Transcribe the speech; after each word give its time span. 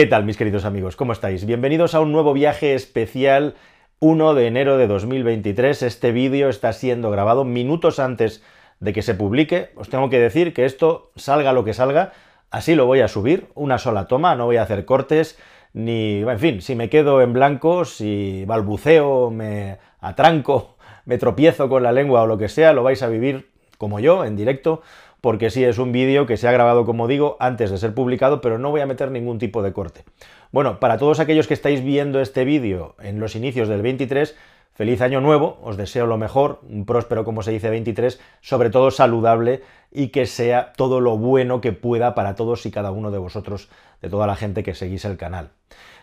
¿Qué 0.00 0.06
tal 0.06 0.24
mis 0.24 0.38
queridos 0.38 0.64
amigos? 0.64 0.96
¿Cómo 0.96 1.12
estáis? 1.12 1.44
Bienvenidos 1.44 1.94
a 1.94 2.00
un 2.00 2.10
nuevo 2.10 2.32
viaje 2.32 2.72
especial 2.72 3.54
1 3.98 4.32
de 4.32 4.46
enero 4.46 4.78
de 4.78 4.86
2023. 4.86 5.82
Este 5.82 6.10
vídeo 6.10 6.48
está 6.48 6.72
siendo 6.72 7.10
grabado 7.10 7.44
minutos 7.44 7.98
antes 7.98 8.42
de 8.78 8.94
que 8.94 9.02
se 9.02 9.14
publique. 9.14 9.72
Os 9.76 9.90
tengo 9.90 10.08
que 10.08 10.18
decir 10.18 10.54
que 10.54 10.64
esto 10.64 11.12
salga 11.16 11.52
lo 11.52 11.64
que 11.64 11.74
salga, 11.74 12.14
así 12.50 12.74
lo 12.74 12.86
voy 12.86 13.00
a 13.00 13.08
subir, 13.08 13.48
una 13.54 13.76
sola 13.76 14.06
toma, 14.06 14.34
no 14.36 14.46
voy 14.46 14.56
a 14.56 14.62
hacer 14.62 14.86
cortes, 14.86 15.38
ni, 15.74 16.20
en 16.22 16.38
fin, 16.38 16.62
si 16.62 16.74
me 16.74 16.88
quedo 16.88 17.20
en 17.20 17.34
blanco, 17.34 17.84
si 17.84 18.46
balbuceo, 18.46 19.30
me 19.30 19.80
atranco, 20.00 20.78
me 21.04 21.18
tropiezo 21.18 21.68
con 21.68 21.82
la 21.82 21.92
lengua 21.92 22.22
o 22.22 22.26
lo 22.26 22.38
que 22.38 22.48
sea, 22.48 22.72
lo 22.72 22.82
vais 22.82 23.02
a 23.02 23.08
vivir 23.08 23.50
como 23.76 24.00
yo, 24.00 24.24
en 24.24 24.34
directo, 24.34 24.80
porque 25.20 25.50
sí 25.50 25.64
es 25.64 25.78
un 25.78 25.92
vídeo 25.92 26.26
que 26.26 26.36
se 26.36 26.48
ha 26.48 26.52
grabado, 26.52 26.84
como 26.84 27.08
digo, 27.08 27.36
antes 27.40 27.70
de 27.70 27.78
ser 27.78 27.94
publicado, 27.94 28.40
pero 28.40 28.58
no 28.58 28.70
voy 28.70 28.80
a 28.80 28.86
meter 28.86 29.10
ningún 29.10 29.38
tipo 29.38 29.62
de 29.62 29.72
corte. 29.72 30.04
Bueno, 30.52 30.80
para 30.80 30.98
todos 30.98 31.20
aquellos 31.20 31.46
que 31.46 31.54
estáis 31.54 31.82
viendo 31.82 32.20
este 32.20 32.44
vídeo 32.44 32.94
en 33.00 33.20
los 33.20 33.36
inicios 33.36 33.68
del 33.68 33.82
23, 33.82 34.36
feliz 34.72 35.00
año 35.00 35.20
nuevo, 35.20 35.58
os 35.62 35.76
deseo 35.76 36.06
lo 36.06 36.16
mejor, 36.16 36.60
un 36.68 36.86
próspero, 36.86 37.24
como 37.24 37.42
se 37.42 37.52
dice, 37.52 37.70
23, 37.70 38.20
sobre 38.40 38.70
todo 38.70 38.90
saludable 38.90 39.62
y 39.92 40.08
que 40.08 40.26
sea 40.26 40.72
todo 40.72 41.00
lo 41.00 41.18
bueno 41.18 41.60
que 41.60 41.72
pueda 41.72 42.14
para 42.14 42.34
todos 42.34 42.64
y 42.66 42.70
cada 42.70 42.90
uno 42.90 43.10
de 43.10 43.18
vosotros, 43.18 43.68
de 44.00 44.08
toda 44.08 44.26
la 44.26 44.36
gente 44.36 44.62
que 44.62 44.74
seguís 44.74 45.04
el 45.04 45.16
canal. 45.16 45.50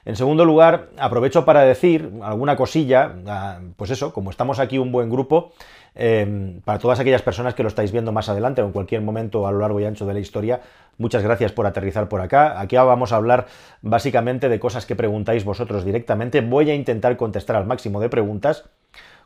En 0.07 0.15
segundo 0.15 0.45
lugar, 0.45 0.87
aprovecho 0.97 1.43
para 1.43 1.63
decir 1.63 2.13
alguna 2.21 2.55
cosilla, 2.55 3.11
ah, 3.27 3.59
pues 3.75 3.89
eso, 3.89 4.13
como 4.13 4.29
estamos 4.29 4.57
aquí 4.57 4.77
un 4.77 4.89
buen 4.89 5.09
grupo, 5.09 5.51
em, 5.95 6.61
para 6.61 6.79
todas 6.79 7.01
aquellas 7.01 7.21
personas 7.21 7.55
que 7.55 7.61
lo 7.61 7.67
estáis 7.67 7.91
viendo 7.91 8.13
más 8.13 8.29
adelante 8.29 8.61
o 8.61 8.65
en 8.67 8.71
cualquier 8.71 9.01
momento 9.01 9.45
a 9.45 9.51
lo 9.51 9.59
largo 9.59 9.81
y 9.81 9.83
ancho 9.83 10.05
de 10.05 10.13
la 10.13 10.21
historia, 10.21 10.61
muchas 10.97 11.23
gracias 11.23 11.51
por 11.51 11.65
aterrizar 11.65 12.07
por 12.07 12.21
acá. 12.21 12.57
Aquí 12.61 12.77
vamos 12.77 13.11
a 13.11 13.17
hablar 13.17 13.47
básicamente 13.81 14.47
de 14.47 14.61
cosas 14.61 14.85
que 14.85 14.95
preguntáis 14.95 15.43
vosotros 15.43 15.83
directamente. 15.83 16.39
Voy 16.39 16.71
a 16.71 16.73
intentar 16.73 17.17
contestar 17.17 17.57
al 17.57 17.67
máximo 17.67 17.99
de 17.99 18.07
preguntas. 18.07 18.63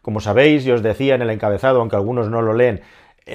Como 0.02 0.20
sabéis, 0.20 0.66
y 0.66 0.72
os 0.72 0.82
decía 0.82 1.14
en 1.14 1.22
el 1.22 1.30
encabezado, 1.30 1.80
aunque 1.80 1.96
algunos 1.96 2.28
no 2.28 2.42
lo 2.42 2.54
leen, 2.54 2.82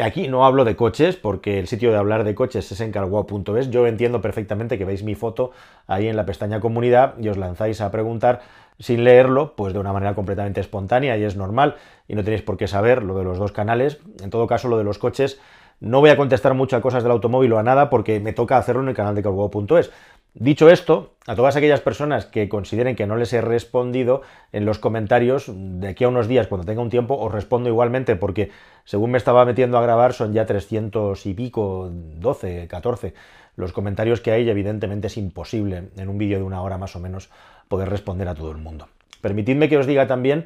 Aquí 0.03 0.27
no 0.27 0.45
hablo 0.45 0.65
de 0.65 0.75
coches, 0.75 1.17
porque 1.17 1.61
el 1.61 1.69
sitio 1.69 1.92
de 1.92 1.97
hablar 1.97 2.25
de 2.25 2.34
coches 2.34 2.70
es 2.73 2.81
en 2.81 2.91
carguao.es. 2.91 3.70
Yo 3.70 3.87
entiendo 3.87 4.20
perfectamente 4.20 4.78
que 4.78 4.84
veis 4.84 5.05
mi 5.05 5.15
foto 5.15 5.53
ahí 5.87 6.09
en 6.09 6.17
la 6.17 6.27
pestaña 6.27 6.59
comunidad 6.59 7.15
y 7.20 7.28
os 7.28 7.37
lanzáis 7.37 7.81
a 7.81 7.91
preguntar 7.93 8.43
sin 8.81 9.05
leerlo, 9.05 9.55
pues 9.56 9.73
de 9.73 9.78
una 9.78 9.93
manera 9.93 10.15
completamente 10.15 10.61
espontánea 10.61 11.17
y 11.17 11.23
es 11.23 11.37
normal, 11.37 11.77
y 12.09 12.15
no 12.15 12.25
tenéis 12.25 12.43
por 12.43 12.56
qué 12.56 12.67
saber 12.67 13.03
lo 13.03 13.17
de 13.17 13.25
los 13.25 13.39
dos 13.39 13.53
canales. 13.53 14.01
En 14.23 14.31
todo 14.31 14.47
caso, 14.47 14.69
lo 14.69 14.77
de 14.77 14.84
los 14.84 14.98
coches, 14.98 15.41
no 15.81 16.01
voy 16.01 16.11
a 16.11 16.17
contestar 16.17 16.55
mucho 16.55 16.77
a 16.77 16.81
cosas 16.81 17.03
del 17.03 17.13
automóvil 17.13 17.53
o 17.53 17.59
a 17.59 17.63
nada, 17.63 17.91
porque 17.91 18.21
me 18.21 18.33
toca 18.33 18.57
hacerlo 18.57 18.83
en 18.83 18.89
el 18.89 18.95
canal 18.95 19.15
de 19.15 19.23
carguao.es. 19.23 19.91
Dicho 20.39 20.69
esto, 20.69 21.15
a 21.27 21.35
todas 21.35 21.57
aquellas 21.57 21.81
personas 21.81 22.27
que 22.27 22.49
consideren 22.51 22.95
que 22.95 23.07
no 23.07 23.17
les 23.17 23.33
he 23.33 23.41
respondido 23.41 24.21
en 24.53 24.67
los 24.67 24.79
comentarios, 24.79 25.47
de 25.49 25.89
aquí 25.89 26.05
a 26.05 26.09
unos 26.09 26.29
días, 26.29 26.47
cuando 26.47 26.67
tenga 26.67 26.83
un 26.83 26.91
tiempo, 26.91 27.17
os 27.17 27.33
respondo 27.33 27.71
igualmente, 27.71 28.17
porque 28.17 28.51
según 28.85 29.13
me 29.13 29.19
estaba 29.19 29.47
metiendo 29.47 29.79
a 29.79 29.83
grabar, 29.83 30.13
son 30.13 30.35
ya 30.35 30.45
300 30.45 31.25
y 31.25 31.33
pico, 31.33 31.89
12, 31.91 32.69
14 32.69 33.15
los 33.57 33.73
comentarios 33.73 34.21
que 34.21 34.33
hay, 34.33 34.45
y 34.45 34.51
evidentemente 34.51 35.07
es 35.07 35.17
imposible 35.17 35.89
en 35.97 36.09
un 36.11 36.19
vídeo 36.19 36.37
de 36.37 36.45
una 36.45 36.61
hora 36.61 36.77
más 36.77 36.95
o 36.97 37.01
menos 37.01 37.31
poder 37.69 37.89
responder 37.89 38.29
a 38.29 38.35
todo 38.35 38.51
el 38.51 38.59
mundo. 38.59 38.89
Permitidme 39.23 39.71
que 39.71 39.79
os 39.79 39.87
diga 39.87 40.07
también 40.07 40.45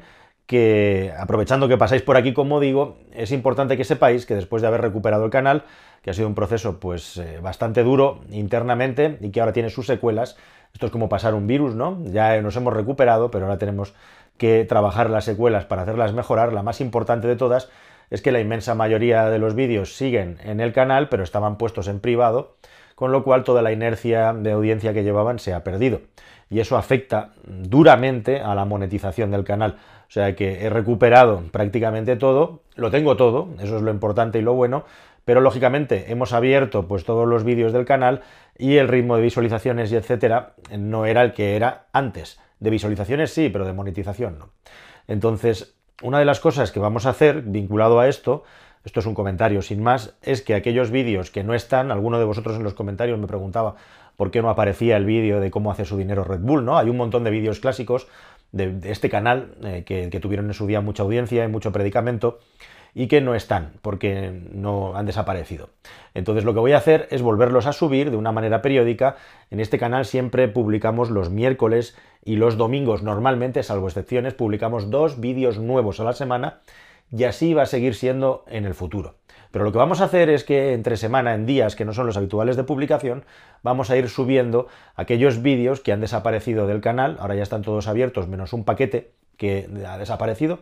que, 0.51 1.13
aprovechando 1.17 1.69
que 1.69 1.77
pasáis 1.77 2.01
por 2.01 2.17
aquí, 2.17 2.33
como 2.33 2.59
digo, 2.59 2.97
es 3.13 3.31
importante 3.31 3.77
que 3.77 3.85
sepáis 3.85 4.25
que 4.25 4.35
después 4.35 4.61
de 4.61 4.67
haber 4.67 4.81
recuperado 4.81 5.23
el 5.23 5.31
canal, 5.31 5.63
que 6.01 6.09
ha 6.09 6.13
sido 6.13 6.27
un 6.27 6.35
proceso 6.35 6.77
pues 6.77 7.15
eh, 7.15 7.39
bastante 7.41 7.83
duro 7.83 8.19
internamente 8.31 9.17
y 9.21 9.29
que 9.29 9.39
ahora 9.39 9.53
tiene 9.53 9.69
sus 9.69 9.87
secuelas. 9.87 10.35
Esto 10.73 10.87
es 10.87 10.91
como 10.91 11.07
pasar 11.07 11.35
un 11.35 11.47
virus, 11.47 11.73
¿no? 11.73 12.03
Ya 12.03 12.41
nos 12.41 12.57
hemos 12.57 12.73
recuperado, 12.73 13.31
pero 13.31 13.45
ahora 13.45 13.59
tenemos 13.59 13.93
que 14.35 14.65
trabajar 14.65 15.09
las 15.09 15.23
secuelas 15.23 15.63
para 15.63 15.83
hacerlas 15.83 16.11
mejorar. 16.11 16.51
La 16.51 16.63
más 16.63 16.81
importante 16.81 17.29
de 17.29 17.37
todas 17.37 17.69
es 18.09 18.21
que 18.21 18.33
la 18.33 18.41
inmensa 18.41 18.75
mayoría 18.75 19.29
de 19.29 19.39
los 19.39 19.55
vídeos 19.55 19.95
siguen 19.95 20.37
en 20.43 20.59
el 20.59 20.73
canal, 20.73 21.07
pero 21.07 21.23
estaban 21.23 21.57
puestos 21.57 21.87
en 21.87 22.01
privado, 22.01 22.57
con 22.95 23.13
lo 23.13 23.23
cual 23.23 23.45
toda 23.45 23.61
la 23.61 23.71
inercia 23.71 24.33
de 24.33 24.51
audiencia 24.51 24.93
que 24.93 25.03
llevaban 25.03 25.39
se 25.39 25.53
ha 25.53 25.63
perdido. 25.63 26.01
Y 26.49 26.59
eso 26.59 26.75
afecta 26.75 27.29
duramente 27.45 28.41
a 28.41 28.53
la 28.53 28.65
monetización 28.65 29.31
del 29.31 29.45
canal. 29.45 29.77
O 30.11 30.13
sea 30.13 30.35
que 30.35 30.65
he 30.65 30.69
recuperado 30.69 31.41
prácticamente 31.53 32.17
todo, 32.17 32.63
lo 32.75 32.91
tengo 32.91 33.15
todo, 33.15 33.47
eso 33.61 33.77
es 33.77 33.81
lo 33.81 33.91
importante 33.91 34.39
y 34.39 34.41
lo 34.41 34.53
bueno, 34.53 34.83
pero 35.23 35.39
lógicamente 35.39 36.11
hemos 36.11 36.33
abierto 36.33 36.85
pues 36.85 37.05
todos 37.05 37.25
los 37.25 37.45
vídeos 37.45 37.71
del 37.71 37.85
canal 37.85 38.19
y 38.57 38.75
el 38.75 38.89
ritmo 38.89 39.15
de 39.15 39.21
visualizaciones 39.21 39.89
y 39.89 39.95
etcétera 39.95 40.55
no 40.77 41.05
era 41.05 41.21
el 41.21 41.31
que 41.31 41.55
era 41.55 41.85
antes. 41.93 42.41
De 42.59 42.69
visualizaciones 42.69 43.31
sí, 43.31 43.47
pero 43.47 43.65
de 43.65 43.71
monetización 43.71 44.37
no. 44.37 44.49
Entonces, 45.07 45.77
una 46.03 46.19
de 46.19 46.25
las 46.25 46.41
cosas 46.41 46.73
que 46.73 46.81
vamos 46.81 47.05
a 47.05 47.11
hacer 47.11 47.43
vinculado 47.43 48.01
a 48.01 48.09
esto, 48.09 48.43
esto 48.83 48.99
es 48.99 49.05
un 49.05 49.15
comentario 49.15 49.61
sin 49.61 49.81
más, 49.81 50.17
es 50.23 50.41
que 50.41 50.55
aquellos 50.55 50.91
vídeos 50.91 51.31
que 51.31 51.45
no 51.45 51.53
están, 51.53 51.89
alguno 51.89 52.19
de 52.19 52.25
vosotros 52.25 52.57
en 52.57 52.63
los 52.63 52.73
comentarios 52.73 53.17
me 53.17 53.27
preguntaba 53.27 53.75
por 54.17 54.29
qué 54.29 54.41
no 54.41 54.49
aparecía 54.49 54.97
el 54.97 55.05
vídeo 55.05 55.39
de 55.39 55.51
cómo 55.51 55.71
hace 55.71 55.85
su 55.85 55.97
dinero 55.97 56.23
Red 56.23 56.41
Bull, 56.41 56.65
¿no? 56.65 56.77
Hay 56.77 56.89
un 56.89 56.97
montón 56.97 57.23
de 57.23 57.31
vídeos 57.31 57.59
clásicos 57.59 58.07
de, 58.51 58.79
este 58.85 59.09
canal 59.09 59.55
eh, 59.63 59.83
que, 59.85 60.09
que 60.09 60.19
tuvieron 60.19 60.47
en 60.47 60.53
su 60.53 60.67
día 60.67 60.81
mucha 60.81 61.03
audiencia 61.03 61.43
y 61.43 61.47
mucho 61.47 61.71
predicamento 61.71 62.39
y 62.93 63.07
que 63.07 63.21
no 63.21 63.35
están 63.35 63.73
porque 63.81 64.31
no 64.51 64.95
han 64.95 65.05
desaparecido. 65.05 65.69
Entonces 66.13 66.43
lo 66.43 66.53
que 66.53 66.59
voy 66.59 66.73
a 66.73 66.77
hacer 66.77 67.07
es 67.11 67.21
volverlos 67.21 67.65
a 67.65 67.73
subir 67.73 68.11
de 68.11 68.17
una 68.17 68.31
manera 68.31 68.61
periódica. 68.61 69.15
En 69.49 69.59
este 69.59 69.79
canal 69.79 70.05
siempre 70.05 70.47
publicamos 70.47 71.09
los 71.09 71.29
miércoles 71.29 71.97
y 72.23 72.35
los 72.35 72.57
domingos 72.57 73.03
normalmente, 73.03 73.63
salvo 73.63 73.87
excepciones, 73.87 74.33
publicamos 74.33 74.89
dos 74.89 75.19
vídeos 75.19 75.57
nuevos 75.57 75.99
a 75.99 76.03
la 76.03 76.13
semana 76.13 76.61
y 77.11 77.23
así 77.23 77.53
va 77.53 77.63
a 77.63 77.67
seguir 77.67 77.95
siendo 77.95 78.45
en 78.47 78.65
el 78.65 78.73
futuro. 78.73 79.15
Pero 79.51 79.65
lo 79.65 79.71
que 79.71 79.77
vamos 79.77 80.01
a 80.01 80.05
hacer 80.05 80.29
es 80.29 80.43
que 80.43 80.73
entre 80.73 80.97
semana, 80.97 81.35
en 81.35 81.45
días 81.45 81.75
que 81.75 81.85
no 81.85 81.93
son 81.93 82.07
los 82.07 82.17
habituales 82.17 82.55
de 82.55 82.63
publicación, 82.63 83.25
vamos 83.63 83.89
a 83.89 83.97
ir 83.97 84.09
subiendo 84.09 84.67
aquellos 84.95 85.41
vídeos 85.41 85.81
que 85.81 85.91
han 85.91 86.01
desaparecido 86.01 86.67
del 86.67 86.81
canal, 86.81 87.17
ahora 87.19 87.35
ya 87.35 87.43
están 87.43 87.61
todos 87.61 87.87
abiertos 87.87 88.27
menos 88.27 88.53
un 88.53 88.63
paquete 88.63 89.11
que 89.37 89.67
ha 89.87 89.97
desaparecido, 89.97 90.59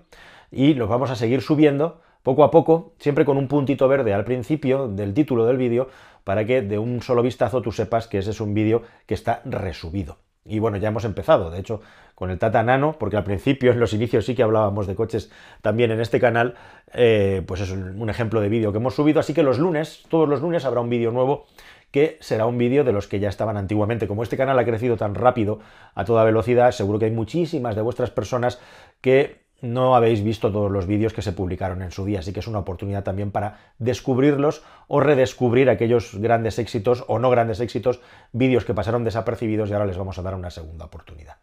y 0.51 0.73
los 0.73 0.89
vamos 0.89 1.11
a 1.11 1.15
seguir 1.15 1.41
subiendo 1.41 2.01
poco 2.23 2.43
a 2.43 2.51
poco, 2.51 2.93
siempre 2.99 3.25
con 3.25 3.37
un 3.37 3.47
puntito 3.47 3.87
verde 3.87 4.13
al 4.13 4.25
principio 4.25 4.87
del 4.87 5.13
título 5.13 5.45
del 5.45 5.57
vídeo, 5.57 5.89
para 6.23 6.45
que 6.45 6.61
de 6.61 6.77
un 6.77 7.01
solo 7.01 7.21
vistazo 7.21 7.61
tú 7.61 7.71
sepas 7.71 8.07
que 8.07 8.17
ese 8.17 8.31
es 8.31 8.41
un 8.41 8.53
vídeo 8.53 8.83
que 9.05 9.13
está 9.13 9.41
resubido. 9.45 10.17
Y 10.45 10.59
bueno, 10.59 10.77
ya 10.77 10.87
hemos 10.87 11.05
empezado, 11.05 11.51
de 11.51 11.59
hecho, 11.59 11.81
con 12.19 12.29
el 12.29 12.37
Tata 12.37 12.61
Nano, 12.61 12.97
porque 12.99 13.15
al 13.15 13.23
principio, 13.23 13.71
en 13.71 13.79
los 13.79 13.93
inicios 13.93 14.25
sí 14.25 14.35
que 14.35 14.43
hablábamos 14.43 14.87
de 14.87 14.93
coches 14.93 15.31
también 15.61 15.89
en 15.89 16.01
este 16.01 16.19
canal, 16.19 16.55
eh, 16.93 17.41
pues 17.47 17.61
es 17.61 17.71
un 17.71 18.09
ejemplo 18.09 18.41
de 18.41 18.49
vídeo 18.49 18.73
que 18.73 18.77
hemos 18.77 18.93
subido, 18.93 19.21
así 19.21 19.33
que 19.33 19.41
los 19.41 19.57
lunes, 19.57 20.03
todos 20.09 20.27
los 20.27 20.41
lunes 20.41 20.65
habrá 20.65 20.81
un 20.81 20.89
vídeo 20.89 21.11
nuevo 21.11 21.45
que 21.91 22.17
será 22.19 22.45
un 22.45 22.57
vídeo 22.57 22.83
de 22.83 22.91
los 22.91 23.07
que 23.07 23.19
ya 23.19 23.29
estaban 23.29 23.55
antiguamente. 23.55 24.05
Como 24.05 24.21
este 24.21 24.37
canal 24.37 24.59
ha 24.59 24.65
crecido 24.65 24.97
tan 24.97 25.15
rápido, 25.15 25.59
a 25.95 26.03
toda 26.03 26.25
velocidad, 26.25 26.71
seguro 26.71 26.99
que 26.99 27.05
hay 27.05 27.11
muchísimas 27.11 27.75
de 27.75 27.81
vuestras 27.81 28.11
personas 28.11 28.59
que 29.01 29.47
no 29.61 29.95
habéis 29.95 30.21
visto 30.21 30.51
todos 30.51 30.69
los 30.69 30.85
vídeos 30.85 31.13
que 31.13 31.21
se 31.21 31.31
publicaron 31.31 31.81
en 31.81 31.91
su 31.91 32.05
día, 32.05 32.19
así 32.19 32.33
que 32.33 32.41
es 32.41 32.47
una 32.47 32.59
oportunidad 32.59 33.03
también 33.03 33.31
para 33.31 33.73
descubrirlos 33.77 34.63
o 34.87 34.99
redescubrir 34.99 35.69
aquellos 35.69 36.15
grandes 36.15 36.59
éxitos 36.59 37.03
o 37.07 37.17
no 37.17 37.29
grandes 37.29 37.59
éxitos, 37.59 38.01
vídeos 38.31 38.65
que 38.65 38.73
pasaron 38.73 39.03
desapercibidos 39.03 39.69
y 39.69 39.73
ahora 39.73 39.85
les 39.85 39.97
vamos 39.97 40.19
a 40.19 40.21
dar 40.21 40.35
una 40.35 40.49
segunda 40.49 40.85
oportunidad. 40.85 41.37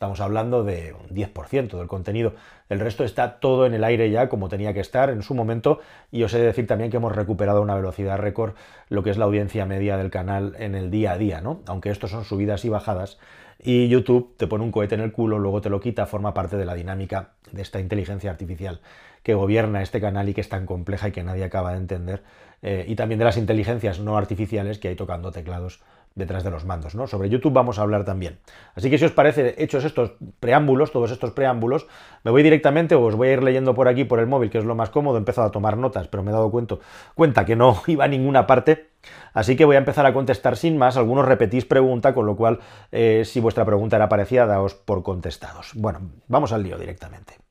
Estamos 0.00 0.20
hablando 0.22 0.64
de 0.64 0.94
un 0.94 1.14
10% 1.14 1.76
del 1.76 1.86
contenido. 1.86 2.32
El 2.70 2.80
resto 2.80 3.04
está 3.04 3.38
todo 3.38 3.66
en 3.66 3.74
el 3.74 3.84
aire 3.84 4.10
ya 4.10 4.30
como 4.30 4.48
tenía 4.48 4.72
que 4.72 4.80
estar 4.80 5.10
en 5.10 5.20
su 5.20 5.34
momento 5.34 5.80
y 6.10 6.22
os 6.22 6.32
he 6.32 6.38
de 6.38 6.46
decir 6.46 6.66
también 6.66 6.90
que 6.90 6.96
hemos 6.96 7.14
recuperado 7.14 7.60
una 7.60 7.74
velocidad 7.74 8.16
récord 8.16 8.54
lo 8.88 9.02
que 9.02 9.10
es 9.10 9.18
la 9.18 9.26
audiencia 9.26 9.66
media 9.66 9.98
del 9.98 10.10
canal 10.10 10.56
en 10.58 10.74
el 10.74 10.90
día 10.90 11.12
a 11.12 11.18
día, 11.18 11.42
¿no? 11.42 11.60
Aunque 11.66 11.90
estos 11.90 12.12
son 12.12 12.24
subidas 12.24 12.64
y 12.64 12.70
bajadas 12.70 13.18
y 13.62 13.88
YouTube 13.88 14.34
te 14.38 14.46
pone 14.46 14.64
un 14.64 14.72
cohete 14.72 14.94
en 14.94 15.02
el 15.02 15.12
culo, 15.12 15.38
luego 15.38 15.60
te 15.60 15.68
lo 15.68 15.80
quita, 15.80 16.06
forma 16.06 16.32
parte 16.32 16.56
de 16.56 16.64
la 16.64 16.74
dinámica 16.74 17.32
de 17.52 17.60
esta 17.60 17.78
inteligencia 17.78 18.30
artificial 18.30 18.80
que 19.22 19.34
gobierna 19.34 19.82
este 19.82 20.00
canal 20.00 20.30
y 20.30 20.32
que 20.32 20.40
es 20.40 20.48
tan 20.48 20.64
compleja 20.64 21.08
y 21.08 21.12
que 21.12 21.22
nadie 21.22 21.44
acaba 21.44 21.72
de 21.72 21.76
entender, 21.76 22.22
eh, 22.62 22.86
y 22.88 22.94
también 22.94 23.18
de 23.18 23.26
las 23.26 23.36
inteligencias 23.36 24.00
no 24.00 24.16
artificiales 24.16 24.78
que 24.78 24.88
hay 24.88 24.96
tocando 24.96 25.30
teclados 25.30 25.82
detrás 26.14 26.44
de 26.44 26.50
los 26.50 26.64
mandos. 26.64 26.94
¿no? 26.94 27.06
Sobre 27.06 27.28
YouTube 27.28 27.52
vamos 27.52 27.78
a 27.78 27.82
hablar 27.82 28.04
también. 28.04 28.38
Así 28.74 28.90
que 28.90 28.98
si 28.98 29.04
os 29.04 29.12
parece, 29.12 29.54
hechos 29.62 29.84
estos 29.84 30.12
preámbulos, 30.40 30.92
todos 30.92 31.10
estos 31.10 31.30
preámbulos, 31.32 31.86
me 32.24 32.30
voy 32.30 32.42
directamente 32.42 32.94
o 32.94 33.02
os 33.02 33.14
voy 33.14 33.28
a 33.28 33.32
ir 33.32 33.42
leyendo 33.42 33.74
por 33.74 33.88
aquí 33.88 34.04
por 34.04 34.20
el 34.20 34.26
móvil, 34.26 34.50
que 34.50 34.58
es 34.58 34.64
lo 34.64 34.74
más 34.74 34.90
cómodo, 34.90 35.16
he 35.16 35.18
empezado 35.18 35.46
a 35.46 35.50
tomar 35.50 35.76
notas, 35.76 36.08
pero 36.08 36.22
me 36.22 36.30
he 36.30 36.34
dado 36.34 36.50
cuenta, 36.50 36.76
cuenta 37.14 37.44
que 37.44 37.56
no 37.56 37.82
iba 37.86 38.04
a 38.04 38.08
ninguna 38.08 38.46
parte, 38.46 38.90
así 39.32 39.56
que 39.56 39.64
voy 39.64 39.76
a 39.76 39.80
empezar 39.80 40.06
a 40.06 40.12
contestar 40.12 40.56
sin 40.56 40.78
más, 40.78 40.96
algunos 40.96 41.26
repetís 41.26 41.64
pregunta, 41.64 42.14
con 42.14 42.26
lo 42.26 42.36
cual 42.36 42.60
eh, 42.92 43.22
si 43.24 43.40
vuestra 43.40 43.64
pregunta 43.64 43.96
era 43.96 44.08
parecida, 44.08 44.46
daos 44.46 44.74
por 44.74 45.02
contestados. 45.02 45.72
Bueno, 45.74 46.00
vamos 46.28 46.52
al 46.52 46.62
lío 46.62 46.78
directamente. 46.78 47.49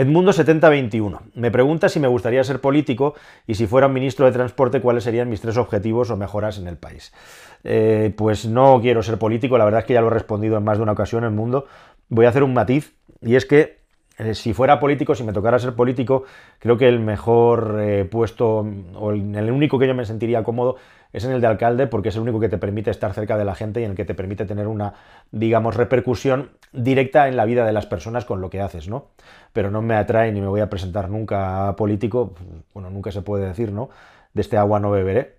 Edmundo7021 0.00 1.20
me 1.34 1.50
pregunta 1.50 1.90
si 1.90 2.00
me 2.00 2.08
gustaría 2.08 2.42
ser 2.42 2.62
político 2.62 3.14
y 3.46 3.56
si 3.56 3.66
fuera 3.66 3.86
ministro 3.86 4.24
de 4.24 4.32
Transporte, 4.32 4.80
cuáles 4.80 5.04
serían 5.04 5.28
mis 5.28 5.42
tres 5.42 5.58
objetivos 5.58 6.10
o 6.10 6.16
mejoras 6.16 6.56
en 6.56 6.68
el 6.68 6.78
país. 6.78 7.12
Eh, 7.64 8.14
pues 8.16 8.46
no 8.46 8.80
quiero 8.80 9.02
ser 9.02 9.18
político, 9.18 9.58
la 9.58 9.66
verdad 9.66 9.80
es 9.80 9.86
que 9.86 9.92
ya 9.92 10.00
lo 10.00 10.06
he 10.06 10.14
respondido 10.14 10.56
en 10.56 10.64
más 10.64 10.78
de 10.78 10.84
una 10.84 10.92
ocasión 10.92 11.24
en 11.24 11.30
el 11.30 11.36
mundo. 11.36 11.66
Voy 12.08 12.24
a 12.24 12.30
hacer 12.30 12.44
un 12.44 12.54
matiz 12.54 12.94
y 13.20 13.34
es 13.34 13.44
que 13.44 13.79
si 14.32 14.52
fuera 14.52 14.80
político, 14.80 15.14
si 15.14 15.24
me 15.24 15.32
tocara 15.32 15.58
ser 15.58 15.74
político, 15.74 16.24
creo 16.58 16.76
que 16.76 16.88
el 16.88 17.00
mejor 17.00 17.78
eh, 17.80 18.04
puesto 18.04 18.66
o 18.94 19.10
el, 19.12 19.50
único 19.50 19.78
que 19.78 19.86
yo 19.86 19.94
me 19.94 20.04
sentiría 20.04 20.42
cómodo 20.42 20.76
es 21.12 21.24
en 21.24 21.32
el 21.32 21.40
de 21.40 21.46
alcalde 21.46 21.86
porque 21.86 22.10
es 22.10 22.16
el 22.16 22.22
único 22.22 22.38
que 22.40 22.48
te 22.48 22.58
permite 22.58 22.90
estar 22.90 23.12
cerca 23.12 23.36
de 23.36 23.44
la 23.44 23.54
gente 23.54 23.80
y 23.80 23.84
en 23.84 23.90
el 23.90 23.96
que 23.96 24.04
te 24.04 24.14
permite 24.14 24.44
tener 24.44 24.68
una, 24.68 24.94
digamos, 25.30 25.76
repercusión 25.76 26.50
directa 26.72 27.28
en 27.28 27.36
la 27.36 27.44
vida 27.44 27.64
de 27.64 27.72
las 27.72 27.86
personas 27.86 28.24
con 28.24 28.40
lo 28.40 28.50
que 28.50 28.60
haces, 28.60 28.88
¿no? 28.88 29.06
Pero 29.52 29.70
no 29.70 29.82
me 29.82 29.94
atrae 29.94 30.32
ni 30.32 30.40
me 30.40 30.48
voy 30.48 30.60
a 30.60 30.70
presentar 30.70 31.08
nunca 31.08 31.68
a 31.68 31.76
político, 31.76 32.34
bueno, 32.74 32.90
nunca 32.90 33.10
se 33.10 33.22
puede 33.22 33.46
decir, 33.46 33.72
¿no? 33.72 33.90
De 34.34 34.42
este 34.42 34.56
agua 34.56 34.78
no 34.78 34.90
beberé. 34.90 35.36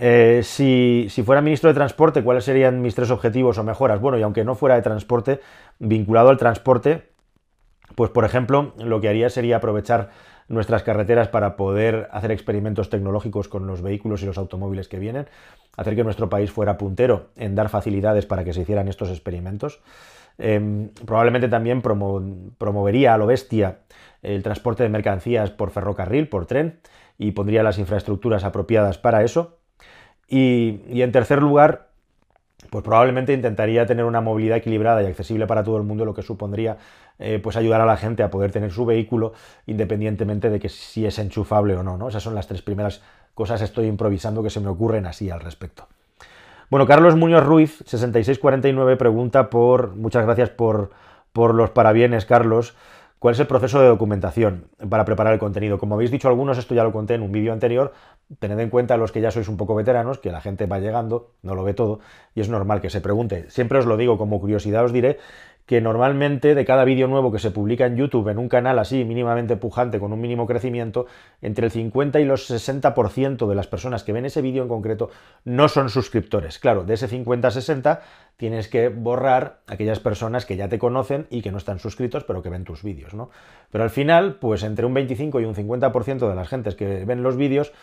Eh, 0.00 0.42
si, 0.44 1.08
si, 1.10 1.24
fuera 1.24 1.40
ministro 1.40 1.68
de 1.68 1.74
Transporte, 1.74 2.22
¿cuáles 2.22 2.44
serían 2.44 2.80
mis 2.82 2.94
tres 2.94 3.10
objetivos 3.10 3.58
o 3.58 3.64
mejoras? 3.64 4.00
Bueno, 4.00 4.16
y 4.16 4.22
aunque 4.22 4.44
no 4.44 4.54
fuera 4.54 4.76
de 4.76 4.82
transporte, 4.82 5.40
vinculado 5.80 6.28
al 6.28 6.36
transporte, 6.36 7.02
pues 7.98 8.12
por 8.12 8.24
ejemplo, 8.24 8.74
lo 8.78 9.00
que 9.00 9.08
haría 9.08 9.28
sería 9.28 9.56
aprovechar 9.56 10.10
nuestras 10.46 10.84
carreteras 10.84 11.26
para 11.26 11.56
poder 11.56 12.06
hacer 12.12 12.30
experimentos 12.30 12.90
tecnológicos 12.90 13.48
con 13.48 13.66
los 13.66 13.82
vehículos 13.82 14.22
y 14.22 14.26
los 14.26 14.38
automóviles 14.38 14.86
que 14.86 15.00
vienen, 15.00 15.26
hacer 15.76 15.96
que 15.96 16.04
nuestro 16.04 16.28
país 16.28 16.52
fuera 16.52 16.78
puntero 16.78 17.30
en 17.34 17.56
dar 17.56 17.68
facilidades 17.68 18.24
para 18.24 18.44
que 18.44 18.52
se 18.52 18.60
hicieran 18.60 18.86
estos 18.86 19.10
experimentos. 19.10 19.80
Em, 20.38 20.90
probablemente 21.06 21.48
también 21.48 21.82
promovería 21.82 23.14
a 23.14 23.18
lo 23.18 23.26
bestia 23.26 23.78
el 24.22 24.44
transporte 24.44 24.84
de 24.84 24.90
mercancías 24.90 25.50
por 25.50 25.70
ferrocarril, 25.70 26.28
por 26.28 26.46
tren, 26.46 26.78
y 27.18 27.32
pondría 27.32 27.64
las 27.64 27.80
infraestructuras 27.80 28.44
apropiadas 28.44 28.96
para 28.96 29.24
eso. 29.24 29.58
y 30.28 31.02
en 31.02 31.10
tercer 31.10 31.42
lugar, 31.42 31.87
pues 32.70 32.84
probablemente 32.84 33.32
intentaría 33.32 33.86
tener 33.86 34.04
una 34.04 34.20
movilidad 34.20 34.58
equilibrada 34.58 35.02
y 35.02 35.06
accesible 35.06 35.46
para 35.46 35.62
todo 35.62 35.76
el 35.76 35.84
mundo, 35.84 36.04
lo 36.04 36.14
que 36.14 36.22
supondría 36.22 36.76
eh, 37.18 37.40
pues 37.42 37.56
ayudar 37.56 37.80
a 37.80 37.86
la 37.86 37.96
gente 37.96 38.22
a 38.22 38.30
poder 38.30 38.52
tener 38.52 38.72
su 38.72 38.84
vehículo 38.84 39.32
independientemente 39.66 40.50
de 40.50 40.60
que 40.60 40.68
si 40.68 41.06
es 41.06 41.18
enchufable 41.18 41.76
o 41.76 41.82
no, 41.82 41.96
¿no? 41.96 42.08
Esas 42.08 42.22
son 42.22 42.34
las 42.34 42.46
tres 42.46 42.62
primeras 42.62 43.02
cosas, 43.34 43.62
estoy 43.62 43.86
improvisando, 43.86 44.42
que 44.42 44.50
se 44.50 44.60
me 44.60 44.68
ocurren 44.68 45.06
así 45.06 45.30
al 45.30 45.40
respecto. 45.40 45.86
Bueno, 46.70 46.86
Carlos 46.86 47.16
Muñoz 47.16 47.44
Ruiz, 47.44 47.82
6649, 47.86 48.96
pregunta 48.96 49.48
por, 49.48 49.94
muchas 49.94 50.24
gracias 50.26 50.50
por, 50.50 50.90
por 51.32 51.54
los 51.54 51.70
parabienes, 51.70 52.26
Carlos, 52.26 52.74
¿Cuál 53.18 53.34
es 53.34 53.40
el 53.40 53.48
proceso 53.48 53.80
de 53.80 53.88
documentación 53.88 54.68
para 54.88 55.04
preparar 55.04 55.32
el 55.32 55.40
contenido? 55.40 55.78
Como 55.78 55.96
habéis 55.96 56.12
dicho 56.12 56.28
algunos, 56.28 56.56
esto 56.56 56.74
ya 56.74 56.84
lo 56.84 56.92
conté 56.92 57.14
en 57.14 57.22
un 57.22 57.32
vídeo 57.32 57.52
anterior, 57.52 57.92
tened 58.38 58.60
en 58.60 58.70
cuenta 58.70 58.96
los 58.96 59.10
que 59.10 59.20
ya 59.20 59.32
sois 59.32 59.48
un 59.48 59.56
poco 59.56 59.74
veteranos, 59.74 60.18
que 60.18 60.30
la 60.30 60.40
gente 60.40 60.66
va 60.66 60.78
llegando, 60.78 61.32
no 61.42 61.56
lo 61.56 61.64
ve 61.64 61.74
todo, 61.74 61.98
y 62.36 62.40
es 62.42 62.48
normal 62.48 62.80
que 62.80 62.90
se 62.90 63.00
pregunte. 63.00 63.50
Siempre 63.50 63.78
os 63.78 63.86
lo 63.86 63.96
digo, 63.96 64.18
como 64.18 64.38
curiosidad 64.38 64.84
os 64.84 64.92
diré 64.92 65.18
que 65.68 65.82
normalmente 65.82 66.54
de 66.54 66.64
cada 66.64 66.86
vídeo 66.86 67.08
nuevo 67.08 67.30
que 67.30 67.38
se 67.38 67.50
publica 67.50 67.84
en 67.84 67.94
YouTube 67.94 68.30
en 68.30 68.38
un 68.38 68.48
canal 68.48 68.78
así 68.78 69.04
mínimamente 69.04 69.58
pujante 69.58 70.00
con 70.00 70.14
un 70.14 70.20
mínimo 70.20 70.46
crecimiento, 70.46 71.04
entre 71.42 71.66
el 71.66 71.70
50 71.70 72.20
y 72.20 72.24
los 72.24 72.50
60% 72.50 73.46
de 73.46 73.54
las 73.54 73.66
personas 73.66 74.02
que 74.02 74.14
ven 74.14 74.24
ese 74.24 74.40
vídeo 74.40 74.62
en 74.62 74.70
concreto 74.70 75.10
no 75.44 75.68
son 75.68 75.90
suscriptores. 75.90 76.58
Claro, 76.58 76.84
de 76.84 76.94
ese 76.94 77.06
50-60 77.06 78.00
tienes 78.38 78.68
que 78.68 78.88
borrar 78.88 79.58
aquellas 79.66 80.00
personas 80.00 80.46
que 80.46 80.56
ya 80.56 80.70
te 80.70 80.78
conocen 80.78 81.26
y 81.28 81.42
que 81.42 81.52
no 81.52 81.58
están 81.58 81.80
suscritos 81.80 82.24
pero 82.24 82.42
que 82.42 82.48
ven 82.48 82.64
tus 82.64 82.82
vídeos, 82.82 83.12
¿no? 83.12 83.28
Pero 83.70 83.84
al 83.84 83.90
final, 83.90 84.36
pues 84.36 84.62
entre 84.62 84.86
un 84.86 84.94
25 84.94 85.38
y 85.40 85.44
un 85.44 85.54
50% 85.54 86.30
de 86.30 86.34
las 86.34 86.48
gentes 86.48 86.76
que 86.76 87.04
ven 87.04 87.22
los 87.22 87.36
vídeos 87.36 87.74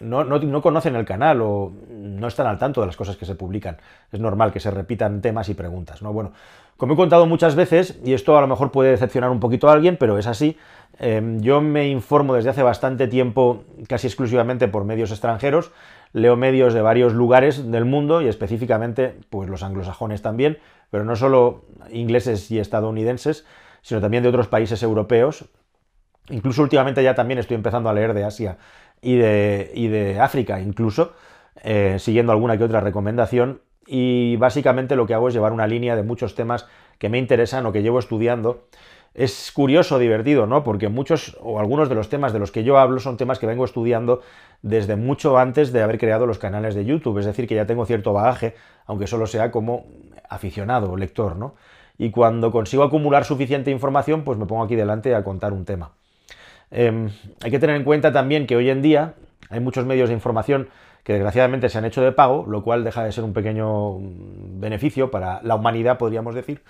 no, 0.00 0.62
conocen 0.62 0.96
el 0.96 1.04
canal 1.04 1.40
o 1.42 1.72
no 1.90 2.28
están 2.28 2.46
al 2.46 2.58
tanto 2.58 2.80
de 2.80 2.86
las 2.86 2.96
cosas 2.96 3.16
que 3.16 3.24
se 3.24 3.34
publican. 3.34 3.78
Es 4.10 4.20
normal 4.20 4.52
que 4.52 4.60
se 4.60 4.70
repitan 4.70 5.20
temas 5.20 5.48
y 5.48 5.54
preguntas, 5.54 6.02
¿no? 6.02 6.12
Bueno, 6.12 6.32
como 6.76 6.94
he 6.94 6.96
contado 6.96 7.26
muchas 7.26 7.54
veces, 7.54 7.98
y 8.04 8.12
esto 8.12 8.36
a 8.36 8.40
lo 8.40 8.46
mejor 8.46 8.70
puede 8.70 8.90
decepcionar 8.90 9.30
un 9.30 9.40
poquito 9.40 9.68
a 9.68 9.72
alguien, 9.72 9.96
pero 9.96 10.18
es 10.18 10.26
así, 10.26 10.56
em, 10.98 11.40
yo 11.40 11.60
me 11.60 11.88
informo 11.88 12.34
desde 12.34 12.50
hace 12.50 12.62
bastante 12.62 13.08
tiempo 13.08 13.64
casi 13.88 14.06
exclusivamente 14.06 14.68
por 14.68 14.84
medios 14.84 15.10
extranjeros, 15.10 15.72
leo 16.12 16.36
medios 16.36 16.74
de 16.74 16.82
varios 16.82 17.12
lugares 17.12 17.70
del 17.70 17.84
mundo 17.84 18.22
y 18.22 18.28
específicamente 18.28 19.14
pues 19.30 19.48
los 19.48 19.62
anglosajones 19.62 20.22
también, 20.22 20.58
pero 20.90 21.04
no 21.04 21.16
solo 21.16 21.64
ingleses 21.90 22.50
y 22.50 22.58
estadounidenses, 22.58 23.46
sino 23.82 24.00
también 24.00 24.22
de 24.22 24.28
otros 24.28 24.48
países 24.48 24.82
europeos. 24.82 25.46
Incluso 26.30 26.62
últimamente 26.62 27.02
ya 27.02 27.14
también 27.14 27.38
estoy 27.38 27.56
empezando 27.56 27.88
a 27.88 27.92
leer 27.92 28.14
de 28.14 28.24
Asia 28.24 28.58
y 29.02 29.16
de, 29.16 29.72
de 29.74 30.20
África 30.20 30.60
incluso, 30.60 31.12
eh, 31.62 31.96
siguiendo 31.98 32.32
alguna 32.32 32.56
que 32.56 32.64
otra 32.64 32.80
recomendación. 32.80 33.60
Y 33.86 34.36
básicamente 34.36 34.96
lo 34.96 35.06
que 35.06 35.14
hago 35.14 35.28
es 35.28 35.34
llevar 35.34 35.52
una 35.52 35.66
línea 35.66 35.96
de 35.96 36.04
muchos 36.04 36.34
temas 36.34 36.66
que 36.98 37.08
me 37.08 37.18
interesan 37.18 37.66
o 37.66 37.72
que 37.72 37.82
llevo 37.82 37.98
estudiando. 37.98 38.68
Es 39.12 39.52
curioso, 39.52 39.98
divertido, 39.98 40.46
¿no? 40.46 40.64
Porque 40.64 40.88
muchos 40.88 41.36
o 41.42 41.58
algunos 41.58 41.88
de 41.88 41.96
los 41.96 42.08
temas 42.08 42.32
de 42.32 42.38
los 42.38 42.50
que 42.50 42.64
yo 42.64 42.78
hablo 42.78 43.00
son 43.00 43.18
temas 43.18 43.38
que 43.38 43.46
vengo 43.46 43.64
estudiando 43.64 44.22
desde 44.62 44.96
mucho 44.96 45.36
antes 45.36 45.72
de 45.72 45.82
haber 45.82 45.98
creado 45.98 46.26
los 46.26 46.38
canales 46.38 46.74
de 46.74 46.84
YouTube, 46.86 47.18
es 47.18 47.26
decir, 47.26 47.46
que 47.46 47.56
ya 47.56 47.66
tengo 47.66 47.84
cierto 47.84 48.12
bagaje, 48.14 48.54
aunque 48.86 49.06
solo 49.06 49.26
sea 49.26 49.50
como 49.50 49.84
aficionado 50.30 50.92
o 50.92 50.96
lector, 50.96 51.36
¿no? 51.36 51.56
Y 51.98 52.10
cuando 52.10 52.50
consigo 52.52 52.84
acumular 52.84 53.24
suficiente 53.24 53.70
información, 53.70 54.24
pues 54.24 54.38
me 54.38 54.46
pongo 54.46 54.62
aquí 54.62 54.76
delante 54.76 55.14
a 55.14 55.22
contar 55.24 55.52
un 55.52 55.66
tema. 55.66 55.92
Em, 56.72 57.10
hay 57.42 57.50
que 57.50 57.58
tener 57.58 57.76
en 57.76 57.84
cuenta 57.84 58.12
también 58.12 58.46
que 58.46 58.56
hoy 58.56 58.70
en 58.70 58.80
día 58.80 59.14
hay 59.50 59.60
muchos 59.60 59.84
medios 59.84 60.08
de 60.08 60.14
información 60.14 60.68
que 61.04 61.12
desgraciadamente 61.12 61.68
se 61.68 61.78
han 61.78 61.84
hecho 61.84 62.02
de 62.02 62.12
pago, 62.12 62.46
lo 62.48 62.62
cual 62.62 62.84
deja 62.84 63.04
de 63.04 63.12
ser 63.12 63.24
un 63.24 63.32
pequeño 63.32 63.98
beneficio 63.98 65.10
para 65.10 65.42
la 65.42 65.56
humanidad, 65.56 65.98
podríamos 65.98 66.34
decir, 66.34 66.62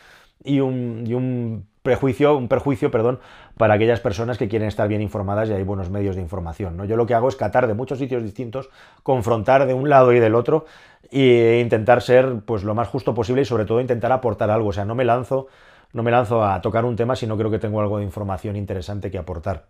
y 0.43 0.61
un, 0.61 1.67
prejuicio, 1.83 2.37
un 2.37 2.49
perjuicio, 2.49 2.91
perdón, 2.91 3.21
para 3.57 3.75
aquellas 3.75 4.01
personas 4.01 4.39
que 4.39 4.49
quieren 4.49 4.69
estar 4.69 4.89
bien 4.89 5.03
informadas 5.03 5.49
y 5.49 5.53
hay 5.53 5.63
buenos 5.63 5.91
medios 5.91 6.17
de 6.17 6.23
información. 6.23 6.77
¿no? 6.77 6.85
Yo 6.85 6.97
lo 6.97 7.07
que 7.07 7.15
hago 7.15 7.29
es 7.29 7.37
catar 7.37 7.67
de 7.67 7.75
muchos 7.75 7.99
sitios 7.99 8.23
distintos, 8.23 8.71
confrontar 9.03 9.67
de 9.67 9.75
un 9.75 9.89
lado 9.89 10.13
y 10.13 10.19
del 10.19 10.35
otro 10.35 10.65
e 11.11 11.61
intentar 11.63 12.01
ser 12.01 12.41
pues 12.45 12.65
lo 12.65 12.75
más 12.75 12.89
justo 12.89 13.15
posible 13.15 13.43
y 13.43 13.45
sobre 13.45 13.67
todo 13.67 13.81
intentar 13.81 14.11
aportar 14.13 14.51
algo. 14.51 14.69
O 14.69 14.73
sea, 14.73 14.85
no 14.85 14.95
me 14.95 15.05
lanzo, 15.05 15.49
no 15.93 16.03
me 16.03 16.11
lanzo 16.11 16.45
a 16.45 16.61
tocar 16.61 16.85
un 16.85 16.97
tema 16.97 17.17
si 17.17 17.27
no 17.27 17.37
creo 17.37 17.51
que 17.51 17.59
tengo 17.59 17.81
algo 17.81 17.99
de 17.99 18.05
información 18.05 18.57
interesante 18.57 19.11
que 19.11 19.19
aportar. 19.19 19.67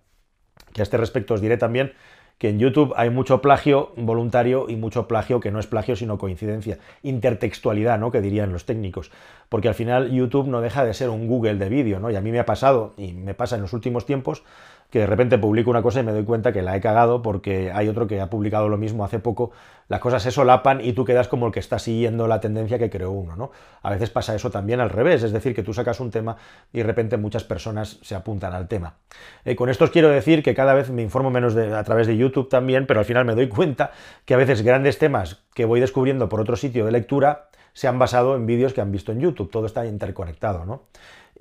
Y 0.74 0.80
a 0.80 0.82
este 0.82 0.96
respecto 0.96 1.34
os 1.34 1.40
diré 1.40 1.56
también 1.56 1.92
que 2.38 2.48
en 2.48 2.58
YouTube 2.58 2.92
hay 2.96 3.08
mucho 3.08 3.40
plagio 3.40 3.92
voluntario 3.96 4.66
y 4.69 4.74
mucho 4.74 5.06
plagio 5.06 5.38
que 5.38 5.52
no 5.52 5.60
es 5.60 5.69
plagio 5.69 5.94
sino 5.94 6.19
coincidencia, 6.19 6.78
intertextualidad, 7.02 8.00
¿no? 8.00 8.10
que 8.10 8.20
dirían 8.20 8.52
los 8.52 8.64
técnicos, 8.64 9.12
porque 9.48 9.69
al 9.69 9.74
final 9.74 10.10
YouTube 10.10 10.48
no 10.48 10.61
deja 10.61 10.85
de 10.85 10.92
ser 10.92 11.11
un 11.11 11.28
Google 11.28 11.54
de 11.54 11.68
vídeo, 11.68 12.00
¿no? 12.00 12.11
Y 12.11 12.16
a 12.16 12.20
mí 12.20 12.32
me 12.32 12.40
ha 12.40 12.44
pasado 12.44 12.94
y 12.97 13.12
me 13.12 13.35
pasa 13.35 13.54
en 13.54 13.62
los 13.62 13.73
últimos 13.73 14.06
tiempos 14.06 14.42
que 14.92 14.99
de 14.99 15.06
repente 15.06 15.38
publico 15.38 15.70
una 15.70 15.80
cosa 15.80 16.00
y 16.00 16.02
me 16.02 16.12
doy 16.12 16.22
cuenta 16.22 16.52
que 16.52 16.61
la 16.61 16.76
he 16.76 16.80
cagado 16.82 17.22
porque 17.22 17.72
hay 17.72 17.88
otro 17.88 18.06
que 18.06 18.20
ha 18.20 18.28
publicado 18.28 18.68
lo 18.68 18.76
mismo 18.76 19.06
hace 19.06 19.18
poco, 19.18 19.50
las 19.88 20.00
cosas 20.00 20.22
se 20.22 20.30
solapan 20.30 20.82
y 20.82 20.92
tú 20.92 21.06
quedas 21.06 21.28
como 21.28 21.46
el 21.46 21.52
que 21.52 21.61
está 21.61 21.78
siguiendo 21.78 22.28
la 22.28 22.40
tendencia 22.40 22.78
que 22.78 22.90
creó 22.90 23.11
uno, 23.11 23.34
¿no? 23.34 23.52
A 23.80 23.90
veces 23.90 24.11
pasa 24.11 24.34
eso 24.34 24.50
también 24.50 24.80
al 24.80 24.90
revés, 24.90 25.22
es 25.22 25.32
decir, 25.32 25.54
que 25.54 25.62
tú 25.62 25.72
sacas 25.72 25.99
un 26.00 26.11
tema 26.11 26.37
y 26.75 26.78
de 26.78 26.84
repente 26.84 27.16
muchas 27.16 27.42
personas 27.42 28.00
se 28.02 28.14
apuntan 28.14 28.52
al 28.52 28.68
tema. 28.68 28.96
Eh, 29.46 29.56
con 29.56 29.70
esto 29.70 29.84
os 29.84 29.90
quiero 29.90 30.11
decir 30.11 30.42
que 30.42 30.54
cada 30.54 30.75
vez 30.75 30.90
me 30.90 31.00
informo 31.00 31.30
menos 31.30 31.56
a 31.56 31.84
través 31.84 32.06
de 32.06 32.18
YouTube 32.18 32.50
también, 32.50 32.87
pero 32.87 33.00
al 33.00 33.06
final 33.06 33.25
me 33.25 33.34
doy 33.34 33.49
cuenta 33.49 33.92
que 34.26 34.34
a 34.34 34.37
veces 34.37 34.61
grandes 34.61 34.99
temas 34.99 35.42
que 35.54 35.64
voy 35.64 35.80
descubriendo 35.80 36.28
por 36.28 36.38
otro 36.38 36.54
sitio 36.54 36.84
de 36.84 36.92
lectura 36.92 37.49
se 37.72 37.88
han 37.88 37.99
basado 37.99 38.37
en 38.37 38.44
vídeos 38.44 38.75
que 38.75 38.82
han 38.82 38.92
visto 38.92 39.11
en 39.11 39.20
YouTube, 39.20 39.50
todo 39.50 39.64
está 39.64 39.87
interconectado, 39.87 40.66
¿no? 40.66 40.82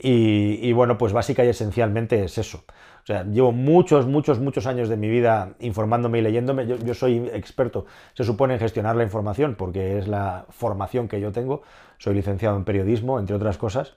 Y, 0.04 0.72
bueno, 0.74 0.98
pues 0.98 1.14
básica 1.14 1.46
y 1.46 1.50
esencialmente 1.50 2.24
es 2.24 2.38
eso. 2.38 2.64
O 3.04 3.06
sea, 3.06 3.24
llevo 3.24 3.52
muchos, 3.52 4.06
muchos, 4.06 4.40
muchos 4.40 4.68
años 4.68 4.88
de 4.88 4.98
mi 4.98 5.10
vida 5.10 5.54
informándome 5.60 6.20
y 6.20 6.22
leyéndome. 6.22 6.68
Yo, 6.68 6.94
soy 6.94 7.30
experto, 7.34 7.86
se 8.14 8.24
supone, 8.24 8.54
en 8.54 8.60
gestionar 8.60 8.96
la 8.96 9.04
información, 9.04 9.56
porque 9.56 9.98
es 9.98 10.08
la 10.08 10.46
formación 10.50 11.08
que 11.08 11.20
yo 11.20 11.32
tengo. 11.32 11.64
Soy 11.98 12.14
licenciado 12.14 12.58
en 12.58 12.64
periodismo, 12.64 13.20
entre 13.20 13.36
otras 13.36 13.58
cosas. 13.58 13.96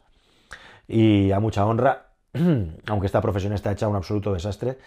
Y 0.89 1.33
a 1.33 1.41
mucha 1.41 1.67
honra, 1.67 2.07
aunque 2.87 3.07
esta 3.07 3.21
profesión 3.21 3.53
está 3.53 3.73
hecha 3.73 3.89
un 3.89 3.97
absoluto 3.97 4.33
desastre. 4.33 4.79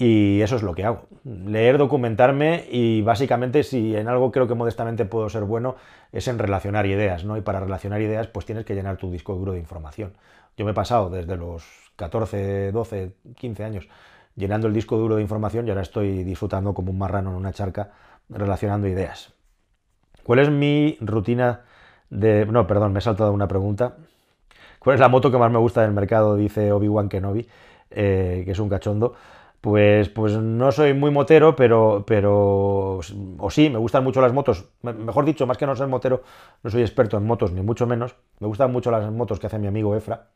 Y 0.00 0.40
eso 0.42 0.54
es 0.54 0.62
lo 0.62 0.76
que 0.76 0.84
hago. 0.84 1.08
Leer, 1.24 1.76
documentarme 1.76 2.66
y 2.70 3.02
básicamente 3.02 3.64
si 3.64 3.96
en 3.96 4.06
algo 4.06 4.30
creo 4.30 4.46
que 4.46 4.54
modestamente 4.54 5.04
puedo 5.04 5.28
ser 5.28 5.42
bueno 5.42 5.74
es 6.12 6.28
en 6.28 6.38
relacionar 6.38 6.86
ideas, 6.86 7.24
¿no? 7.24 7.36
Y 7.36 7.40
para 7.40 7.58
relacionar 7.58 8.00
ideas 8.00 8.28
pues 8.28 8.46
tienes 8.46 8.64
que 8.64 8.76
llenar 8.76 8.96
tu 8.96 9.10
disco 9.10 9.34
duro 9.34 9.52
de 9.52 9.58
información. 9.58 10.12
Yo 10.56 10.64
me 10.64 10.70
he 10.70 10.74
pasado 10.74 11.10
desde 11.10 11.36
los 11.36 11.87
14, 11.98 12.72
12, 12.72 13.12
15 13.36 13.64
años 13.64 13.88
llenando 14.36 14.68
el 14.68 14.72
disco 14.72 14.96
duro 14.96 15.16
de 15.16 15.22
información 15.22 15.66
y 15.66 15.70
ahora 15.70 15.82
estoy 15.82 16.22
disfrutando 16.22 16.72
como 16.72 16.92
un 16.92 16.98
marrano 16.98 17.30
en 17.30 17.36
una 17.36 17.52
charca 17.52 17.90
relacionando 18.28 18.86
ideas. 18.86 19.34
¿Cuál 20.22 20.38
es 20.38 20.48
mi 20.48 20.96
rutina 21.00 21.62
de... 22.08 22.46
No, 22.46 22.66
perdón, 22.66 22.92
me 22.92 23.00
he 23.00 23.02
saltado 23.02 23.32
una 23.32 23.48
pregunta. 23.48 23.96
¿Cuál 24.78 24.94
es 24.94 25.00
la 25.00 25.08
moto 25.08 25.32
que 25.32 25.38
más 25.38 25.50
me 25.50 25.58
gusta 25.58 25.82
del 25.82 25.92
mercado? 25.92 26.36
Dice 26.36 26.70
Obi-Wan 26.70 27.08
Kenobi. 27.08 27.48
que 27.90 28.44
es 28.46 28.58
un 28.60 28.68
cachondo, 28.68 29.14
pues, 29.60 30.08
pues 30.08 30.34
no 30.34 30.70
soy 30.70 30.94
muy 30.94 31.10
motero, 31.10 31.56
pero, 31.56 32.04
pero, 32.06 33.00
o 33.38 33.50
sí, 33.50 33.70
me 33.70 33.78
gustan 33.78 34.04
mucho 34.04 34.20
las 34.20 34.32
motos. 34.32 34.66
Mejor 34.82 35.24
dicho, 35.24 35.46
más 35.46 35.58
que 35.58 35.66
no 35.66 35.74
ser 35.74 35.88
motero, 35.88 36.22
no 36.62 36.70
soy 36.70 36.82
experto 36.82 37.16
en 37.16 37.26
motos, 37.26 37.52
ni 37.52 37.60
mucho 37.62 37.86
menos. 37.86 38.14
Me 38.38 38.46
gustan 38.46 38.70
mucho 38.70 38.90
las 38.92 39.10
motos 39.10 39.40
que 39.40 39.48
hace 39.48 39.58
mi 39.58 39.66
amigo 39.66 39.96
Efra. 39.96 40.28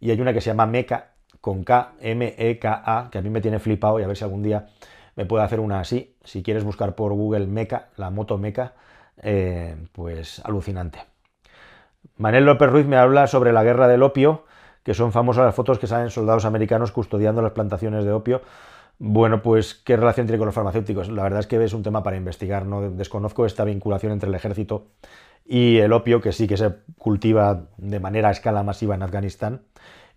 Y 0.00 0.10
hay 0.10 0.20
una 0.20 0.32
que 0.32 0.40
se 0.40 0.50
llama 0.50 0.66
Meca, 0.66 1.12
con 1.40 1.64
K, 1.64 1.92
M-E-K-A, 2.00 3.08
que 3.10 3.18
a 3.18 3.22
mí 3.22 3.30
me 3.30 3.40
tiene 3.40 3.58
flipado 3.58 4.00
y 4.00 4.02
a 4.02 4.06
ver 4.06 4.16
si 4.16 4.24
algún 4.24 4.42
día 4.42 4.66
me 5.14 5.26
puede 5.26 5.44
hacer 5.44 5.60
una 5.60 5.80
así. 5.80 6.16
Si 6.24 6.42
quieres 6.42 6.64
buscar 6.64 6.94
por 6.94 7.12
Google 7.12 7.46
Meca, 7.46 7.88
la 7.96 8.10
moto 8.10 8.38
Meca, 8.38 8.74
eh, 9.22 9.76
pues 9.92 10.40
alucinante. 10.44 11.00
Manel 12.16 12.44
López 12.44 12.70
Ruiz 12.70 12.86
me 12.86 12.96
habla 12.96 13.26
sobre 13.26 13.52
la 13.52 13.62
guerra 13.62 13.88
del 13.88 14.02
opio 14.02 14.44
que 14.86 14.94
son 14.94 15.10
famosas 15.10 15.44
las 15.44 15.54
fotos 15.56 15.80
que 15.80 15.88
salen 15.88 16.10
soldados 16.10 16.44
americanos 16.44 16.92
custodiando 16.92 17.42
las 17.42 17.50
plantaciones 17.50 18.04
de 18.04 18.12
opio. 18.12 18.42
Bueno, 19.00 19.42
pues, 19.42 19.74
¿qué 19.74 19.96
relación 19.96 20.26
tiene 20.26 20.38
con 20.38 20.46
los 20.46 20.54
farmacéuticos? 20.54 21.08
La 21.08 21.24
verdad 21.24 21.40
es 21.40 21.48
que 21.48 21.62
es 21.62 21.72
un 21.72 21.82
tema 21.82 22.04
para 22.04 22.16
investigar, 22.16 22.66
no 22.66 22.92
desconozco 22.92 23.46
esta 23.46 23.64
vinculación 23.64 24.12
entre 24.12 24.28
el 24.28 24.36
ejército 24.36 24.86
y 25.48 25.78
el 25.78 25.92
opio, 25.92 26.20
que 26.20 26.32
sí 26.32 26.46
que 26.46 26.56
se 26.56 26.72
cultiva 26.98 27.68
de 27.76 28.00
manera 28.00 28.28
a 28.28 28.32
escala 28.32 28.62
masiva 28.62 28.94
en 28.94 29.02
Afganistán. 29.02 29.62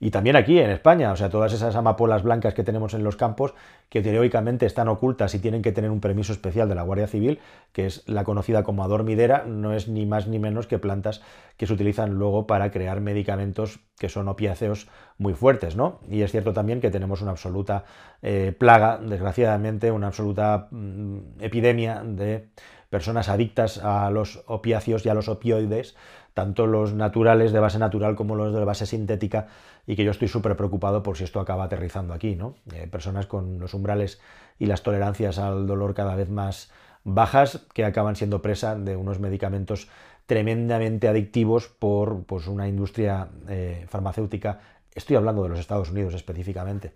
Y 0.01 0.11
también 0.11 0.37
aquí 0.37 0.57
en 0.59 0.69
España, 0.69 1.11
o 1.11 1.15
sea, 1.17 1.29
todas 1.29 1.51
esas 1.51 1.75
amapolas 1.75 2.23
blancas 2.23 2.53
que 2.53 2.63
tenemos 2.63 2.93
en 2.93 3.03
los 3.03 3.17
campos, 3.17 3.53
que 3.89 4.01
teóricamente 4.01 4.65
están 4.65 4.87
ocultas 4.87 5.35
y 5.35 5.39
tienen 5.39 5.61
que 5.61 5.73
tener 5.73 5.91
un 5.91 5.99
permiso 5.99 6.31
especial 6.31 6.69
de 6.69 6.75
la 6.75 6.83
Guardia 6.83 7.07
Civil, 7.07 7.39
que 7.73 7.85
es 7.85 8.07
la 8.07 8.23
conocida 8.23 8.63
como 8.63 8.85
adormidera, 8.85 9.43
no 9.45 9.73
es 9.73 9.89
ni 9.89 10.05
más 10.05 10.27
ni 10.27 10.39
menos 10.39 10.67
que 10.67 10.79
plantas 10.79 11.21
que 11.57 11.67
se 11.67 11.73
utilizan 11.73 12.13
luego 12.13 12.47
para 12.47 12.71
crear 12.71 13.01
medicamentos 13.01 13.81
que 13.99 14.07
son 14.07 14.29
opiáceos 14.29 14.87
muy 15.17 15.33
fuertes, 15.33 15.75
¿no? 15.75 15.99
Y 16.09 16.21
es 16.21 16.31
cierto 16.31 16.53
también 16.53 16.79
que 16.79 16.91
tenemos 16.91 17.21
una 17.21 17.31
absoluta 17.31 17.83
eh, 18.21 18.55
plaga, 18.57 18.99
desgraciadamente, 18.99 19.91
una 19.91 20.07
absoluta 20.07 20.69
mm, 20.71 21.41
epidemia 21.41 22.01
de 22.05 22.47
personas 22.89 23.29
adictas 23.29 23.77
a 23.77 24.09
los 24.09 24.43
opiáceos 24.47 25.05
y 25.05 25.09
a 25.09 25.13
los 25.13 25.29
opioides, 25.29 25.95
tanto 26.33 26.67
los 26.67 26.93
naturales 26.93 27.51
de 27.51 27.59
base 27.59 27.79
natural 27.79 28.15
como 28.15 28.35
los 28.35 28.53
de 28.53 28.65
base 28.65 28.85
sintética, 28.85 29.47
y 29.85 29.95
que 29.95 30.03
yo 30.03 30.11
estoy 30.11 30.27
súper 30.27 30.55
preocupado 30.55 31.03
por 31.03 31.17
si 31.17 31.23
esto 31.23 31.39
acaba 31.39 31.65
aterrizando 31.65 32.13
aquí, 32.13 32.35
¿no? 32.35 32.55
Eh, 32.73 32.87
personas 32.87 33.25
con 33.25 33.59
los 33.59 33.73
umbrales 33.73 34.19
y 34.57 34.65
las 34.65 34.83
tolerancias 34.83 35.39
al 35.39 35.67
dolor 35.67 35.93
cada 35.93 36.15
vez 36.15 36.29
más 36.29 36.71
bajas 37.03 37.65
que 37.73 37.85
acaban 37.85 38.15
siendo 38.15 38.41
presa 38.41 38.75
de 38.75 38.95
unos 38.95 39.19
medicamentos 39.19 39.87
tremendamente 40.25 41.07
adictivos 41.07 41.67
por 41.67 42.23
pues, 42.25 42.47
una 42.47 42.67
industria 42.67 43.29
eh, 43.47 43.85
farmacéutica. 43.89 44.59
Estoy 44.93 45.15
hablando 45.15 45.41
de 45.43 45.49
los 45.49 45.59
Estados 45.59 45.89
Unidos 45.89 46.13
específicamente. 46.13 46.93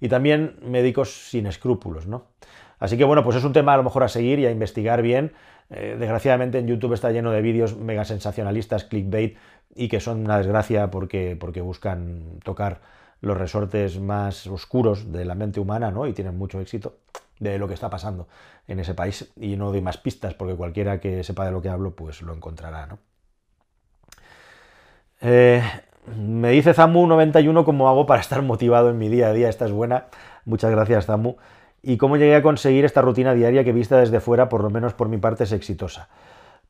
Y 0.00 0.08
también 0.08 0.56
médicos 0.62 1.30
sin 1.30 1.46
escrúpulos, 1.46 2.06
¿no? 2.06 2.26
Así 2.84 2.96
que 2.96 3.04
bueno, 3.04 3.24
pues 3.24 3.36
es 3.36 3.44
un 3.44 3.52
tema 3.52 3.74
a 3.74 3.76
lo 3.76 3.82
mejor 3.82 4.04
a 4.04 4.08
seguir 4.08 4.38
y 4.38 4.46
a 4.46 4.50
investigar 4.50 5.02
bien 5.02 5.32
eh, 5.70 5.96
desgraciadamente 5.98 6.58
en 6.58 6.66
YouTube 6.66 6.92
está 6.92 7.10
lleno 7.10 7.30
de 7.30 7.40
vídeos 7.40 7.76
mega 7.76 8.04
sensacionalistas, 8.04 8.84
clickbait, 8.84 9.36
y 9.74 9.88
que 9.88 10.00
son 10.00 10.20
una 10.24 10.38
desgracia 10.38 10.90
porque, 10.90 11.36
porque 11.38 11.60
buscan 11.60 12.38
tocar 12.44 12.80
los 13.20 13.36
resortes 13.36 13.98
más 13.98 14.46
oscuros 14.46 15.10
de 15.10 15.24
la 15.24 15.34
mente 15.34 15.60
humana, 15.60 15.90
¿no? 15.90 16.06
Y 16.06 16.12
tienen 16.12 16.36
mucho 16.36 16.60
éxito 16.60 16.98
de 17.40 17.58
lo 17.58 17.66
que 17.66 17.74
está 17.74 17.90
pasando 17.90 18.28
en 18.68 18.80
ese 18.80 18.94
país. 18.94 19.32
Y 19.36 19.56
no 19.56 19.70
doy 19.70 19.80
más 19.80 19.96
pistas 19.96 20.34
porque 20.34 20.54
cualquiera 20.54 21.00
que 21.00 21.24
sepa 21.24 21.46
de 21.46 21.52
lo 21.52 21.62
que 21.62 21.70
hablo, 21.70 21.96
pues 21.96 22.22
lo 22.22 22.34
encontrará, 22.34 22.86
¿no? 22.86 22.98
Eh, 25.22 25.62
me 26.16 26.50
dice 26.50 26.74
Zamu91 26.74 27.64
cómo 27.64 27.88
hago 27.88 28.04
para 28.04 28.20
estar 28.20 28.42
motivado 28.42 28.90
en 28.90 28.98
mi 28.98 29.08
día 29.08 29.28
a 29.28 29.32
día. 29.32 29.48
Esta 29.48 29.64
es 29.64 29.72
buena. 29.72 30.06
Muchas 30.44 30.70
gracias, 30.70 31.06
Zamu 31.06 31.36
y 31.84 31.98
cómo 31.98 32.16
llegué 32.16 32.34
a 32.34 32.42
conseguir 32.42 32.84
esta 32.84 33.02
rutina 33.02 33.34
diaria 33.34 33.62
que 33.62 33.72
vista 33.72 33.98
desde 33.98 34.20
fuera, 34.20 34.48
por 34.48 34.62
lo 34.62 34.70
menos 34.70 34.94
por 34.94 35.08
mi 35.08 35.18
parte, 35.18 35.44
es 35.44 35.52
exitosa. 35.52 36.08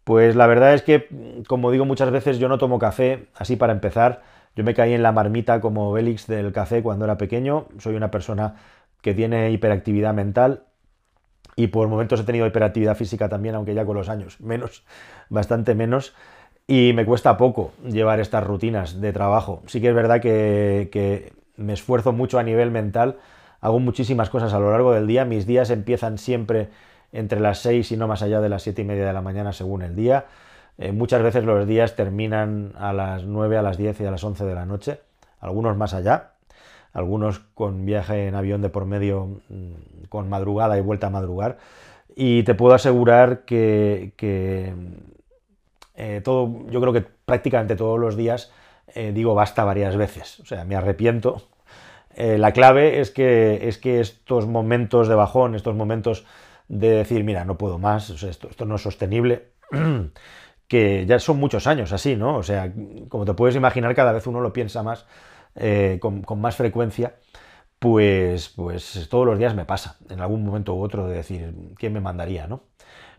Pues 0.02 0.37
la 0.37 0.47
verdad 0.47 0.75
es 0.75 0.83
que, 0.83 1.09
como 1.47 1.71
digo 1.71 1.85
muchas 1.85 2.11
veces, 2.11 2.38
yo 2.38 2.49
no 2.49 2.59
tomo 2.59 2.78
café, 2.78 3.28
así 3.35 3.56
para 3.56 3.73
empezar. 3.73 4.23
Yo 4.56 4.64
me 4.64 4.75
caí 4.75 4.92
en 4.92 5.02
la 5.02 5.12
marmita 5.12 5.61
como 5.61 5.92
Bélix 5.92 6.26
del 6.26 6.52
café 6.52 6.83
cuando 6.83 7.04
era 7.04 7.16
pequeño. 7.16 7.66
Soy 7.78 7.94
una 7.94 8.11
persona 8.11 8.56
que 9.00 9.14
tiene 9.14 9.50
hiperactividad 9.50 10.14
mental 10.14 10.64
y 11.56 11.68
por 11.68 11.88
momentos 11.88 12.21
he 12.21 12.25
tenido 12.25 12.47
hiperactividad 12.47 12.97
física 12.97 13.28
también, 13.28 13.54
aunque 13.54 13.75
ya 13.75 13.87
con 13.87 13.97
los 13.97 14.09
años 14.09 14.40
menos, 14.40 14.85
bastante 15.30 15.75
menos. 15.75 16.14
Y 16.66 16.92
me 16.94 17.04
cuesta 17.04 17.37
poco 17.37 17.73
llevar 17.85 18.21
estas 18.21 18.44
rutinas 18.44 19.00
de 19.00 19.12
trabajo. 19.12 19.62
Sí 19.66 19.80
que 19.80 19.88
es 19.88 19.94
verdad 19.94 20.21
que, 20.21 20.88
que 20.90 21.33
me 21.56 21.73
esfuerzo 21.73 22.12
mucho 22.12 22.38
a 22.38 22.42
nivel 22.42 22.71
mental 22.71 23.18
hago 23.64 23.80
muchísimas 23.80 24.28
cosas 24.28 24.52
a 24.52 24.59
lo 24.59 24.71
largo 24.71 24.92
del 24.92 25.06
día. 25.06 25.25
Mis 25.25 25.47
días 25.47 25.71
empiezan 25.71 26.18
siempre 26.18 26.68
entre 27.12 27.40
las 27.40 27.61
6 27.61 27.92
y 27.92 27.97
no 27.97 28.06
más 28.06 28.21
allá 28.21 28.42
de 28.42 28.50
las 28.50 28.62
7 28.62 28.83
y 28.83 28.85
media 28.85 29.06
de 29.06 29.12
la 29.14 29.23
mañana 29.23 29.54
según 29.54 29.80
el 29.80 29.97
día. 29.97 30.26
Eh, 30.76 30.92
muchas 30.92 31.23
veces 31.23 31.44
los 31.44 31.66
días 31.66 31.97
terminan 31.97 32.75
a 32.76 32.92
las 32.92 33.25
9, 33.25 33.56
a 33.56 33.62
las 33.62 33.78
10 33.78 34.02
y 34.02 34.04
a 34.04 34.11
las 34.11 34.23
11 34.23 34.44
de 34.44 34.54
la 34.54 34.66
noche, 34.66 35.00
algunos 35.40 35.78
más 35.78 35.94
allá, 35.94 36.33
algunos 36.92 37.38
con 37.38 37.87
viaje 37.87 38.26
en 38.26 38.35
avión 38.35 38.61
de 38.61 38.68
por 38.68 38.85
medio, 38.85 39.40
mm, 39.49 40.09
con 40.11 40.28
madrugada 40.28 40.76
y 40.76 40.83
vuelta 40.83 41.06
a 41.06 41.11
madrugar. 41.11 41.56
Y 42.14 42.42
te 42.42 42.54
puedo 42.54 42.75
asegurar 42.75 43.47
que, 43.47 44.12
eh, 45.94 46.21
todo, 46.23 46.66
yo 46.68 46.83
creo 46.83 46.92
que 46.92 47.00
prácticamente 47.00 47.76
todos 47.76 47.99
los 47.99 48.14
días 48.14 48.52
eh, 48.94 49.12
digo 49.14 49.35
basta 49.35 49.64
varias 49.64 49.97
veces. 49.97 50.38
O 50.40 50.44
sea, 50.44 50.66
me 50.66 50.76
arrepiento 50.76 51.53
eh, 52.14 52.38
la 52.38 52.52
clave 52.52 53.00
es 53.00 53.11
que, 53.11 53.68
es 53.68 53.78
que 53.78 54.00
estos 54.00 54.47
momentos 54.47 55.09
de 55.09 55.14
bajón, 55.14 55.54
estos 55.54 55.75
momentos 55.75 56.25
de 56.68 56.90
decir, 56.90 57.25
mira, 57.25 57.44
no 57.44 57.59
puedo 57.59 57.78
más, 57.78 58.11
esto, 58.11 58.64
no 58.64 58.76
es 58.76 58.83
sostenible, 58.83 59.49
que 60.68 61.06
ya 61.06 61.18
son 61.18 61.38
muchos 61.38 61.66
años 61.66 61.92
así, 61.92 62.16
¿no? 62.16 62.37
O 62.37 62.42
sea, 62.42 62.73
como 63.09 63.25
te 63.25 63.35
puedes 63.35 63.56
imaginar, 63.56 63.94
cada 63.94 64.12
vez 64.12 64.26
uno 64.26 64.40
lo 64.40 64.52
piensa 64.52 64.83
más, 64.83 65.06
eh, 65.56 65.99
con, 66.00 66.23
con, 66.23 66.40
más 66.40 66.56
frecuencia, 66.56 67.16
pues, 67.78 68.49
pues 68.50 69.09
todos 69.11 69.26
los 69.26 69.38
días 69.38 69.54
me 69.54 69.64
pasa, 69.64 69.99
en 70.09 70.21
algún 70.21 70.44
momento 70.44 70.75
u 70.75 70.83
otro, 70.83 71.09
de 71.09 71.16
decir, 71.16 71.54
¿quién 71.76 71.92
me 71.92 72.00
mandaría, 72.00 72.47
no? 72.47 72.62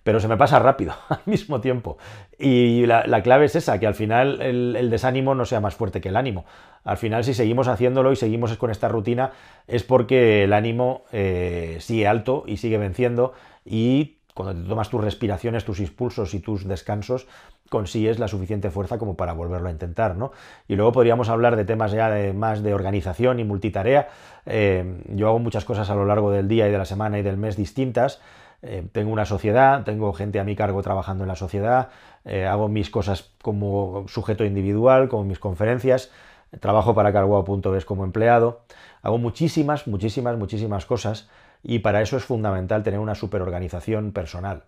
pero 0.06 0.20
se 0.20 0.28
me 0.28 0.38
pasa 0.38 0.60
rápido 0.60 0.94
al 1.10 1.22
mismo 1.26 1.60
tiempo. 1.62 1.98
Y 2.38 2.86
la, 2.86 3.24
clave 3.24 3.46
es 3.46 3.56
esa, 3.56 3.80
que 3.80 3.88
al 3.88 3.96
final 3.96 4.40
el, 4.40 4.90
desánimo 4.92 5.34
no 5.34 5.46
sea 5.46 5.60
más 5.60 5.74
fuerte 5.74 6.00
que 6.00 6.10
el 6.10 6.16
ánimo. 6.16 6.46
Al 6.86 6.98
final 6.98 7.24
si 7.24 7.34
seguimos 7.34 7.68
haciéndolo 7.68 8.12
y 8.14 8.16
seguimos 8.16 8.56
con 8.58 8.70
esta 8.70 8.88
rutina 8.88 9.32
es 9.68 9.84
porque 9.84 10.44
el 10.44 10.54
ánimo 10.54 11.04
eh, 11.12 11.78
sigue 11.82 12.08
alto 12.08 12.44
y 12.46 12.58
sigue 12.58 12.78
venciendo 12.78 13.34
y 13.66 14.18
cuando 14.36 14.62
te 14.62 14.70
tomas 14.70 14.90
tus 14.90 15.02
respiraciones, 15.02 15.66
tus 15.66 15.80
impulsos 15.80 16.34
y 16.34 16.40
tus 16.40 16.68
descansos, 16.68 17.26
consigues 17.70 18.20
la 18.20 18.28
suficiente 18.28 18.70
fuerza 18.70 19.00
como 19.00 19.16
para 19.16 19.34
volverlo 19.34 19.70
a 19.70 19.72
intentar, 19.72 20.18
¿no? 20.18 20.34
Y 20.68 20.76
luego 20.76 20.92
podríamos 20.92 21.30
hablar 21.30 21.56
de 21.56 21.64
temas 21.64 21.94
ya 21.94 22.14
más 22.36 22.62
de 22.62 22.74
organización 22.74 23.40
y 23.40 23.46
multitarea. 23.46 24.10
Eh, 24.46 25.02
yo 25.08 25.30
hago 25.30 25.40
muchas 25.40 25.64
cosas 25.64 25.90
a 25.90 25.96
lo 25.96 26.06
largo 26.06 26.32
del 26.32 26.50
día 26.50 26.68
y 26.68 26.72
de 26.72 26.78
la 26.78 26.84
semana 26.84 27.18
y 27.18 27.24
del 27.24 27.38
mes 27.38 27.56
distintas. 27.56 28.20
Eh, 28.62 28.86
tengo 28.92 29.10
una 29.10 29.26
sociedad, 29.26 29.86
tengo 29.86 30.12
gente 30.12 30.42
a 30.42 30.44
mi 30.44 30.56
cargo 30.56 30.84
trabajando 30.84 31.24
en 31.24 31.30
la 31.30 31.36
sociedad, 31.36 31.90
hago 32.26 32.68
mis 32.68 32.90
cosas 32.90 33.32
como 33.42 34.06
sujeto 34.08 34.44
individual, 34.44 35.08
como 35.08 35.24
mis 35.24 35.40
conferencias, 35.40 36.12
trabajo 36.60 36.96
para 36.96 37.14
carguao.es 37.14 37.86
como 37.86 38.04
empleado, 38.04 38.62
hago 39.02 39.18
muchísimas, 39.18 39.88
muchísimas, 39.88 40.38
muchísimas 40.38 40.86
cosas 40.86 41.30
y 41.64 41.80
para 41.80 42.02
eso 42.02 42.18
es 42.18 42.24
fundamental 42.24 42.84
tener 42.84 43.00
una 43.00 43.16
superorganización 43.16 44.12
personal. 44.12 44.64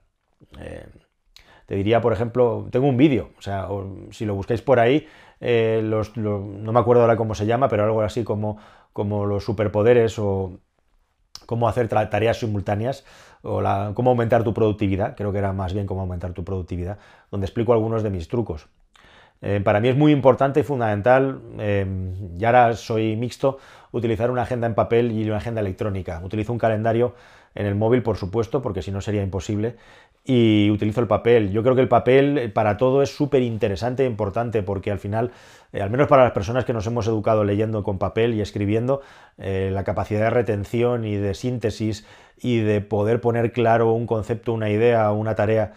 Eh, 0.59 0.87
te 1.65 1.75
diría, 1.75 2.01
por 2.01 2.13
ejemplo, 2.13 2.67
tengo 2.71 2.87
un 2.87 2.97
vídeo, 2.97 3.31
o 3.37 3.41
sea, 3.41 3.67
si 4.11 4.25
lo 4.25 4.35
buscáis 4.35 4.61
por 4.61 4.79
ahí, 4.79 5.05
no 5.41 6.71
me 6.71 6.79
acuerdo 6.79 7.01
ahora 7.01 7.17
cómo 7.17 7.35
se 7.35 7.45
llama, 7.45 7.67
pero 7.67 7.83
algo 7.83 8.01
así 8.01 8.23
como, 8.23 8.57
como 8.93 9.25
los 9.25 9.43
superpoderes 9.43 10.17
o 10.17 10.59
cómo 11.45 11.67
hacer 11.67 11.87
tareas 11.87 12.39
simultáneas 12.39 13.05
o 13.41 13.61
cómo 13.93 14.11
aumentar 14.11 14.43
tu 14.43 14.53
productividad, 14.53 15.15
creo 15.15 15.31
que 15.31 15.39
era 15.39 15.53
más 15.53 15.73
bien 15.73 15.85
cómo 15.87 16.01
aumentar 16.01 16.33
tu 16.33 16.43
productividad, 16.43 16.99
donde 17.31 17.45
explico 17.45 17.73
algunos 17.73 18.01
de 18.01 18.11
mis 18.11 18.27
trucos. 18.27 18.67
Eh, 19.41 19.61
para 19.63 19.79
mí 19.79 19.87
es 19.89 19.95
muy 19.95 20.11
importante 20.11 20.61
y 20.61 20.63
fundamental, 20.63 21.41
eh, 21.59 21.85
y 22.39 22.45
ahora 22.45 22.73
soy 22.75 23.15
mixto, 23.15 23.59
utilizar 23.91 24.31
una 24.31 24.43
agenda 24.43 24.67
en 24.67 24.75
papel 24.75 25.11
y 25.11 25.27
una 25.27 25.37
agenda 25.37 25.61
electrónica. 25.61 26.21
Utilizo 26.23 26.51
un 26.53 26.59
calendario 26.59 27.13
en 27.55 27.65
el 27.65 27.75
móvil, 27.75 28.03
por 28.03 28.17
supuesto, 28.17 28.61
porque 28.61 28.81
si 28.81 28.91
no 28.91 29.01
sería 29.01 29.23
imposible. 29.23 29.75
y 30.29 30.69
utilizo 30.71 30.99
el 30.99 31.07
papel. 31.07 31.51
Yo 31.53 31.63
creo 31.63 31.73
que 31.73 31.81
el 31.81 31.87
papel 31.87 32.37
eh, 32.37 32.49
para 32.49 32.75
todo 32.75 33.01
es 33.01 33.15
súper 33.15 33.41
interesante 33.43 34.03
e 34.03 34.07
importante 34.07 34.61
porque 34.61 34.91
al 34.91 34.99
final, 34.99 35.31
eh, 35.71 35.81
al 35.81 35.89
menos 35.89 36.07
para 36.09 36.23
las 36.23 36.33
personas 36.33 36.65
que 36.65 36.73
nos 36.73 36.85
hemos 36.85 37.07
educado 37.07 37.45
leyendo 37.45 37.81
con 37.81 37.97
papel 37.97 38.33
y 38.33 38.41
escribiendo, 38.41 39.01
la 39.37 39.83
capacidad 39.83 40.21
de 40.21 40.29
retención 40.31 41.05
y 41.05 41.15
de 41.15 41.33
síntesis 41.33 42.05
y 42.41 42.57
de 42.59 42.81
poder 42.81 43.21
poner 43.21 43.51
claro 43.51 43.93
un 43.93 44.07
concepto, 44.07 44.51
una 44.51 44.69
idea, 44.69 45.11
una 45.11 45.35
tarea 45.35 45.73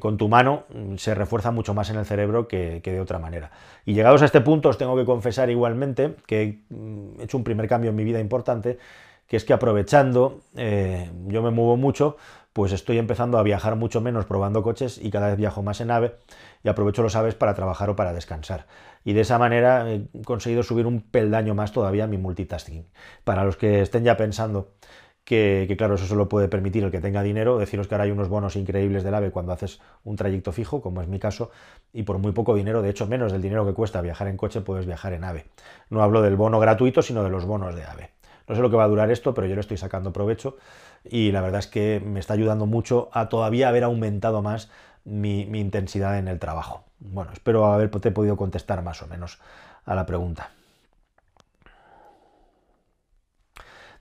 con 0.00 0.16
tu 0.16 0.28
mano 0.28 0.64
mm, 0.72 0.96
se 0.96 1.14
refuerza 1.14 1.50
mucho 1.50 1.74
más 1.74 1.90
en 1.90 1.96
el 1.96 2.04
cerebro 2.04 2.48
que, 2.48 2.80
de 2.82 3.00
otra 3.00 3.18
manera. 3.18 3.50
Y 3.84 3.94
llegados 3.94 4.22
a 4.22 4.24
este 4.24 4.40
punto 4.40 4.68
os 4.68 4.78
tengo 4.78 4.96
que 4.96 5.04
confesar 5.04 5.50
igualmente 5.50 6.16
que 6.26 6.62
mm, 6.68 7.20
he 7.20 7.24
hecho 7.24 7.36
un 7.36 7.44
primer 7.44 7.68
cambio 7.68 7.90
en 7.90 7.96
mi 7.96 8.04
vida 8.04 8.20
importante, 8.20 8.78
que 9.26 9.36
es 9.36 9.44
que 9.44 9.54
aprovechando, 9.54 10.42
yo 10.54 11.42
me 11.42 11.50
muevo 11.50 11.78
mucho, 11.78 12.18
pues 12.54 12.70
estoy 12.70 12.98
empezando 12.98 13.36
a 13.36 13.42
viajar 13.42 13.74
mucho 13.74 14.00
menos 14.00 14.26
probando 14.26 14.62
coches 14.62 15.00
y 15.02 15.10
cada 15.10 15.26
vez 15.26 15.36
viajo 15.36 15.62
más 15.62 15.80
en 15.80 15.90
AVE 15.90 16.14
y 16.62 16.68
aprovecho 16.68 17.02
los 17.02 17.16
aves 17.16 17.34
para 17.34 17.52
trabajar 17.54 17.90
o 17.90 17.96
para 17.96 18.12
descansar. 18.12 18.66
Y 19.04 19.12
de 19.12 19.22
esa 19.22 19.38
manera 19.38 19.90
he 19.90 20.06
conseguido 20.24 20.62
subir 20.62 20.86
un 20.86 21.00
peldaño 21.00 21.56
más 21.56 21.72
todavía 21.72 22.06
mi 22.06 22.16
multitasking. 22.16 22.86
Para 23.24 23.44
los 23.44 23.56
que 23.56 23.82
estén 23.82 24.04
ya 24.04 24.16
pensando 24.16 24.70
que, 25.24 25.72
claro, 25.78 25.94
eso 25.94 26.06
solo 26.06 26.28
puede 26.28 26.48
permitir 26.48 26.84
el 26.84 26.90
que 26.90 27.00
tenga 27.00 27.22
dinero, 27.22 27.58
deciros 27.58 27.88
que 27.88 27.94
ahora 27.94 28.04
hay 28.04 28.10
unos 28.10 28.28
bonos 28.28 28.56
increíbles 28.56 29.02
del 29.02 29.14
AVE 29.14 29.30
cuando 29.30 29.52
haces 29.52 29.80
un 30.04 30.16
trayecto 30.16 30.52
fijo, 30.52 30.82
como 30.82 31.00
es 31.00 31.08
mi 31.08 31.18
caso, 31.18 31.50
y 31.92 32.02
por 32.02 32.18
muy 32.18 32.32
poco 32.32 32.54
dinero, 32.54 32.82
de 32.82 32.90
hecho 32.90 33.06
menos 33.06 33.32
del 33.32 33.40
dinero 33.40 33.64
que 33.66 33.72
cuesta 33.72 34.02
viajar 34.02 34.28
en 34.28 34.36
coche, 34.36 34.60
puedes 34.60 34.86
viajar 34.86 35.14
en 35.14 35.24
AVE. 35.24 35.46
No 35.88 36.02
hablo 36.02 36.20
del 36.20 36.36
bono 36.36 36.60
gratuito, 36.60 37.00
sino 37.00 37.22
de 37.24 37.30
los 37.30 37.46
bonos 37.46 37.74
de 37.74 37.84
AVE. 37.84 38.10
No 38.46 38.54
sé 38.54 38.60
lo 38.60 38.68
que 38.68 38.76
va 38.76 38.84
a 38.84 38.88
durar 38.88 39.10
esto, 39.10 39.32
pero 39.32 39.46
yo 39.46 39.54
le 39.54 39.62
estoy 39.62 39.78
sacando 39.78 40.12
provecho 40.12 40.56
y 41.02 41.32
la 41.32 41.40
verdad 41.40 41.60
es 41.60 41.66
que 41.66 42.02
me 42.04 42.20
está 42.20 42.34
ayudando 42.34 42.66
mucho 42.66 43.08
a 43.12 43.28
todavía 43.28 43.68
haber 43.68 43.84
aumentado 43.84 44.42
más 44.42 44.70
mi, 45.04 45.42
intensidad 45.42 46.18
en 46.18 46.28
el 46.28 46.38
trabajo. 46.38 46.84
Bueno, 46.98 47.32
espero 47.32 47.66
haberte 47.66 48.10
podido 48.10 48.36
contestar 48.36 48.82
más 48.82 49.02
o 49.02 49.06
menos 49.06 49.38
a 49.84 49.94
la 49.94 50.04
pregunta. 50.04 50.50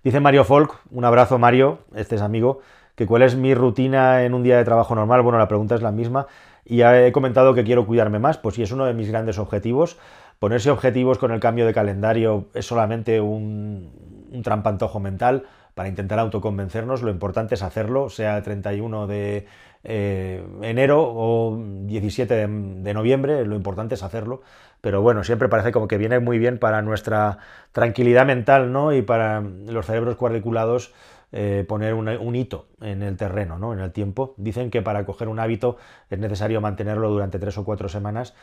Dice 0.03 0.19
Mario 0.19 0.43
Folk, 0.43 0.81
un 0.91 1.05
abrazo 1.05 1.39
Mario, 1.39 1.79
este 1.95 2.15
es 2.15 2.21
amigo, 2.21 2.59
que 2.95 3.07
cuál 3.07 3.21
es 3.21 3.37
mi 3.37 3.55
rutina 3.55 4.25
en 4.25 4.33
un 4.33 4.43
día 4.43 4.57
de 4.57 4.65
trabajo 4.65 4.93
normal. 4.95 5.21
Bueno, 5.21 5.39
la 5.39 5.47
pregunta 5.47 5.75
es 5.75 5.81
la 5.81 5.93
misma 5.93 6.27
y 6.65 6.81
he 6.81 7.11
comentado 7.13 7.53
que 7.53 7.63
quiero 7.63 7.85
cuidarme 7.85 8.19
más, 8.19 8.37
pues 8.37 8.55
sí, 8.55 8.63
es 8.63 8.73
uno 8.73 8.85
de 8.85 8.93
mis 8.93 9.09
grandes 9.09 9.39
objetivos. 9.39 9.97
Ponerse 10.39 10.71
objetivos 10.71 11.19
con 11.19 11.31
el 11.31 11.39
cambio 11.39 11.65
de 11.65 11.73
calendario 11.73 12.47
es 12.53 12.65
solamente 12.65 13.21
un, 13.21 13.91
trampantojo 14.43 14.99
mental 14.99 15.43
para 15.73 15.87
intentar 15.87 16.19
autoconvencernos, 16.19 17.01
lo 17.01 17.09
importante 17.09 17.55
es 17.55 17.63
hacerlo, 17.63 18.09
sea 18.09 18.37
el 18.37 18.43
31 18.43 19.07
de 19.07 19.45
eh, 19.85 20.45
enero 20.63 21.01
o 21.01 21.57
17 21.85 22.47
de, 22.47 22.93
noviembre, 22.93 23.45
lo 23.45 23.55
importante 23.55 23.95
es 23.95 24.03
hacerlo, 24.03 24.41
pero 24.83 25.01
bueno, 25.01 25.23
siempre 25.23 25.47
parece 25.47 25.71
como 25.71 25.87
que 25.87 25.97
viene 25.97 26.19
muy 26.19 26.37
bien 26.37 26.59
para 26.59 26.81
nuestra 26.81 27.37
tranquilidad 27.71 28.25
mental, 28.25 28.73
¿no? 28.73 28.91
Y 28.91 29.01
para 29.01 29.39
los 29.39 29.85
cerebros 29.85 30.17
cuadriculados 30.17 30.93
eh, 31.31 31.63
poner 31.65 31.93
un, 31.93 32.35
hito 32.35 32.67
en 32.81 33.01
el 33.01 33.15
terreno, 33.15 33.57
¿no? 33.57 33.71
En 33.71 33.79
el 33.79 33.93
tiempo. 33.93 34.33
Dicen 34.35 34.69
que 34.69 34.81
para 34.81 35.05
coger 35.05 35.29
un 35.29 35.39
hábito 35.39 35.77
es 36.09 36.19
necesario 36.19 36.59
mantenerlo 36.59 37.09
durante 37.09 37.39
tres 37.39 37.57
o 37.57 37.63
cuatro 37.63 37.87
semanas, 37.87 38.35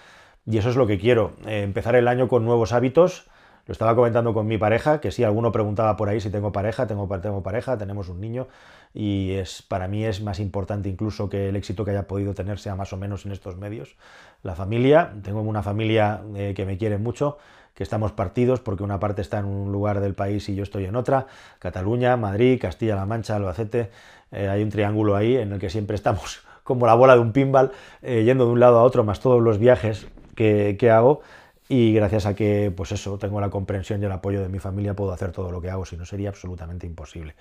y 0.47 0.57
eso 0.57 0.71
es 0.71 0.77
lo 0.77 0.87
que 0.87 0.99
quiero, 0.99 1.35
eh, 1.45 1.61
empezar 1.63 1.95
el 1.95 2.09
año 2.09 2.27
con 2.27 2.47
nuevos 2.47 2.73
hábitos, 2.73 3.29
lo 3.67 3.73
estaba 3.73 3.95
comentando 3.95 4.33
con 4.33 4.47
mi 4.47 4.57
pareja, 4.57 5.03
que 5.03 5.11
sí, 5.11 5.23
alguno 5.23 5.53
preguntaba 5.53 5.99
por 5.99 6.09
ahí 6.09 6.23
si 6.23 6.31
tengo 6.31 6.53
pareja, 6.53 6.87
tengo, 6.87 7.07
tengo 7.21 7.43
pareja, 7.43 7.77
tenemos 7.77 8.09
un 8.09 8.19
niño 8.19 8.49
y 8.93 9.33
es, 9.33 9.63
para 9.63 9.89
mí 9.89 10.05
es 10.05 10.21
más 10.21 10.41
importante 10.41 10.89
incluso 10.89 11.29
que 11.29 11.49
el 11.49 11.57
éxito 11.57 11.85
que 11.85 11.93
haya 11.93 12.09
podido 12.09 12.35
tener 12.35 12.59
sea 12.59 12.75
más 12.75 12.93
o 12.93 12.97
menos 12.97 13.25
en 13.25 13.33
estos 13.33 13.57
medios. 13.57 13.97
La 14.43 14.55
familia, 14.55 15.13
tengo 15.23 15.41
una 15.43 15.63
familia 15.63 16.23
eh, 16.35 16.55
que 16.57 16.65
me 16.65 16.77
quiere 16.77 16.99
mucho, 16.99 17.39
que 17.75 17.85
estamos 17.85 18.13
partidos 18.13 18.61
porque 18.61 18.83
una 18.83 18.99
parte 18.99 19.23
está 19.23 19.39
en 19.39 19.47
un 19.47 19.71
lugar 19.71 20.01
del 20.01 20.15
país 20.15 20.49
y 20.49 20.55
yo 20.55 20.63
estoy 20.63 20.87
en 20.87 20.97
otra, 20.97 21.27
Cataluña, 21.61 22.17
Madrid, 22.17 22.61
Castilla-La 22.61 23.07
Mancha, 23.07 23.37
Albacete, 23.37 23.91
eh, 24.33 24.49
hay 24.49 24.63
un 24.63 24.71
triángulo 24.71 25.17
ahí 25.17 25.37
en 25.37 25.53
el 25.53 25.59
que 25.61 25.71
siempre 25.71 25.95
estamos 25.95 26.43
como 26.65 26.87
la 26.87 26.95
bola 26.95 27.15
de 27.15 27.21
un 27.21 27.33
pinball, 27.33 27.71
eh, 28.03 28.25
yendo 28.25 28.47
de 28.47 28.53
un 28.53 28.61
lado 28.61 28.79
a 28.79 28.83
otro, 28.83 29.05
más 29.05 29.21
todos 29.21 29.41
los 29.41 29.59
viajes 29.59 30.09
que, 30.35 30.77
que 30.79 30.91
hago 30.91 31.23
y 31.69 31.95
gracias 31.95 32.27
a 32.27 32.35
que, 32.35 32.73
pues 32.77 32.91
eso, 32.91 33.17
tengo 33.17 33.41
la 33.41 33.49
comprensión 33.49 34.03
y 34.03 34.05
el 34.05 34.11
apoyo 34.11 34.41
de 34.43 34.49
mi 34.49 34.59
familia, 34.59 34.95
puedo 34.95 35.13
hacer 35.13 35.31
todo 35.31 35.53
lo 35.53 35.61
que 35.61 35.71
hago, 35.71 35.87
si 35.87 35.97
no 35.97 36.05
sería 36.05 36.31
absolutamente 36.31 36.85
imposible. 36.85 37.37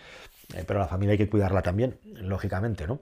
Eh, 0.55 0.63
pero 0.65 0.79
la 0.79 0.87
familia 0.87 1.11
hay 1.11 1.17
que 1.17 1.29
cuidarla 1.29 1.61
también, 1.61 1.99
lógicamente, 2.05 2.87
¿no? 2.87 2.99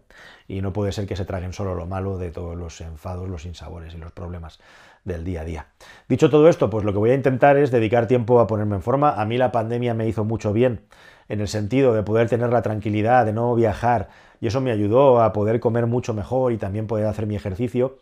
Y 0.48 0.62
no 0.62 0.74
puede 0.74 0.92
ser 0.92 1.08
que 1.08 1.16
se 1.16 1.24
traguen 1.24 1.54
solo 1.54 1.75
lo 1.75 1.86
malo 1.86 2.18
de 2.18 2.30
todos 2.30 2.58
los 2.58 2.82
enfados, 2.82 3.30
los 3.30 3.46
insabores 3.46 3.94
y 3.94 3.98
los 3.98 4.12
problemas 4.12 4.60
del 5.06 5.24
día 5.24 5.42
a 5.42 5.46
día. 5.46 5.68
Dicho 6.10 6.30
todo 6.30 6.50
esto, 6.50 6.70
pues 6.70 6.84
lo 6.84 6.92
que 6.92 7.00
voy 7.00 7.12
a 7.12 7.16
intentar 7.16 7.56
es 7.58 7.72
dedicar 7.72 8.08
tiempo 8.08 8.42
a 8.42 8.48
ponerme 8.48 8.75
en 8.75 8.82
forma. 8.82 9.13
A 9.13 9.25
mí 9.25 9.38
la 9.38 9.53
pandemia 9.53 9.94
me 9.94 10.07
hizo 10.07 10.25
mucho 10.25 10.51
bien 10.51 10.81
en 11.29 11.40
el 11.40 11.48
sentido 11.48 11.94
de 11.94 12.03
poder 12.03 12.27
tener 12.27 12.51
la 12.51 12.62
tranquilidad, 12.62 13.25
de 13.25 13.33
no 13.33 13.55
viajar, 13.55 14.10
y 14.40 14.48
eso 14.48 14.62
me 14.62 14.72
ayudó 14.72 15.22
a 15.22 15.33
poder 15.33 15.60
comer 15.60 15.88
mucho 15.88 16.14
mejor 16.14 16.51
y 16.51 16.57
también 16.57 16.88
poder 16.88 17.07
hacer 17.07 17.25
mi 17.25 17.36
ejercicio. 17.36 17.98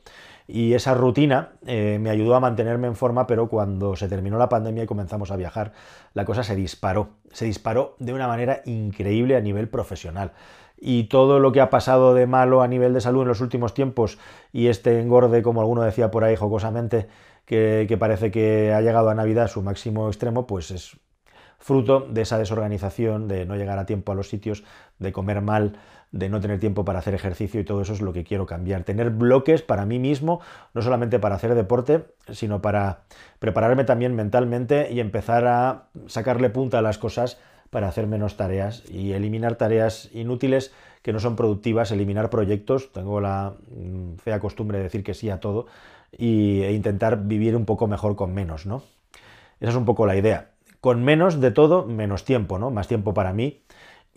Y 0.48 0.74
esa 0.74 0.94
rutina 0.94 1.54
eh, 1.66 1.98
me 2.00 2.10
ayudó 2.10 2.36
a 2.36 2.40
mantenerme 2.40 2.88
en 2.88 2.96
forma, 2.96 3.26
pero 3.26 3.50
cuando 3.50 3.96
se 3.96 4.08
terminó 4.08 4.38
la 4.38 4.50
pandemia 4.50 4.84
y 4.84 4.88
comenzamos 4.88 5.32
a 5.32 5.36
viajar, 5.36 5.74
la 6.14 6.26
cosa 6.26 6.44
se 6.44 6.56
disparó. 6.56 7.10
Se 7.32 7.46
disparó 7.46 7.96
de 8.00 8.14
una 8.14 8.28
manera 8.28 8.62
increíble 8.66 9.36
a 9.36 9.42
nivel 9.42 9.70
profesional. 9.70 10.34
Y 10.78 11.06
todo 11.06 11.40
lo 11.40 11.52
que 11.52 11.62
ha 11.62 11.70
pasado 11.70 12.14
de 12.14 12.28
malo 12.28 12.62
a 12.62 12.68
nivel 12.68 12.94
de 12.94 13.02
salud 13.02 13.24
en 13.24 13.30
los 13.30 13.42
últimos 13.42 13.74
tiempos, 13.74 14.20
y 14.52 14.68
este 14.68 15.00
engorde, 15.00 15.42
como 15.42 15.62
alguno 15.62 15.82
decía 15.82 16.12
por 16.12 16.24
ahí 16.24 16.36
jocosamente, 16.36 17.08
que, 17.46 17.86
que 17.88 17.98
parece 17.98 18.30
que 18.30 18.74
ha 18.74 18.82
llegado 18.82 19.10
a 19.10 19.16
Navidad 19.16 19.46
a 19.46 19.48
su 19.48 19.62
máximo 19.64 20.08
extremo, 20.08 20.46
pues 20.46 20.72
es 20.72 21.00
fruto 21.58 22.02
de 22.02 22.22
esa 22.22 22.38
desorganización, 22.38 23.28
de 23.28 23.46
no 23.46 23.56
llegar 23.56 23.80
a 23.80 23.86
tiempo 23.86 24.12
a 24.12 24.16
los 24.16 24.30
sitios, 24.30 24.64
de 25.00 25.12
comer 25.12 25.42
mal, 25.42 25.80
de 26.12 26.30
no 26.30 26.40
tener 26.40 26.60
tiempo 26.60 26.86
para 26.86 27.00
hacer 27.00 27.14
ejercicio 27.14 27.60
y 27.60 27.64
todo 27.64 27.82
eso 27.82 27.94
es 27.94 28.02
lo 28.02 28.14
que 28.14 28.24
quiero 28.24 28.46
cambiar. 28.46 28.84
Tener 28.84 29.10
bloques 29.10 29.62
para 29.62 29.86
mí 29.86 30.00
mismo, 30.00 30.40
no 30.74 30.82
solamente 30.82 31.20
para 31.20 31.36
hacer 31.36 31.56
deporte, 31.56 32.06
sino 32.32 32.62
para 32.62 33.02
prepararme 33.40 33.84
también 33.84 34.16
mentalmente 34.16 34.92
y 34.92 35.00
empezar 35.00 35.46
a 35.48 35.90
sacarle 36.08 36.50
punta 36.50 36.80
a 36.80 36.82
las 36.82 36.98
cosas 36.98 37.38
para 37.70 37.88
hacer 37.88 38.08
menos 38.08 38.38
tareas 38.38 38.84
y 38.90 39.14
eliminar 39.14 39.56
tareas 39.56 40.10
inútiles 40.14 40.72
que 41.02 41.14
no 41.14 41.20
son 41.20 41.36
productivas, 41.36 41.92
eliminar 41.92 42.30
proyectos, 42.30 42.92
tengo 42.92 43.22
la 43.22 43.54
mm, 43.70 44.16
fea 44.16 44.40
costumbre 44.40 44.78
de 44.78 44.86
decir 44.86 45.04
que 45.04 45.14
sí 45.14 45.30
a 45.30 45.40
todo, 45.40 45.68
e 46.12 46.72
intentar 46.74 47.26
vivir 47.26 47.56
un 47.56 47.66
poco 47.66 47.88
mejor 47.88 48.16
con 48.16 48.34
menos, 48.34 48.66
¿no? 48.66 48.82
Esa 49.60 49.72
es 49.72 49.76
un 49.76 49.86
poco 49.86 50.06
la 50.06 50.16
idea. 50.16 50.52
Con 50.82 51.04
menos 51.04 51.42
de 51.42 51.52
todo, 51.52 51.86
menos 51.86 52.26
tiempo, 52.26 52.60
¿no? 52.60 52.72
Más 52.72 52.88
tiempo 52.88 53.14
para 53.14 53.34
mí, 53.34 53.62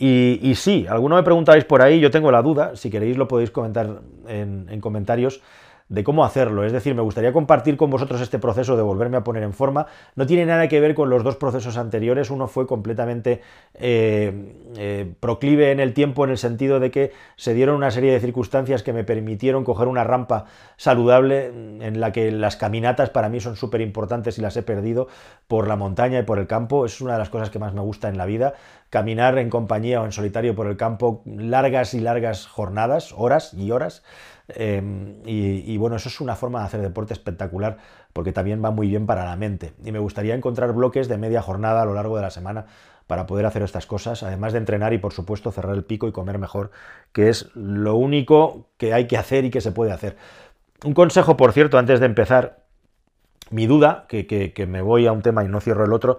y, 0.01 0.55
sí, 0.55 0.87
alguno 0.89 1.17
me 1.17 1.25
preguntáis 1.25 1.65
por 1.65 1.83
ahí, 1.83 1.99
yo 1.99 2.13
tengo 2.13 2.31
la 2.31 2.41
duda, 2.41 2.77
si 2.77 2.89
queréis 2.89 3.17
lo 3.17 3.27
podéis 3.27 3.51
comentar 3.51 4.01
en, 4.29 4.81
comentarios, 4.81 5.41
de 5.89 6.05
cómo 6.05 6.25
hacerlo. 6.25 6.65
Es 6.65 6.73
decir, 6.73 6.95
me 6.95 7.03
gustaría 7.03 7.33
compartir 7.33 7.77
con 7.77 7.91
vosotros 7.91 8.21
este 8.21 8.39
proceso 8.39 8.77
de 8.77 8.83
volverme 8.83 9.17
a 9.17 9.25
poner 9.25 9.43
en 9.43 9.53
forma. 9.53 9.87
No 10.17 10.27
tiene 10.27 10.45
nada 10.45 10.69
que 10.69 10.81
ver 10.81 10.95
con 10.95 11.09
los 11.11 11.25
dos 11.25 11.37
procesos 11.37 11.77
anteriores. 11.79 12.31
Uno 12.31 12.47
fue 12.47 12.67
completamente 12.67 13.41
eh, 13.75 14.55
eh, 14.77 15.13
proclive 15.21 15.71
en 15.71 15.81
el 15.81 15.95
tiempo 15.95 16.25
en 16.25 16.31
el 16.31 16.39
sentido 16.39 16.79
de 16.81 16.91
que 16.91 17.13
se 17.37 17.55
dieron 17.55 17.77
una 17.77 17.91
serie 17.91 18.13
de 18.13 18.21
circunstancias 18.21 18.83
que 18.83 18.93
me 18.93 19.05
permitieron 19.05 19.65
coger 19.65 19.89
una 19.89 20.05
rampa 20.05 20.45
saludable 20.77 21.47
en 21.47 22.01
la 22.01 22.13
que 22.13 22.31
las 22.31 22.57
caminatas 22.57 23.11
para 23.11 23.29
mí 23.29 23.41
son 23.41 23.57
súper 23.57 23.81
importantes 23.81 24.39
y 24.39 24.43
las 24.43 24.57
he 24.57 24.63
perdido 24.63 25.09
por 25.47 25.69
la 25.69 25.77
montaña 25.77 26.21
y 26.21 26.23
por 26.23 26.39
el 26.39 26.47
campo. 26.47 26.85
Es 26.85 27.01
una 27.01 27.15
de 27.15 27.19
las 27.19 27.31
cosas 27.31 27.51
que 27.51 27.59
más 27.59 27.73
me 27.73 27.81
gusta 27.81 28.09
en 28.09 28.19
la 28.19 28.27
vida. 28.27 28.55
Caminar 28.91 29.39
en 29.39 29.51
compañía 29.51 30.01
o 30.01 30.05
en 30.05 30.13
solitario 30.13 30.55
por 30.55 30.67
el 30.67 30.77
campo 30.77 31.23
largas 31.25 31.95
y 31.95 32.01
largas 32.01 32.47
jornadas, 32.47 33.15
horas 33.17 33.55
y 33.55 33.71
horas. 33.71 34.03
Em, 34.49 35.17
y, 35.27 35.77
bueno, 35.77 35.97
eso 35.97 36.09
es 36.09 36.21
una 36.21 36.35
forma 36.35 36.61
de 36.61 36.67
hacer 36.67 36.81
deporte 36.81 37.13
espectacular 37.13 37.77
porque 38.13 38.33
también 38.33 38.65
va 38.65 38.71
muy 38.71 38.89
bien 38.89 39.07
para 39.07 39.25
la 39.25 39.37
mente. 39.37 39.75
Y 39.85 39.93
me 39.93 39.99
gustaría 39.99 40.35
encontrar 40.35 40.73
bloques 40.73 41.09
de 41.09 41.19
media 41.19 41.43
jornada 41.43 41.83
a 41.83 41.85
lo 41.85 41.95
largo 41.95 42.17
de 42.17 42.23
la 42.23 42.31
semana 42.31 42.67
para 43.07 43.27
poder 43.27 43.47
hacer 43.47 43.63
estas 43.63 43.87
cosas, 43.87 44.23
además 44.23 44.53
de 44.53 44.59
entrenar 44.59 44.93
y 44.93 44.99
por 44.99 45.13
supuesto 45.13 45.51
cerrar 45.51 45.75
el 45.75 45.85
pico 45.85 46.09
y 46.09 46.13
comer 46.13 46.39
mejor, 46.39 46.71
que 47.13 47.29
es 47.29 47.51
lo 47.55 47.97
único 47.97 48.69
que 48.77 48.93
hay 48.93 49.07
que 49.07 49.17
hacer 49.17 49.45
y 49.45 49.51
que 49.51 49.61
se 49.61 49.73
puede 49.73 49.93
hacer. 49.93 50.17
Un 50.85 50.95
consejo, 50.95 51.37
por 51.37 51.53
cierto, 51.53 51.79
antes 51.79 52.01
de 52.01 52.07
empezar, 52.07 52.65
mi 53.51 53.67
duda, 53.67 54.05
que, 54.09 54.27
que 54.27 54.67
me 54.67 54.83
voy 54.83 55.07
a 55.07 55.13
un 55.13 55.23
tema 55.23 55.43
y 55.43 55.49
no 55.49 55.61
cierro 55.61 55.85
el 55.85 55.93
otro, 55.93 56.19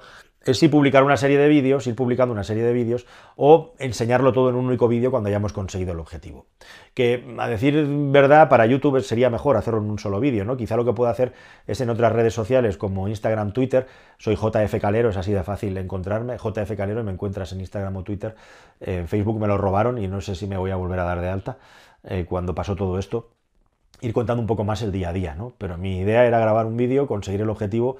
es 0.51 0.59
si 0.59 0.67
publicar 0.67 1.03
una 1.03 1.17
serie 1.17 1.37
de 1.37 1.47
vídeos, 1.47 1.85
ir 1.87 1.95
publicando 1.95 2.33
una 2.33 2.43
serie 2.43 2.63
de 2.63 2.73
vídeos 2.73 3.05
o 3.35 3.73
enseñarlo 3.79 4.33
todo 4.33 4.49
en 4.49 4.55
un 4.55 4.65
único 4.65 4.87
vídeo 4.87 5.11
cuando 5.11 5.29
hayamos 5.29 5.53
conseguido 5.53 5.93
el 5.93 5.99
objetivo. 5.99 6.45
Que 6.93 7.35
a 7.37 7.47
decir 7.47 7.85
verdad, 7.87 8.49
para 8.49 8.65
YouTube 8.65 9.01
sería 9.01 9.29
mejor 9.29 9.57
hacerlo 9.57 9.79
en 9.79 9.89
un 9.89 9.99
solo 9.99 10.19
vídeo, 10.19 10.45
¿no? 10.45 10.57
Quizá 10.57 10.75
lo 10.75 10.85
que 10.85 10.93
puedo 10.93 11.09
hacer 11.09 11.33
es 11.67 11.81
en 11.81 11.89
otras 11.89 12.11
redes 12.11 12.33
sociales 12.33 12.77
como 12.77 13.07
Instagram, 13.07 13.53
Twitter, 13.53 13.87
soy 14.17 14.35
JF 14.35 14.79
Calero, 14.79 15.09
es 15.09 15.17
así 15.17 15.31
de 15.31 15.43
fácil 15.43 15.77
encontrarme, 15.77 16.37
JF 16.37 16.75
Calero 16.75 17.03
me 17.03 17.11
encuentras 17.11 17.51
en 17.53 17.59
Instagram 17.61 17.95
o 17.97 18.03
Twitter, 18.03 18.35
en 18.79 19.07
Facebook 19.07 19.39
me 19.39 19.47
lo 19.47 19.57
robaron 19.57 19.97
y 19.97 20.07
no 20.07 20.21
sé 20.21 20.35
si 20.35 20.47
me 20.47 20.57
voy 20.57 20.71
a 20.71 20.75
volver 20.75 20.99
a 20.99 21.03
dar 21.03 21.21
de 21.21 21.29
alta, 21.29 21.57
eh, 22.03 22.25
cuando 22.27 22.55
pasó 22.55 22.75
todo 22.75 22.97
esto, 22.97 23.29
ir 24.01 24.13
contando 24.13 24.41
un 24.41 24.47
poco 24.47 24.63
más 24.63 24.81
el 24.81 24.91
día 24.91 25.09
a 25.09 25.13
día, 25.13 25.35
¿no? 25.35 25.53
Pero 25.57 25.77
mi 25.77 25.99
idea 25.99 26.25
era 26.25 26.39
grabar 26.39 26.65
un 26.65 26.77
vídeo, 26.77 27.07
conseguir 27.07 27.41
el 27.41 27.49
objetivo 27.49 27.97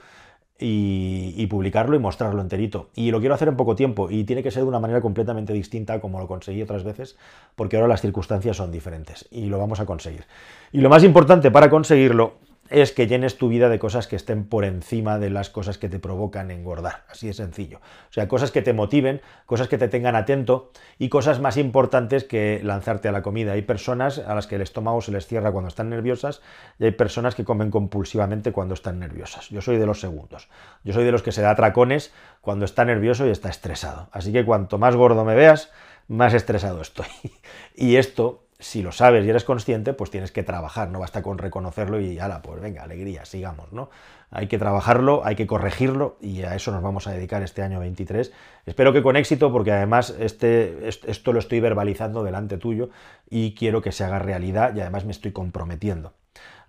y, 0.60 1.48
publicarlo 1.48 1.95
y 1.95 2.00
mostrarlo 2.00 2.41
enterito. 2.41 2.89
Y 2.95 3.12
lo 3.12 3.19
quiero 3.19 3.36
hacer 3.36 3.48
en 3.48 3.56
poco 3.56 3.76
tiempo 3.76 4.10
y 4.12 4.24
tiene 4.26 4.43
que 4.43 4.52
ser 4.52 4.63
de 4.63 4.69
una 4.69 4.80
manera 4.80 5.02
completamente 5.02 5.54
distinta 5.54 6.02
como 6.02 6.19
lo 6.19 6.28
conseguí 6.28 6.62
otras 6.62 6.84
veces, 6.84 7.17
porque 7.56 7.78
ahora 7.78 7.88
las 7.88 8.02
circunstancias 8.02 8.58
son 8.58 8.72
diferentes 8.72 9.28
y 9.32 9.45
lo 9.45 9.58
vamos 9.58 9.80
a 9.80 9.86
conseguir. 9.86 10.26
Y 10.72 10.82
lo 10.82 10.89
más 10.89 11.04
importante 11.04 11.50
para 11.50 11.69
conseguirlo 11.69 12.34
es 12.69 12.91
que 12.91 13.08
llenes 13.08 13.38
tu 13.38 13.49
vida 13.49 13.69
de 13.69 13.79
cosas 13.79 14.08
que 14.08 14.15
estén 14.15 14.45
por 14.45 14.63
encima 14.63 15.17
de 15.17 15.29
las 15.29 15.49
cosas 15.49 15.77
que 15.77 15.89
te 15.89 15.99
provocan 15.99 16.51
engordar. 16.51 17.03
Así 17.10 17.27
de 17.27 17.34
sencillo. 17.34 17.79
O 18.10 18.13
sea, 18.13 18.27
cosas 18.27 18.51
que 18.51 18.62
te 18.62 18.73
motiven, 18.73 19.21
cosas 19.45 19.67
que 19.67 19.77
te 19.77 19.88
tengan 19.88 20.15
atento 20.15 20.71
y 20.97 21.10
cosas 21.10 21.39
más 21.39 21.58
importantes 21.58 22.23
que 22.23 22.62
lanzarte 22.63 23.08
a 23.08 23.12
la 23.12 23.21
comida. 23.21 23.53
Hay 23.53 23.63
personas 23.63 24.19
a 24.19 24.36
las 24.36 24.47
que 24.47 24.55
el 24.55 24.62
estómago 24.62 25.01
se 25.01 25.12
les 25.12 25.25
cierra 25.25 25.51
cuando 25.51 25.67
están 25.67 25.89
nerviosas 25.89 26.41
y 26.77 26.86
hay 26.86 26.91
personas 26.91 27.36
que 27.36 27.43
comen 27.43 27.71
compulsivamente 27.71 28.51
cuando 28.51 28.73
están 28.73 28.99
nerviosas. 28.99 29.49
Yo 29.49 29.62
soy 29.62 29.77
de 29.77 29.86
los 29.86 29.99
segundos. 29.99 30.47
Yo 30.84 30.93
soy 30.93 31.05
de 31.05 31.12
los 31.12 31.23
que 31.23 31.32
se 31.32 31.41
da 31.41 31.55
tracones 31.55 32.13
cuando 32.41 32.65
está 32.65 32.86
nervioso 32.86 33.25
y 33.25 33.32
está 33.32 33.49
estresado. 33.49 34.10
Así 34.12 34.32
que 34.32 34.45
cuanto 34.45 34.77
más 34.77 34.95
gordo 34.95 35.25
me 35.25 35.36
veas, 35.36 35.71
más 36.08 36.34
estresado 36.34 36.82
estoy. 36.82 37.08
y 37.75 37.95
esto 37.95 38.43
si 38.60 38.82
lo 38.82 38.91
sabes 38.91 39.26
y 39.26 39.30
eres 39.30 39.45
consciente, 39.45 39.93
pues 39.93 40.12
tienes 40.12 40.34
que 40.34 40.43
trabajar, 40.43 40.89
no 40.89 41.00
basta 41.00 41.22
con 41.22 41.38
reconocerlo 41.38 42.02
y 42.02 42.19
ala, 42.19 42.41
pues 42.41 42.62
venga, 42.62 42.84
alegría, 42.84 43.24
sigamos, 43.24 43.72
¿no? 43.72 43.89
Hay 44.32 44.48
que 44.48 44.58
trabajarlo, 44.58 45.26
hay 45.26 45.38
que 45.38 45.48
corregirlo 45.48 46.17
y 46.19 46.43
a 46.43 46.56
eso 46.56 46.72
nos 46.72 46.84
vamos 46.84 47.08
a 47.08 47.12
dedicar 47.12 47.41
este 47.41 47.62
año 47.62 47.80
23. 47.80 48.34
Espero 48.65 48.91
que 48.91 49.02
con 49.02 49.15
éxito, 49.15 49.52
porque 49.54 49.72
además 49.72 50.13
este, 50.19 50.89
esto 50.89 51.32
lo 51.32 51.39
estoy 51.39 51.62
verbalizando 51.62 52.22
delante 52.22 52.58
tuyo 52.58 52.89
y 53.30 53.56
quiero 53.56 53.82
que 53.82 53.93
se 53.93 54.04
haga 54.04 54.19
realidad 54.19 54.76
y 54.76 54.82
además 54.82 55.06
me 55.06 55.12
estoy 55.12 55.32
comprometiendo. 55.32 56.13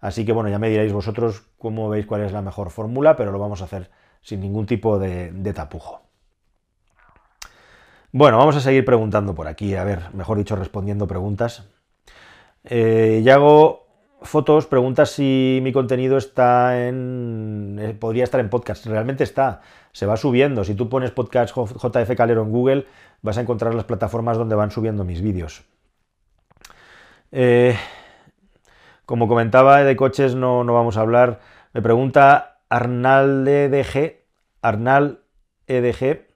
Así 0.01 0.25
que 0.25 0.33
bueno, 0.33 0.49
ya 0.49 0.61
me 0.61 0.71
diréis 0.71 0.93
vosotros 0.93 1.43
cómo 1.59 1.89
veis 1.89 2.07
cuál 2.07 2.23
es 2.23 2.33
la 2.33 2.41
mejor 2.41 2.71
fórmula, 2.71 3.17
pero 3.17 3.33
lo 3.33 3.41
vamos 3.41 3.63
a 3.63 3.65
hacer 3.65 3.91
sin 4.23 4.41
ningún 4.41 4.67
tipo 4.67 5.01
de, 5.01 5.33
de 5.33 5.53
tapujo. 5.53 6.03
Bueno, 8.13 8.39
vamos 8.39 8.57
a 8.57 8.61
seguir 8.61 8.85
preguntando 8.85 9.35
por 9.35 9.49
aquí, 9.49 9.75
a 9.75 9.85
ver, 9.85 10.15
mejor 10.15 10.39
dicho, 10.39 10.57
respondiendo 10.57 11.07
preguntas. 11.07 11.70
Eh, 12.71 13.21
y 13.25 13.29
hago 13.29 13.89
fotos, 14.23 14.67
preguntas 14.67 15.11
si 15.11 15.59
mi 15.63 15.73
contenido 15.73 16.17
está 16.17 16.87
en. 16.87 17.79
Eh, 17.81 17.95
podría 17.95 18.25
estar 18.25 18.41
en 18.41 18.49
podcast. 18.49 18.87
Realmente 18.87 19.25
está, 19.25 19.61
se 19.93 20.07
va 20.07 20.17
subiendo. 20.17 20.63
Si 20.63 20.75
tú 20.75 20.89
pones 20.89 21.11
podcast 21.11 21.55
JF 21.55 22.17
Calero 22.17 22.43
en 22.43 22.53
Google, 22.53 22.87
vas 23.23 23.39
a 23.39 23.41
encontrar 23.41 23.75
las 23.75 23.85
plataformas 23.85 24.39
donde 24.39 24.55
van 24.55 24.71
subiendo 24.71 25.05
mis 25.05 25.21
vídeos. 25.21 25.65
Eh, 27.33 27.77
como 29.05 29.27
comentaba, 29.27 29.83
de 29.83 29.97
coches 29.97 30.37
no, 30.37 30.63
no, 30.63 30.73
vamos 30.73 30.97
a 30.97 31.01
hablar. 31.01 31.41
Me 31.73 31.83
pregunta 31.83 32.61
Arnal 32.69 33.47
EDG, 33.49 34.21
Arnal 34.63 35.25
EDG 35.67 36.30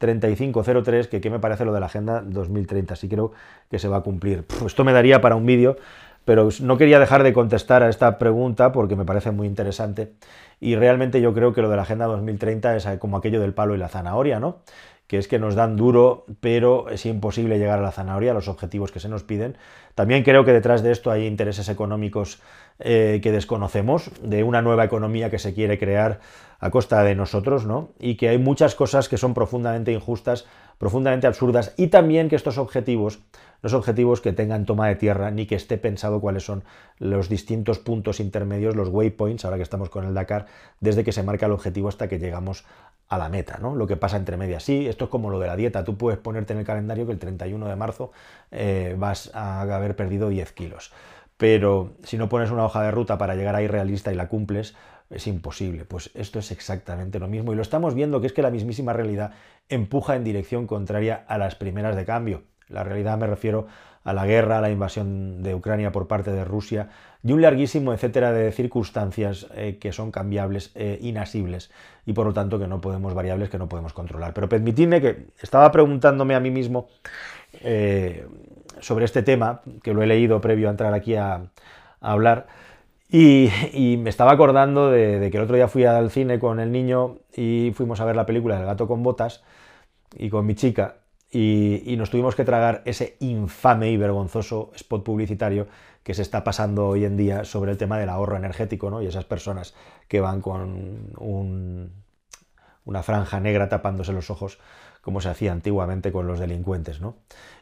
3503, 0.00 1.08
que 1.08 1.20
qué 1.20 1.28
me 1.28 1.38
parece 1.38 1.66
lo 1.66 1.74
de 1.74 1.80
la 1.80 1.86
Agenda 1.86 2.22
2030. 2.22 2.96
Sí 2.96 3.08
creo 3.08 3.32
que 3.70 3.78
se 3.78 3.86
va 3.86 3.98
a 3.98 4.00
cumplir. 4.00 4.44
esto 4.64 4.82
me 4.82 4.94
daría 4.94 5.20
para 5.20 5.36
un 5.36 5.44
vídeo, 5.44 5.76
pero 6.24 6.48
no 6.62 6.78
quería 6.78 6.98
dejar 6.98 7.22
de 7.22 7.34
contestar 7.34 7.82
a 7.82 7.90
esta 7.90 8.18
pregunta 8.18 8.72
porque 8.72 8.96
me 8.96 9.04
parece 9.04 9.30
muy 9.30 9.46
interesante. 9.46 10.14
Y 10.58 10.74
realmente 10.74 11.20
yo 11.20 11.34
creo 11.34 11.52
que 11.52 11.60
lo 11.60 11.68
de 11.68 11.76
la 11.76 11.82
Agenda 11.82 12.06
2030 12.06 12.76
es 12.76 12.88
como 12.98 13.18
aquello 13.18 13.40
del 13.40 13.52
palo 13.52 13.74
y 13.74 13.78
la 13.78 13.88
zanahoria, 13.88 14.40
¿no? 14.40 14.62
que 15.10 15.18
es 15.18 15.26
que 15.26 15.40
nos 15.40 15.56
dan 15.56 15.74
duro, 15.74 16.24
pero 16.38 16.88
es 16.88 17.04
imposible 17.04 17.58
llegar 17.58 17.80
a 17.80 17.82
la 17.82 17.90
zanahoria, 17.90 18.30
a 18.30 18.34
los 18.34 18.46
objetivos 18.46 18.92
que 18.92 19.00
se 19.00 19.08
nos 19.08 19.24
piden. 19.24 19.56
También 19.96 20.22
creo 20.22 20.44
que 20.44 20.52
detrás 20.52 20.84
de 20.84 20.92
esto 20.92 21.10
hay 21.10 21.26
intereses 21.26 21.68
económicos 21.68 22.40
eh, 22.78 23.18
que 23.20 23.32
desconocemos, 23.32 24.12
de 24.22 24.44
una 24.44 24.62
nueva 24.62 24.84
economía 24.84 25.28
que 25.28 25.40
se 25.40 25.52
quiere 25.52 25.80
crear 25.80 26.20
a 26.60 26.70
costa 26.70 27.02
de 27.02 27.14
nosotros, 27.14 27.66
¿no? 27.66 27.90
Y 27.98 28.16
que 28.16 28.28
hay 28.28 28.38
muchas 28.38 28.74
cosas 28.74 29.08
que 29.08 29.16
son 29.16 29.34
profundamente 29.34 29.92
injustas, 29.92 30.46
profundamente 30.78 31.26
absurdas, 31.26 31.74
y 31.76 31.88
también 31.88 32.28
que 32.28 32.36
estos 32.36 32.58
objetivos 32.58 33.20
son 33.62 33.78
objetivos 33.78 34.20
que 34.20 34.32
tengan 34.32 34.64
toma 34.64 34.88
de 34.88 34.96
tierra, 34.96 35.30
ni 35.30 35.46
que 35.46 35.54
esté 35.54 35.76
pensado 35.76 36.20
cuáles 36.20 36.44
son 36.44 36.64
los 36.98 37.28
distintos 37.28 37.78
puntos 37.78 38.20
intermedios, 38.20 38.74
los 38.74 38.88
waypoints, 38.88 39.44
ahora 39.44 39.58
que 39.58 39.62
estamos 39.62 39.90
con 39.90 40.06
el 40.06 40.14
Dakar, 40.14 40.46
desde 40.80 41.04
que 41.04 41.12
se 41.12 41.22
marca 41.22 41.46
el 41.46 41.52
objetivo 41.52 41.88
hasta 41.88 42.08
que 42.08 42.18
llegamos 42.18 42.64
a 43.08 43.18
la 43.18 43.28
meta, 43.28 43.58
¿no? 43.60 43.74
Lo 43.74 43.86
que 43.86 43.96
pasa 43.96 44.16
entre 44.16 44.36
medias. 44.36 44.62
Sí, 44.62 44.86
esto 44.86 45.04
es 45.04 45.10
como 45.10 45.30
lo 45.30 45.38
de 45.40 45.48
la 45.48 45.56
dieta. 45.56 45.84
Tú 45.84 45.98
puedes 45.98 46.18
ponerte 46.18 46.52
en 46.52 46.60
el 46.60 46.64
calendario 46.64 47.06
que 47.06 47.12
el 47.12 47.18
31 47.18 47.68
de 47.68 47.76
marzo 47.76 48.12
eh, 48.50 48.94
vas 48.96 49.30
a 49.34 49.62
haber 49.62 49.96
perdido 49.96 50.28
10 50.28 50.52
kilos. 50.52 50.92
Pero 51.36 51.94
si 52.04 52.16
no 52.16 52.28
pones 52.28 52.50
una 52.50 52.64
hoja 52.64 52.82
de 52.82 52.90
ruta 52.90 53.18
para 53.18 53.34
llegar 53.34 53.56
ahí 53.56 53.66
realista 53.66 54.12
y 54.12 54.14
la 54.14 54.28
cumples, 54.28 54.76
es 55.10 55.26
imposible. 55.26 55.84
Pues 55.84 56.10
esto 56.14 56.38
es 56.38 56.50
exactamente 56.50 57.18
lo 57.18 57.28
mismo. 57.28 57.52
Y 57.52 57.56
lo 57.56 57.62
estamos 57.62 57.94
viendo 57.94 58.20
que 58.20 58.28
es 58.28 58.32
que 58.32 58.42
la 58.42 58.50
mismísima 58.50 58.92
realidad 58.92 59.32
empuja 59.68 60.16
en 60.16 60.24
dirección 60.24 60.66
contraria 60.66 61.24
a 61.28 61.38
las 61.38 61.54
primeras 61.54 61.96
de 61.96 62.04
cambio. 62.04 62.42
La 62.68 62.84
realidad 62.84 63.18
me 63.18 63.26
refiero 63.26 63.66
a 64.04 64.12
la 64.12 64.26
guerra, 64.26 64.58
a 64.58 64.60
la 64.60 64.70
invasión 64.70 65.42
de 65.42 65.54
Ucrania 65.54 65.92
por 65.92 66.06
parte 66.06 66.30
de 66.30 66.44
Rusia 66.44 66.88
y 67.22 67.32
un 67.32 67.42
larguísimo 67.42 67.92
etcétera 67.92 68.32
de 68.32 68.50
circunstancias 68.50 69.46
eh, 69.54 69.76
que 69.78 69.92
son 69.92 70.10
cambiables, 70.10 70.70
e 70.74 70.98
inasibles 71.02 71.70
y 72.06 72.14
por 72.14 72.26
lo 72.26 72.32
tanto 72.32 72.58
que 72.58 72.66
no 72.66 72.80
podemos 72.80 73.12
variables 73.12 73.50
que 73.50 73.58
no 73.58 73.68
podemos 73.68 73.92
controlar. 73.92 74.32
Pero 74.32 74.48
permitidme 74.48 75.00
que 75.00 75.26
estaba 75.42 75.70
preguntándome 75.70 76.34
a 76.34 76.40
mí 76.40 76.50
mismo 76.50 76.88
eh, 77.60 78.26
sobre 78.80 79.04
este 79.04 79.22
tema, 79.22 79.60
que 79.82 79.92
lo 79.92 80.02
he 80.02 80.06
leído 80.06 80.40
previo 80.40 80.68
a 80.68 80.70
entrar 80.70 80.94
aquí 80.94 81.14
a, 81.16 81.42
hablar, 82.00 82.46
y, 83.10 83.96
me 83.98 84.10
estaba 84.10 84.32
acordando 84.32 84.90
de, 84.90 85.28
que 85.30 85.36
el 85.36 85.44
otro 85.44 85.56
día 85.56 85.68
fui 85.68 85.84
al 85.84 86.10
cine 86.10 86.38
con 86.38 86.60
el 86.60 86.70
niño 86.70 87.18
y 87.34 87.72
fuimos 87.74 88.00
a 88.00 88.04
ver 88.04 88.16
la 88.16 88.26
película 88.26 88.58
El 88.58 88.66
gato 88.66 88.86
con 88.86 89.02
botas 89.02 89.42
y 90.16 90.30
con 90.30 90.46
mi 90.46 90.54
chica 90.54 90.96
y, 91.30 91.94
nos 91.96 92.10
tuvimos 92.10 92.34
que 92.34 92.44
tragar 92.44 92.82
ese 92.84 93.16
infame 93.20 93.90
y 93.90 93.96
vergonzoso 93.96 94.72
spot 94.74 95.04
publicitario 95.04 95.68
que 96.02 96.14
se 96.14 96.22
está 96.22 96.42
pasando 96.42 96.88
hoy 96.88 97.04
en 97.04 97.16
día 97.16 97.44
sobre 97.44 97.70
el 97.70 97.78
tema 97.78 97.98
del 97.98 98.08
ahorro 98.08 98.36
energético, 98.36 98.90
¿no? 98.90 99.00
Y 99.02 99.06
esas 99.06 99.24
personas 99.26 99.74
que 100.08 100.20
van 100.20 100.40
con 100.40 101.12
una 102.84 103.02
franja 103.02 103.38
negra 103.38 103.68
tapándose 103.68 104.12
los 104.12 104.30
ojos 104.30 104.58
como 105.00 105.20
se 105.20 105.28
hacía 105.28 105.52
antiguamente 105.52 106.12
con 106.12 106.26
los 106.26 106.38
delincuentes, 106.38 107.00
¿no? 107.00 107.16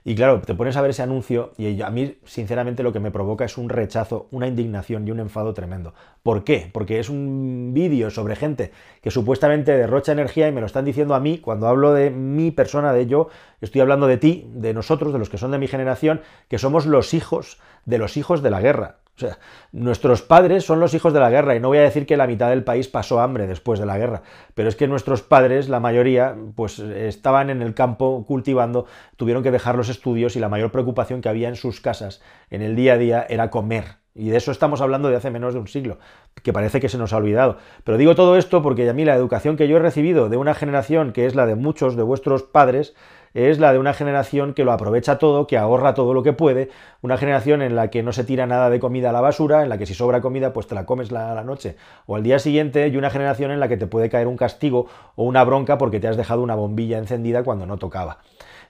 Y 0.05 0.14
claro, 0.14 0.40
te 0.40 0.55
pones 0.55 0.77
a 0.77 0.81
ver 0.81 0.90
ese 0.90 1.03
anuncio 1.03 1.53
y 1.57 1.83
a 1.83 1.90
mí, 1.90 2.18
sinceramente, 2.24 2.83
lo 2.83 2.92
que 2.92 3.01
me 3.01 3.11
provoca 3.11 3.44
es 3.44 3.59
un 3.59 3.68
rechazo, 3.68 4.27
una 4.31 4.46
indignación 4.46 5.07
y 5.07 5.11
un 5.11 5.20
enfado 5.20 5.55
tremendo. 5.55 5.94
¿Por 6.22 6.44
qué? 6.44 6.70
Porque 6.72 6.98
es 6.98 7.09
un 7.09 7.72
vídeo 7.74 8.11
sobre 8.11 8.35
gente 8.35 8.72
que 9.03 9.11
supuestamente 9.11 9.77
derrocha 9.77 10.12
energía 10.12 10.48
y 10.48 10.53
me 10.53 10.61
lo 10.61 10.66
están 10.66 10.85
diciendo 10.85 11.14
a 11.14 11.20
mí, 11.20 11.38
cuando 11.38 11.68
hablo 11.68 11.92
de 11.92 12.11
mi 12.11 12.51
persona, 12.51 12.92
de 12.92 13.07
yo, 13.07 13.29
estoy 13.61 13.81
hablando 13.81 14.07
de 14.07 14.16
ti, 14.16 14.51
de 14.55 14.72
nosotros, 14.72 15.12
de 15.12 15.18
los 15.18 15.29
que 15.29 15.38
son 15.38 15.51
de 15.51 15.59
mi 15.59 15.68
generación, 15.68 16.22
que 16.48 16.59
somos 16.59 16.87
los 16.87 17.14
hijos 17.14 17.61
de 17.85 17.98
los 17.98 18.16
hijos 18.16 18.42
de 18.42 18.51
la 18.51 18.61
guerra. 18.61 18.98
O 19.19 19.21
sea, 19.21 19.39
nuestros 19.73 20.23
padres 20.23 20.65
son 20.65 20.79
los 20.79 20.95
hijos 20.95 21.13
de 21.13 21.19
la 21.19 21.29
guerra 21.29 21.57
y 21.57 21.61
no 21.61 21.69
voy 21.69 21.79
a 21.79 21.83
decir 21.83 22.07
que 22.07 22.17
la 22.17 22.29
mitad 22.29 22.51
del 22.51 22.63
país 22.63 22.87
pasó 22.87 23.19
hambre 23.19 23.49
después 23.49 23.81
de 23.81 23.87
la 23.87 23.99
guerra, 23.99 24.23
pero 24.55 24.69
es 24.69 24.77
que 24.77 24.87
nuestros 24.87 25.23
padres, 25.23 25.69
la 25.69 25.81
mayoría, 25.81 26.37
pues 26.55 26.79
estaban 26.79 27.51
en 27.51 27.61
el 27.61 27.75
campo 27.75 28.25
cultivando, 28.27 28.87
tuvieron 29.17 29.43
que 29.43 29.51
dejar 29.51 29.75
los 29.75 29.89
estudios 29.89 30.37
y 30.37 30.39
la 30.39 30.49
mayor 30.49 30.71
preocupación 30.71 31.21
que 31.21 31.29
había 31.29 31.49
en 31.49 31.57
sus 31.57 31.81
casas 31.81 32.23
en 32.49 32.63
el 32.63 32.77
día 32.77 32.93
a 32.93 32.99
día 32.99 33.27
era 33.29 33.51
comer. 33.51 33.97
Y 34.19 34.31
de 34.31 34.37
eso 34.37 34.51
estamos 34.51 34.81
hablando 34.81 35.09
de 35.09 35.17
hace 35.17 35.31
menos 35.31 35.55
de 35.55 35.61
un 35.61 35.69
siglo, 35.69 35.99
que 36.43 36.53
parece 36.53 36.81
que 36.81 36.89
se 36.89 36.99
nos 36.99 37.13
ha 37.13 37.19
olvidado. 37.19 37.57
Pero 37.85 37.97
digo 37.97 38.17
todo 38.17 38.37
esto 38.37 38.63
porque 38.63 38.89
a 38.91 38.93
mí 38.93 39.05
la 39.05 39.15
educación 39.15 39.57
que 39.57 39.69
yo 39.69 39.77
he 39.77 39.81
recibido 39.81 40.29
de 40.29 40.37
una 40.37 40.55
generación 40.55 41.13
que 41.13 41.25
es 41.25 41.37
la 41.37 41.47
de 41.47 41.55
muchos 41.55 41.95
de 41.95 42.03
vuestros 42.03 42.43
padres, 42.43 42.97
es 43.33 43.61
la 43.61 43.73
de 43.73 43.79
una 43.79 43.95
generación 43.95 44.55
que 44.55 44.65
lo 44.65 44.73
aprovecha 44.73 45.19
todo, 45.19 45.47
que 45.47 45.57
ahorra 45.57 45.95
todo 45.95 46.15
lo 46.15 46.25
que 46.25 46.33
puede, 46.33 46.69
una 47.01 47.17
generación 47.17 47.63
en 47.63 47.77
la 47.77 47.91
que 47.91 48.03
no 48.03 48.13
se 48.13 48.25
tira 48.25 48.47
nada 48.47 48.71
de 48.71 48.81
comida 48.81 49.11
a 49.11 49.13
la 49.13 49.21
basura, 49.21 49.63
en 49.63 49.69
la 49.69 49.79
que 49.79 49.87
si 49.87 49.95
sobra 49.95 50.21
comida 50.21 50.53
pues 50.53 50.67
te 50.67 50.75
la 50.75 50.85
comes 50.85 51.13
la, 51.13 51.33
la 51.35 51.45
noche 51.45 51.77
o 52.07 52.17
al 52.17 52.25
día 52.25 52.41
siguiente, 52.41 52.89
y 52.89 52.97
una 52.97 53.11
generación 53.11 53.53
en 53.53 53.61
la 53.61 53.69
que 53.69 53.77
te 53.77 53.87
puede 53.87 54.11
caer 54.11 54.27
un 54.27 54.37
castigo 54.37 54.89
o 55.15 55.23
una 55.23 55.45
bronca 55.45 55.79
porque 55.79 56.01
te 56.01 56.09
has 56.09 56.17
dejado 56.17 56.43
una 56.43 56.57
bombilla 56.57 56.99
encendida 56.99 57.45
cuando 57.45 57.67
no 57.67 57.77
tocaba. 57.77 58.19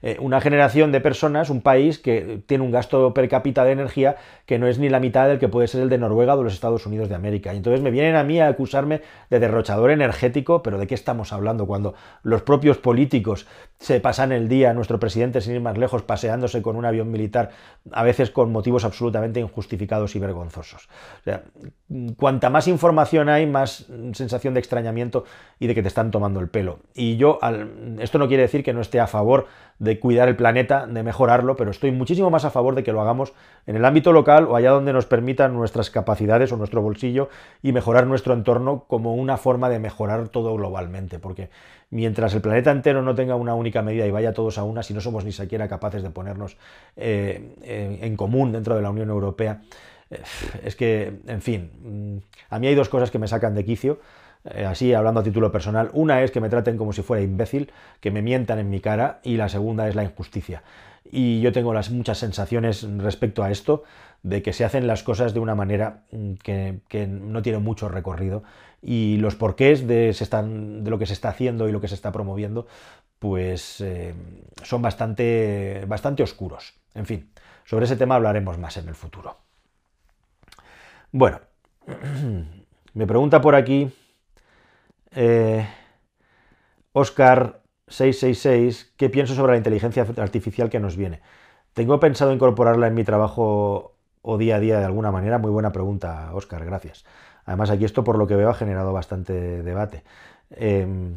Eh, 0.03 0.17
una 0.21 0.41
generación 0.41 0.93
de 0.93 1.01
personas, 1.01 1.51
un 1.51 1.61
país 1.61 1.99
que 1.99 2.43
tiene 2.47 2.65
un 2.65 2.71
gasto 2.71 3.13
per 3.15 3.29
cápita 3.29 3.65
de 3.65 3.73
energía 3.73 4.17
que 4.47 4.59
no 4.59 4.67
es 4.67 4.79
ni 4.79 4.89
la 4.89 5.01
mitad 5.01 5.29
del 5.29 5.39
que 5.39 5.49
puede 5.49 5.69
ser 5.69 5.83
el 5.83 5.89
de 5.89 5.99
Noruega 5.99 6.35
o 6.35 6.43
los 6.43 6.55
Estados 6.55 6.87
Unidos 6.87 7.09
de 7.09 7.15
América. 7.15 7.53
Y 7.53 7.59
entonces 7.59 7.81
me 7.81 7.91
vienen 7.91 8.17
a 8.17 8.25
mí 8.25 8.41
a 8.41 8.49
acusarme 8.49 9.03
de 9.31 9.41
derrochador 9.41 9.91
energético, 9.91 10.63
pero 10.63 10.79
¿de 10.79 10.87
qué 10.87 10.95
estamos 10.95 11.33
hablando 11.33 11.67
cuando 11.67 11.95
los 12.23 12.43
propios 12.43 12.79
políticos 12.79 13.47
se 13.79 14.01
pasan 14.01 14.33
el 14.33 14.49
día, 14.49 14.73
nuestro 14.75 14.99
presidente 14.99 15.41
sin 15.41 15.55
ir 15.55 15.61
más 15.61 15.79
lejos, 15.79 16.03
paseándose 16.03 16.63
con 16.63 16.77
un 16.77 16.85
avión 16.85 17.11
militar, 17.11 17.51
a 17.93 18.03
veces 18.03 18.31
con 18.31 18.53
motivos 18.53 18.85
absolutamente 18.85 19.41
injustificados 19.41 20.17
y 20.17 20.19
vergonzosos? 20.19 20.89
Cuanta 22.19 22.51
más 22.51 22.69
información 22.69 23.31
hay, 23.31 23.47
más 23.47 23.87
sensación 24.13 24.53
de 24.53 24.61
extrañamiento 24.61 25.25
y 25.59 25.67
de 25.67 25.75
que 25.75 25.83
te 25.83 25.89
están 25.89 26.11
tomando 26.11 26.41
el 26.41 26.49
pelo. 26.49 26.81
Y 26.95 27.17
yo, 27.17 27.39
esto 28.01 28.19
no 28.19 28.29
quiere 28.29 28.43
decir 28.43 28.63
que 28.63 28.75
no 28.75 28.83
esté 28.83 29.01
a 29.01 29.07
favor 29.07 29.47
de 29.79 29.99
cuidar 29.99 30.29
el 30.29 30.37
planeta, 30.37 30.87
de 30.87 31.03
mejorarlo, 31.03 31.57
pero 31.57 31.71
estoy 31.71 31.93
muchísimo 31.93 32.31
más 32.31 32.45
a 32.45 32.51
favor 32.51 32.75
de 32.75 32.85
que 32.85 32.93
lo 32.93 33.01
hagamos 33.01 33.33
en 33.67 33.77
el 33.77 33.85
ámbito 33.85 34.13
local 34.13 34.45
o 34.45 34.57
allá 34.57 34.71
donde 34.71 34.93
nos 34.93 35.07
permitan 35.07 35.55
nuestras 35.55 35.89
capacidades 35.91 36.53
o 36.53 36.57
nuestro 36.57 36.83
bolsillo 36.83 37.31
y 37.63 37.73
mejorar 37.73 38.07
nuestro 38.07 38.35
entorno 38.35 38.85
como 38.87 39.15
una 39.15 39.39
forma 39.39 39.71
de 39.71 39.79
mejorar 39.79 40.29
todo 40.29 40.55
globalmente, 40.57 41.19
porque 41.19 41.49
mientras 41.91 42.35
el 42.35 42.43
planeta 42.43 42.71
entero 42.71 43.03
no 43.03 43.15
tenga 43.15 43.37
una 43.37 43.55
única 43.55 43.81
medida 43.81 44.07
y 44.07 44.11
vaya 44.11 44.35
todos 44.35 44.59
a 44.59 44.65
una, 44.65 44.83
si 44.83 44.93
no 44.93 45.01
somos 45.01 45.25
ni 45.25 45.33
siquiera 45.33 45.69
capaces 45.69 46.03
de 46.03 46.11
ponernos 46.11 46.59
eh, 46.97 47.99
en 48.03 48.17
común 48.17 48.53
dentro 48.53 48.77
de 48.77 48.83
la 48.83 48.91
Unión 48.91 49.09
Europea, 49.09 49.61
eh, 49.61 49.98
es 50.65 50.77
que, 50.77 51.21
en 51.27 51.43
fin, 51.43 51.71
mm, 51.83 52.55
a 52.55 52.59
mí 52.59 52.67
hay 52.67 52.75
dos 52.75 52.89
cosas 52.89 53.11
que 53.11 53.19
me 53.19 53.29
sacan 53.29 53.55
de 53.55 53.65
quicio. 53.65 54.01
Eh, 54.45 54.65
así 54.65 54.95
hablando 54.95 55.21
a 55.21 55.23
título 55.23 55.51
personal, 55.53 55.91
una 55.93 56.23
es 56.23 56.31
que 56.31 56.41
me 56.41 56.49
traten 56.49 56.77
como 56.77 56.93
si 56.93 57.03
fuera 57.03 57.23
imbécil, 57.23 57.73
que 58.01 58.11
me 58.11 58.23
mientan 58.23 58.59
en 58.59 58.71
mi 58.71 58.81
cara, 58.81 59.21
y 59.23 59.37
la 59.37 59.49
segunda 59.49 59.89
es 59.89 59.95
la 59.95 60.05
injusticia. 60.05 60.63
Y 61.11 61.41
yo 61.41 61.53
tengo 61.53 61.75
las 61.75 61.91
muchas 61.91 62.19
sensaciones 62.19 62.87
respecto 62.99 63.43
a 63.43 63.51
esto, 63.51 63.85
de 64.23 64.43
que 64.43 64.53
se 64.53 64.65
hacen 64.65 64.87
las 64.87 65.03
cosas 65.03 65.35
de 65.35 65.41
una 65.41 65.55
manera 65.55 66.05
mm, 66.13 66.35
que, 66.35 67.07
no 67.07 67.43
tiene 67.43 67.59
mucho 67.59 67.89
recorrido, 67.89 68.43
y 68.81 69.17
los 69.19 69.35
porqués 69.35 69.87
de, 69.87 70.13
de, 70.13 70.91
lo 70.91 70.99
que 70.99 71.07
se 71.07 71.13
está 71.13 71.31
haciendo 71.31 71.69
y 71.69 71.73
lo 71.73 71.81
que 71.81 71.89
se 71.89 71.95
está 71.95 72.13
promoviendo, 72.13 72.67
pues 73.19 73.81
eh, 73.81 74.15
son 74.63 74.83
bastante, 74.83 75.85
bastante 75.89 76.23
oscuros. 76.23 76.75
En 76.95 77.07
fin, 77.07 77.31
sobre 77.65 77.87
ese 77.87 77.97
tema 77.97 78.15
hablaremos 78.15 78.59
más 78.59 78.77
en 78.77 78.89
el 78.89 78.95
futuro. 78.95 79.48
Bueno, 81.13 81.41
me 82.95 83.07
pregunta 83.07 83.41
por 83.41 83.55
aquí 83.55 83.91
eh, 85.13 85.67
Oscar 86.93 87.63
666, 87.87 88.93
¿qué 88.99 89.09
pienso 89.09 89.35
sobre 89.35 89.53
la 89.53 89.57
inteligencia 89.57 90.07
artificial 90.19 90.69
que 90.69 90.81
nos 90.81 90.97
viene? 90.97 91.23
¿Tengo 91.73 91.99
pensado 91.99 92.33
incorporarla 92.33 92.89
en 92.89 92.95
mi 92.95 93.05
trabajo 93.05 93.95
o 94.21 94.37
día 94.37 94.57
a 94.57 94.61
día 94.61 94.79
de 94.79 94.85
alguna 94.85 95.11
manera? 95.11 95.39
Muy 95.39 95.51
buena 95.51 95.73
pregunta, 95.73 96.31
Oscar, 96.35 96.65
gracias. 96.67 97.07
Además, 97.47 97.71
aquí 97.71 97.87
esto, 97.87 98.05
por 98.05 98.19
lo 98.19 98.27
que 98.27 98.37
veo, 98.37 98.51
ha 98.51 98.55
generado 98.55 98.93
bastante 98.93 99.63
debate, 99.63 100.05
em, 100.51 101.17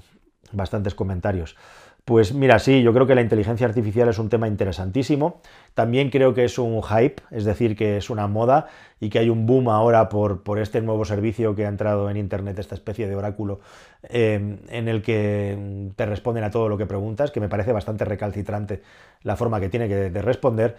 bastantes 0.53 0.95
comentarios. 0.95 1.57
Pues 2.03 2.33
mira, 2.33 2.57
sí, 2.59 2.81
yo 2.81 2.93
creo 2.93 3.05
que 3.07 3.15
la 3.15 3.21
inteligencia 3.21 3.67
artificial 3.67 4.09
es 4.09 4.17
un 4.19 4.27
tema 4.27 4.47
interesantísimo. 4.47 5.39
También 5.75 6.09
creo 6.09 6.33
que 6.33 6.43
es 6.43 6.57
un 6.57 6.81
hype, 6.81 7.21
es 7.29 7.45
decir, 7.45 7.75
que 7.75 7.97
es 7.97 8.09
una 8.09 8.27
moda 8.27 8.67
y 8.99 9.09
que 9.09 9.19
hay 9.19 9.29
un 9.29 9.45
boom 9.45 9.69
ahora 9.69 10.09
por, 10.09 10.43
por 10.43 10.59
este 10.59 10.81
nuevo 10.81 11.05
servicio 11.05 11.55
que 11.55 11.65
ha 11.65 11.69
entrado 11.69 12.09
en 12.09 12.17
Internet, 12.17 12.57
esta 12.59 12.75
especie 12.75 13.07
de 13.07 13.15
oráculo 13.15 13.61
em, 14.03 14.57
en 14.69 14.87
el 14.87 15.01
que 15.03 15.91
te 15.95 16.05
responden 16.05 16.43
a 16.43 16.51
todo 16.51 16.67
lo 16.69 16.77
que 16.77 16.85
preguntas, 16.87 17.31
que 17.31 17.39
me 17.39 17.49
parece 17.49 17.71
bastante 17.71 18.03
recalcitrante 18.03 18.81
la 19.21 19.35
forma 19.37 19.59
que 19.59 19.69
tiene 19.69 19.87
que, 19.87 20.09
de 20.09 20.21
responder. 20.21 20.75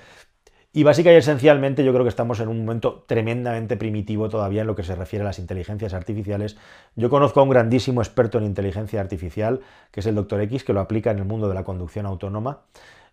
Y 0.74 0.84
básica 0.84 1.12
y 1.12 1.16
esencialmente 1.16 1.84
yo 1.84 1.92
creo 1.92 2.04
que 2.04 2.08
estamos 2.08 2.40
en 2.40 2.48
un 2.48 2.60
momento 2.60 3.04
tremendamente 3.06 3.76
primitivo 3.76 4.30
todavía 4.30 4.62
en 4.62 4.66
lo 4.66 4.74
que 4.74 4.82
se 4.82 4.94
refiere 4.94 5.22
a 5.22 5.26
las 5.26 5.38
inteligencias 5.38 5.92
artificiales. 5.92 6.56
Yo 6.96 7.10
conozco 7.10 7.40
a 7.40 7.42
un 7.42 7.50
grandísimo 7.50 8.00
experto 8.00 8.38
en 8.38 8.44
inteligencia 8.44 9.00
artificial, 9.00 9.60
que 9.90 10.00
es 10.00 10.06
el 10.06 10.14
Dr. 10.14 10.40
X, 10.40 10.64
que 10.64 10.72
lo 10.72 10.80
aplica 10.80 11.10
en 11.10 11.18
el 11.18 11.26
mundo 11.26 11.46
de 11.48 11.54
la 11.54 11.64
conducción 11.64 12.06
autónoma. 12.06 12.60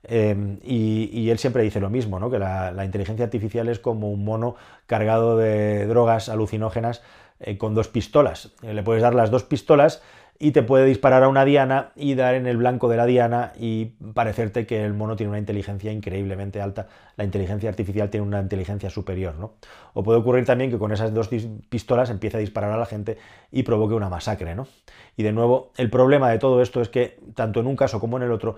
Eh, 0.03 0.57
y, 0.63 1.29
él 1.29 1.37
siempre 1.37 1.63
dice 1.63 1.81
lo 1.81 1.89
mismo, 1.89 2.19
¿no? 2.19 2.31
que 2.31 2.39
la, 2.39 2.85
inteligencia 2.85 3.25
artificial 3.25 3.67
es 3.67 3.79
como 3.79 4.09
un 4.09 4.23
mono 4.23 4.55
cargado 4.85 5.37
de 5.37 5.85
drogas 5.87 6.29
alucinógenas 6.29 7.01
eh, 7.41 7.57
con 7.57 7.75
dos 7.75 7.89
pistolas. 7.89 8.53
Eh, 8.63 8.73
le 8.73 8.83
puedes 8.83 9.01
dar 9.01 9.13
las 9.13 9.31
dos 9.31 9.43
pistolas 9.43 10.01
y 10.41 10.51
te 10.51 10.63
puede 10.63 10.85
disparar 10.85 11.21
a 11.23 11.27
una 11.27 11.43
diana 11.43 11.91
y 11.97 12.15
dar 12.15 12.33
en 12.33 12.47
el 12.47 12.55
blanco 12.55 12.87
de 12.87 12.95
la 12.95 13.05
diana 13.05 13.51
y 13.59 13.87
parecerte 14.13 14.65
que 14.65 14.85
el 14.85 14.93
mono 14.93 15.17
tiene 15.17 15.31
una 15.31 15.39
inteligencia 15.39 15.91
increíblemente 15.91 16.61
alta. 16.61 16.87
La 17.17 17.25
inteligencia 17.25 17.69
artificial 17.69 18.09
tiene 18.09 18.25
una 18.25 18.39
inteligencia 18.39 18.89
superior, 18.89 19.35
¿no? 19.35 19.55
O 19.93 20.01
puede 20.01 20.19
ocurrir 20.19 20.45
también 20.45 20.71
que 20.71 20.77
con 20.77 20.93
esas 20.93 21.13
dos 21.13 21.29
pistolas 21.67 22.09
empiece 22.09 22.37
a 22.37 22.39
disparar 22.39 22.71
a 22.71 22.77
la 22.77 22.85
gente 22.85 23.17
y 23.51 23.63
provoque 23.63 23.95
una 23.95 24.07
masacre, 24.07 24.55
¿no? 24.55 24.65
Y 25.17 25.23
de 25.23 25.33
nuevo, 25.33 25.73
el 25.75 25.89
problema 25.89 26.31
de 26.31 26.39
todo 26.39 26.61
esto 26.61 26.81
es 26.81 26.87
que 26.87 27.19
tanto 27.35 27.59
en 27.59 27.67
un 27.67 27.75
caso 27.75 27.99
como 27.99 28.15
en 28.15 28.23
el 28.23 28.31
otro, 28.31 28.55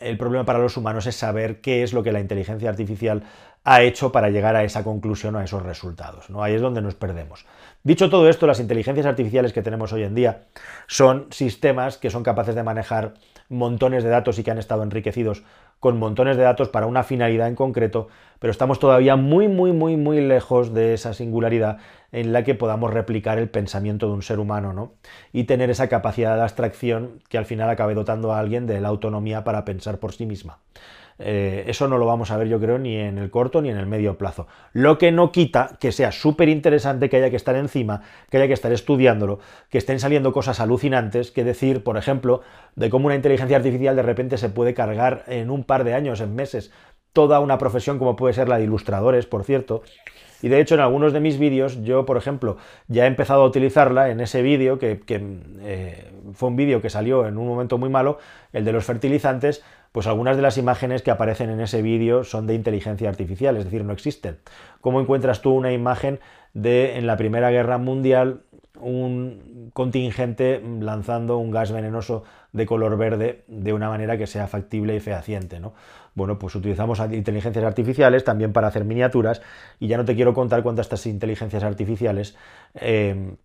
el 0.00 0.18
problema 0.18 0.44
para 0.44 0.58
los 0.58 0.76
humanos 0.76 1.06
es 1.06 1.14
saber 1.14 1.60
qué 1.60 1.84
es 1.84 1.92
lo 1.92 2.02
que 2.02 2.10
la 2.10 2.18
inteligencia 2.18 2.68
artificial 2.68 3.22
ha 3.64 3.82
hecho 3.82 4.12
para 4.12 4.30
llegar 4.30 4.56
a 4.56 4.64
esa 4.64 4.84
conclusión 4.84 5.36
a 5.36 5.44
esos 5.44 5.62
resultados. 5.62 6.28
¿no? 6.28 6.42
Ahí 6.42 6.54
es 6.54 6.60
donde 6.60 6.82
nos 6.82 6.94
perdemos. 6.94 7.46
Dicho 7.86 8.08
todo 8.08 8.30
esto, 8.30 8.46
las 8.46 8.60
inteligencias 8.60 9.04
artificiales 9.04 9.52
que 9.52 9.60
tenemos 9.60 9.92
hoy 9.92 10.04
en 10.04 10.14
día 10.14 10.44
son 10.86 11.26
sistemas 11.30 11.98
que 11.98 12.08
son 12.08 12.22
capaces 12.22 12.54
de 12.54 12.62
manejar 12.62 13.12
montones 13.50 14.02
de 14.02 14.08
datos 14.08 14.38
y 14.38 14.42
que 14.42 14.50
han 14.50 14.56
estado 14.56 14.82
enriquecidos 14.82 15.42
con 15.80 15.98
montones 15.98 16.38
de 16.38 16.44
datos 16.44 16.70
para 16.70 16.86
una 16.86 17.02
finalidad 17.02 17.46
en 17.46 17.56
concreto, 17.56 18.08
pero 18.38 18.50
estamos 18.50 18.78
todavía 18.78 19.16
muy, 19.16 19.48
muy, 19.48 19.72
muy, 19.72 19.98
muy 19.98 20.22
lejos 20.22 20.72
de 20.72 20.94
esa 20.94 21.12
singularidad 21.12 21.76
en 22.10 22.32
la 22.32 22.42
que 22.42 22.54
podamos 22.54 22.90
replicar 22.90 23.36
el 23.36 23.50
pensamiento 23.50 24.06
de 24.06 24.14
un 24.14 24.22
ser 24.22 24.38
humano, 24.38 24.72
¿no? 24.72 24.94
Y 25.30 25.44
tener 25.44 25.68
esa 25.68 25.90
capacidad 25.90 26.36
de 26.36 26.42
abstracción 26.42 27.20
que 27.28 27.36
al 27.36 27.44
final 27.44 27.68
acabe 27.68 27.94
dotando 27.94 28.32
a 28.32 28.38
alguien 28.38 28.66
de 28.66 28.80
la 28.80 28.88
autonomía 28.88 29.44
para 29.44 29.66
pensar 29.66 29.98
por 29.98 30.14
sí 30.14 30.24
misma. 30.24 30.60
Eh, 31.18 31.64
eso 31.68 31.88
no 31.88 31.98
lo 31.98 32.06
vamos 32.06 32.30
a 32.30 32.36
ver 32.36 32.48
yo 32.48 32.60
creo 32.60 32.78
ni 32.78 32.96
en 32.96 33.18
el 33.18 33.30
corto 33.30 33.62
ni 33.62 33.70
en 33.70 33.76
el 33.76 33.86
medio 33.86 34.18
plazo. 34.18 34.46
Lo 34.72 34.98
que 34.98 35.12
no 35.12 35.32
quita 35.32 35.76
que 35.78 35.92
sea 35.92 36.12
súper 36.12 36.48
interesante 36.48 37.08
que 37.08 37.16
haya 37.16 37.30
que 37.30 37.36
estar 37.36 37.56
encima, 37.56 38.02
que 38.30 38.38
haya 38.38 38.46
que 38.46 38.52
estar 38.52 38.72
estudiándolo, 38.72 39.38
que 39.70 39.78
estén 39.78 40.00
saliendo 40.00 40.32
cosas 40.32 40.60
alucinantes, 40.60 41.30
que 41.30 41.44
decir, 41.44 41.84
por 41.84 41.96
ejemplo, 41.96 42.42
de 42.76 42.90
cómo 42.90 43.06
una 43.06 43.14
inteligencia 43.14 43.56
artificial 43.56 43.96
de 43.96 44.02
repente 44.02 44.38
se 44.38 44.48
puede 44.48 44.74
cargar 44.74 45.24
en 45.26 45.50
un 45.50 45.64
par 45.64 45.84
de 45.84 45.94
años, 45.94 46.20
en 46.20 46.34
meses, 46.34 46.72
toda 47.12 47.40
una 47.40 47.58
profesión 47.58 47.98
como 47.98 48.16
puede 48.16 48.34
ser 48.34 48.48
la 48.48 48.58
de 48.58 48.64
ilustradores, 48.64 49.26
por 49.26 49.44
cierto, 49.44 49.82
y 50.44 50.48
de 50.48 50.60
hecho, 50.60 50.74
en 50.74 50.82
algunos 50.82 51.14
de 51.14 51.20
mis 51.20 51.38
vídeos, 51.38 51.82
yo, 51.84 52.04
por 52.04 52.18
ejemplo, 52.18 52.58
ya 52.86 53.04
he 53.04 53.06
empezado 53.06 53.44
a 53.44 53.46
utilizarla 53.46 54.10
en 54.10 54.20
ese 54.20 54.42
vídeo, 54.42 54.78
que, 54.78 55.00
eh, 55.62 56.10
fue 56.34 56.50
un 56.50 56.56
vídeo 56.56 56.82
que 56.82 56.90
salió 56.90 57.26
en 57.26 57.38
un 57.38 57.48
momento 57.48 57.78
muy 57.78 57.88
malo, 57.88 58.18
el 58.52 58.62
de 58.66 58.72
los 58.72 58.84
fertilizantes, 58.84 59.64
pues 59.94 60.08
algunas 60.08 60.34
de 60.34 60.42
las 60.42 60.58
imágenes 60.58 61.02
que 61.02 61.12
aparecen 61.12 61.50
en 61.50 61.60
ese 61.60 61.80
vídeo 61.80 62.24
son 62.24 62.48
de 62.48 62.54
inteligencia 62.54 63.08
artificial, 63.08 63.56
es 63.56 63.64
decir, 63.64 63.84
no 63.84 63.92
existen. 63.92 64.38
¿Cómo 64.80 65.00
encuentras 65.00 65.40
tú 65.40 65.54
una 65.54 65.70
imagen 65.70 66.18
de 66.52 66.98
en 66.98 67.06
la 67.06 67.16
Primera 67.16 67.52
Guerra 67.52 67.78
Mundial 67.78 68.40
un 68.80 69.70
contingente 69.72 70.60
lanzando 70.80 71.38
un 71.38 71.52
gas 71.52 71.70
venenoso 71.70 72.24
de 72.50 72.66
color 72.66 72.98
verde 72.98 73.44
de 73.46 73.72
una 73.72 73.88
manera 73.88 74.18
que 74.18 74.26
sea 74.26 74.48
factible 74.48 74.96
y 74.96 75.00
fehaciente. 75.00 75.60
¿no? 75.60 75.74
Bueno, 76.16 76.40
pues 76.40 76.56
utilizamos 76.56 76.98
inteligencias 77.12 77.64
artificiales 77.64 78.24
también 78.24 78.52
para 78.52 78.66
hacer 78.66 78.84
miniaturas 78.84 79.42
y 79.78 79.86
ya 79.86 79.96
no 79.96 80.04
te 80.04 80.16
quiero 80.16 80.34
contar 80.34 80.64
cuántas 80.64 80.86
estas 80.86 81.06
inteligencias 81.06 81.62
artificiales 81.62 82.36
eh, 82.74 83.36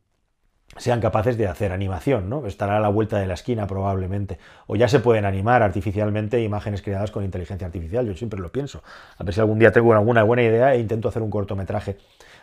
sean 0.78 1.02
capaces 1.02 1.38
de 1.38 1.48
hacer 1.48 1.72
animación, 1.72 2.30
¿no? 2.30 2.46
Estará 2.46 2.78
a 2.78 2.80
la 2.80 2.90
vuelta 2.90 3.18
de 3.18 3.26
la 3.26 3.34
esquina 3.34 3.68
probablemente. 3.68 4.38
O 4.68 4.76
ya 4.76 4.88
se 4.88 5.00
pueden 5.00 5.26
animar 5.26 5.64
artificialmente 5.64 6.42
imágenes 6.42 6.82
creadas 6.82 7.12
con 7.12 7.24
inteligencia 7.24 7.68
artificial, 7.68 8.06
yo 8.06 8.14
siempre 8.14 8.40
lo 8.40 8.52
pienso. 8.52 8.84
A 9.18 9.24
ver 9.24 9.34
si 9.34 9.40
algún 9.40 9.60
día 9.60 9.72
tengo 9.72 9.94
alguna 9.94 10.24
buena 10.24 10.44
idea 10.44 10.74
e 10.74 10.80
intento 10.80 11.10
hacer 11.10 11.22
un 11.22 11.30
cortometraje 11.30 11.98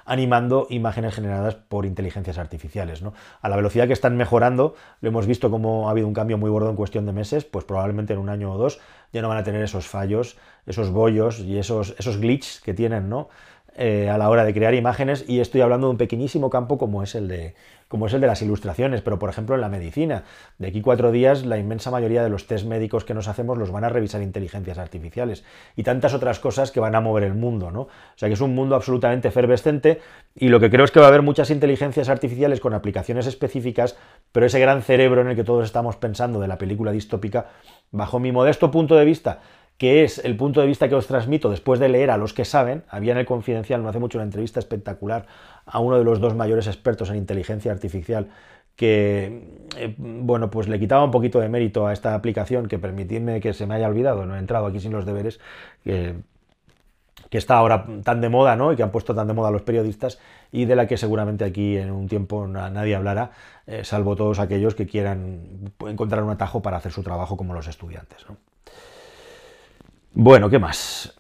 animando 0.07 0.69
imágenes 0.71 1.15
generadas 1.15 1.57
por 1.57 1.85
inteligencias 1.85 2.39
artificiales. 2.39 3.03
¿no? 3.03 3.13
A 3.43 3.49
la 3.49 3.57
velocidad 3.57 3.87
que 3.87 3.93
están 3.93 4.17
mejorando, 4.17 4.75
lo 5.01 5.09
hemos 5.09 5.27
visto 5.27 5.51
como 5.51 5.89
ha 5.89 5.91
habido 5.91 6.07
un 6.07 6.15
cambio 6.15 6.39
muy 6.39 6.49
gordo 6.49 6.71
en 6.71 6.77
cuestión 6.77 7.07
de 7.07 7.13
meses, 7.13 7.45
pues 7.45 7.65
probablemente 7.65 8.13
en 8.13 8.21
un 8.21 8.29
año 8.29 8.53
o 8.53 8.57
dos 8.57 8.81
ya 9.13 9.21
no 9.21 9.29
van 9.29 9.39
a 9.39 9.43
tener 9.43 9.63
esos 9.63 9.87
fallos, 9.89 10.39
esos 10.67 10.91
bollos 10.91 11.41
y 11.41 11.59
esos, 11.59 11.95
esos 11.99 12.19
glitches 12.19 12.61
que 12.61 12.73
tienen 12.73 13.09
¿no? 13.09 13.29
Eh, 13.79 14.09
a 14.09 14.17
la 14.17 14.31
hora 14.31 14.45
de 14.45 14.55
crear 14.55 14.75
imágenes. 14.75 15.25
Y 15.29 15.41
estoy 15.41 15.61
hablando 15.61 15.89
de 15.89 15.91
un 15.93 15.99
pequeñísimo 15.99 16.49
campo 16.49 16.79
como 16.79 17.03
es 17.03 17.15
el 17.15 17.29
de 17.29 17.55
como 17.89 18.07
es 18.07 18.15
el 18.15 18.21
de 18.21 18.27
las 18.27 18.43
ilustraciones, 18.43 19.01
pero 19.03 19.19
por 19.19 19.31
ejemplo 19.31 19.55
en 19.55 19.61
la 19.61 19.69
medicina. 19.69 20.25
De 20.59 20.69
aquí 20.69 20.81
cuatro 20.81 21.13
días 21.13 21.47
la 21.47 21.59
inmensa 21.59 21.91
mayoría 21.91 22.23
de 22.23 22.31
los 22.31 22.47
test 22.47 22.67
médicos 22.67 23.05
que 23.05 23.15
nos 23.15 23.29
hacemos 23.29 23.59
los 23.59 23.71
van 23.71 23.85
a 23.85 23.89
revisar 23.89 24.23
inteligencias 24.23 24.79
artificiales 24.79 25.45
y 25.77 25.83
tantas 25.83 26.15
otras 26.15 26.41
cosas 26.41 26.71
que 26.71 26.81
van 26.81 26.95
a 26.95 27.01
mover 27.01 27.25
el 27.25 27.35
mundo, 27.35 27.71
¿no? 27.71 27.83
O 27.83 27.89
sea 28.17 28.29
que 28.29 28.35
es 28.35 28.41
un 28.41 28.55
mundo 28.55 28.75
absolutamente 28.75 29.29
efervescente 29.29 30.01
y 30.35 30.49
lo 30.49 30.61
que 30.61 30.71
creo 30.71 30.85
es 30.85 30.91
que 30.91 31.01
va 31.01 31.07
a 31.07 31.09
haber 31.09 31.23
muchas 31.23 31.51
inteligencias 31.51 32.09
artificiales 32.09 32.61
con 32.61 32.75
aplicaciones 32.75 33.27
específicas, 33.27 33.97
pero 34.33 34.47
ese 34.47 34.61
gran 34.61 34.83
cerebro 34.83 35.21
en 35.21 35.29
el 35.29 35.37
que 35.37 35.45
todos 35.45 35.65
estamos 35.65 35.97
pensando 35.97 36.41
de 36.41 36.49
la 36.49 36.59
película 36.59 36.93
distópica, 36.93 37.47
bajo 37.91 38.19
mi 38.19 38.33
modesto 38.33 38.71
punto 38.71 38.97
de 38.97 39.05
vista, 39.05 39.41
que 39.79 40.05
es 40.05 40.19
el 40.25 40.37
punto 40.37 40.61
de 40.61 40.67
vista 40.67 40.89
que 40.89 40.95
os 40.95 41.07
transmito 41.07 41.51
después 41.51 41.79
de 41.79 41.89
leer 41.89 42.11
a 42.11 42.17
los 42.17 42.33
que 42.33 42.45
saben. 42.45 42.83
Había 42.89 43.13
en 43.13 43.19
el 43.19 43.27
Confidencial 43.27 43.83
no 43.83 43.89
hace 43.89 43.99
mucho 43.99 44.19
una 44.19 44.25
entrevista 44.25 44.59
espectacular 44.59 45.27
a 45.67 45.81
uno 45.81 45.99
de 45.99 46.05
los 46.05 46.21
dos 46.21 46.35
mayores 46.35 46.67
expertos 46.67 47.11
en 47.11 47.17
inteligencia 47.17 47.73
artificial 47.73 48.29
que, 48.77 49.43
eh, 49.77 49.95
bueno, 49.99 50.51
pues 50.51 50.69
le 50.69 50.79
quitaba 50.79 51.05
un 51.05 51.11
poquito 51.11 51.41
de 51.41 51.49
mérito 51.49 51.87
a 51.87 51.93
esta 51.93 52.15
aplicación, 52.15 52.69
que 52.69 52.79
permitidme 52.79 53.41
que 53.41 53.55
se 53.55 53.67
me 53.67 53.75
haya 53.75 53.89
olvidado, 53.89 54.27
no 54.27 54.37
he 54.37 54.39
entrado 54.39 54.67
aquí 54.67 54.81
sin 54.81 54.93
los 54.93 55.07
deberes, 55.07 55.41
que, 55.83 56.15
está 57.31 57.57
ahora 57.57 57.87
tan 58.03 58.23
de 58.23 58.31
moda, 58.31 58.57
¿no? 58.57 58.73
Y 58.73 58.77
que 58.77 58.83
han 58.83 58.91
puesto 58.91 59.15
tan 59.15 59.27
de 59.29 59.35
moda 59.35 59.51
los 59.51 59.63
periodistas 59.63 60.19
y 60.53 60.65
de 60.65 60.75
la 60.75 60.87
que 60.87 60.97
seguramente 60.97 61.45
aquí 61.45 61.77
en 61.77 61.91
un 61.91 62.09
tiempo 62.09 62.47
nadie 62.47 62.95
hablará, 62.95 63.33
eh, 63.67 63.85
salvo 63.85 64.17
todos 64.17 64.39
aquellos 64.39 64.75
que 64.75 64.87
quieran 64.87 65.73
encontrar 65.87 66.23
un 66.23 66.31
atajo 66.31 66.63
para 66.63 66.79
hacer 66.79 66.93
su 66.93 67.03
trabajo 67.03 67.37
como 67.37 67.53
los 67.53 67.69
estudiantes, 67.69 68.25
¿no? 68.29 68.37
Bueno, 70.19 70.49
¿qué 70.49 70.59
más? 70.59 71.15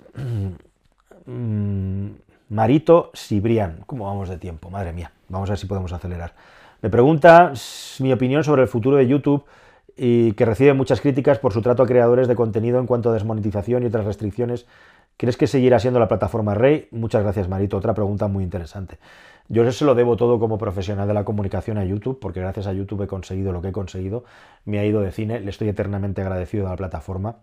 Mm, 1.26 2.06
Marito 2.48 3.10
Sibrián. 3.12 3.80
¿Cómo 3.84 4.06
vamos 4.06 4.30
de 4.30 4.38
tiempo? 4.38 4.70
Madre 4.70 4.94
mía. 4.94 5.12
Vamos 5.28 5.50
a 5.50 5.52
ver 5.52 5.58
si 5.58 5.66
podemos 5.66 5.92
acelerar. 5.92 6.32
Me 6.80 6.88
pregunta 6.88 7.52
mi 7.98 8.10
opinión 8.10 8.42
sobre 8.42 8.62
el 8.62 8.68
futuro 8.68 8.96
de 8.96 9.06
YouTube 9.06 9.44
y 9.98 10.32
que 10.32 10.46
recibe 10.46 10.72
muchas 10.72 11.02
críticas 11.02 11.38
por 11.38 11.52
su 11.52 11.60
trato 11.60 11.82
a 11.82 11.86
creadores 11.86 12.26
de 12.26 12.36
contenido 12.36 12.78
en 12.78 12.86
cuanto 12.86 13.10
a 13.10 13.12
desmonetización 13.12 13.82
y 13.82 13.86
otras 13.86 14.06
restricciones. 14.06 14.64
¿Crees 15.18 15.36
que 15.36 15.46
seguirá 15.46 15.78
siendo 15.78 16.00
la 16.00 16.08
plataforma 16.08 16.54
rey? 16.54 16.88
Muchas 16.90 17.22
gracias, 17.22 17.50
Marito. 17.50 17.76
Otra 17.76 17.92
pregunta 17.92 18.28
muy 18.28 18.44
interesante. 18.44 18.96
Yo 19.48 19.70
se 19.70 19.84
lo 19.84 19.94
debo 19.94 20.16
todo 20.16 20.38
como 20.38 20.58
profesional 20.58 21.06
de 21.06 21.14
la 21.14 21.24
comunicación 21.24 21.78
a 21.78 21.84
YouTube, 21.84 22.18
porque 22.20 22.40
gracias 22.40 22.66
a 22.66 22.72
YouTube 22.72 23.02
he 23.02 23.06
conseguido 23.06 23.52
lo 23.52 23.62
que 23.62 23.68
he 23.68 23.72
conseguido. 23.72 24.24
Me 24.64 24.78
ha 24.78 24.84
ido 24.84 25.00
de 25.00 25.12
cine, 25.12 25.40
le 25.40 25.50
estoy 25.50 25.68
eternamente 25.68 26.22
agradecido 26.22 26.66
a 26.66 26.70
la 26.70 26.76
plataforma. 26.76 27.36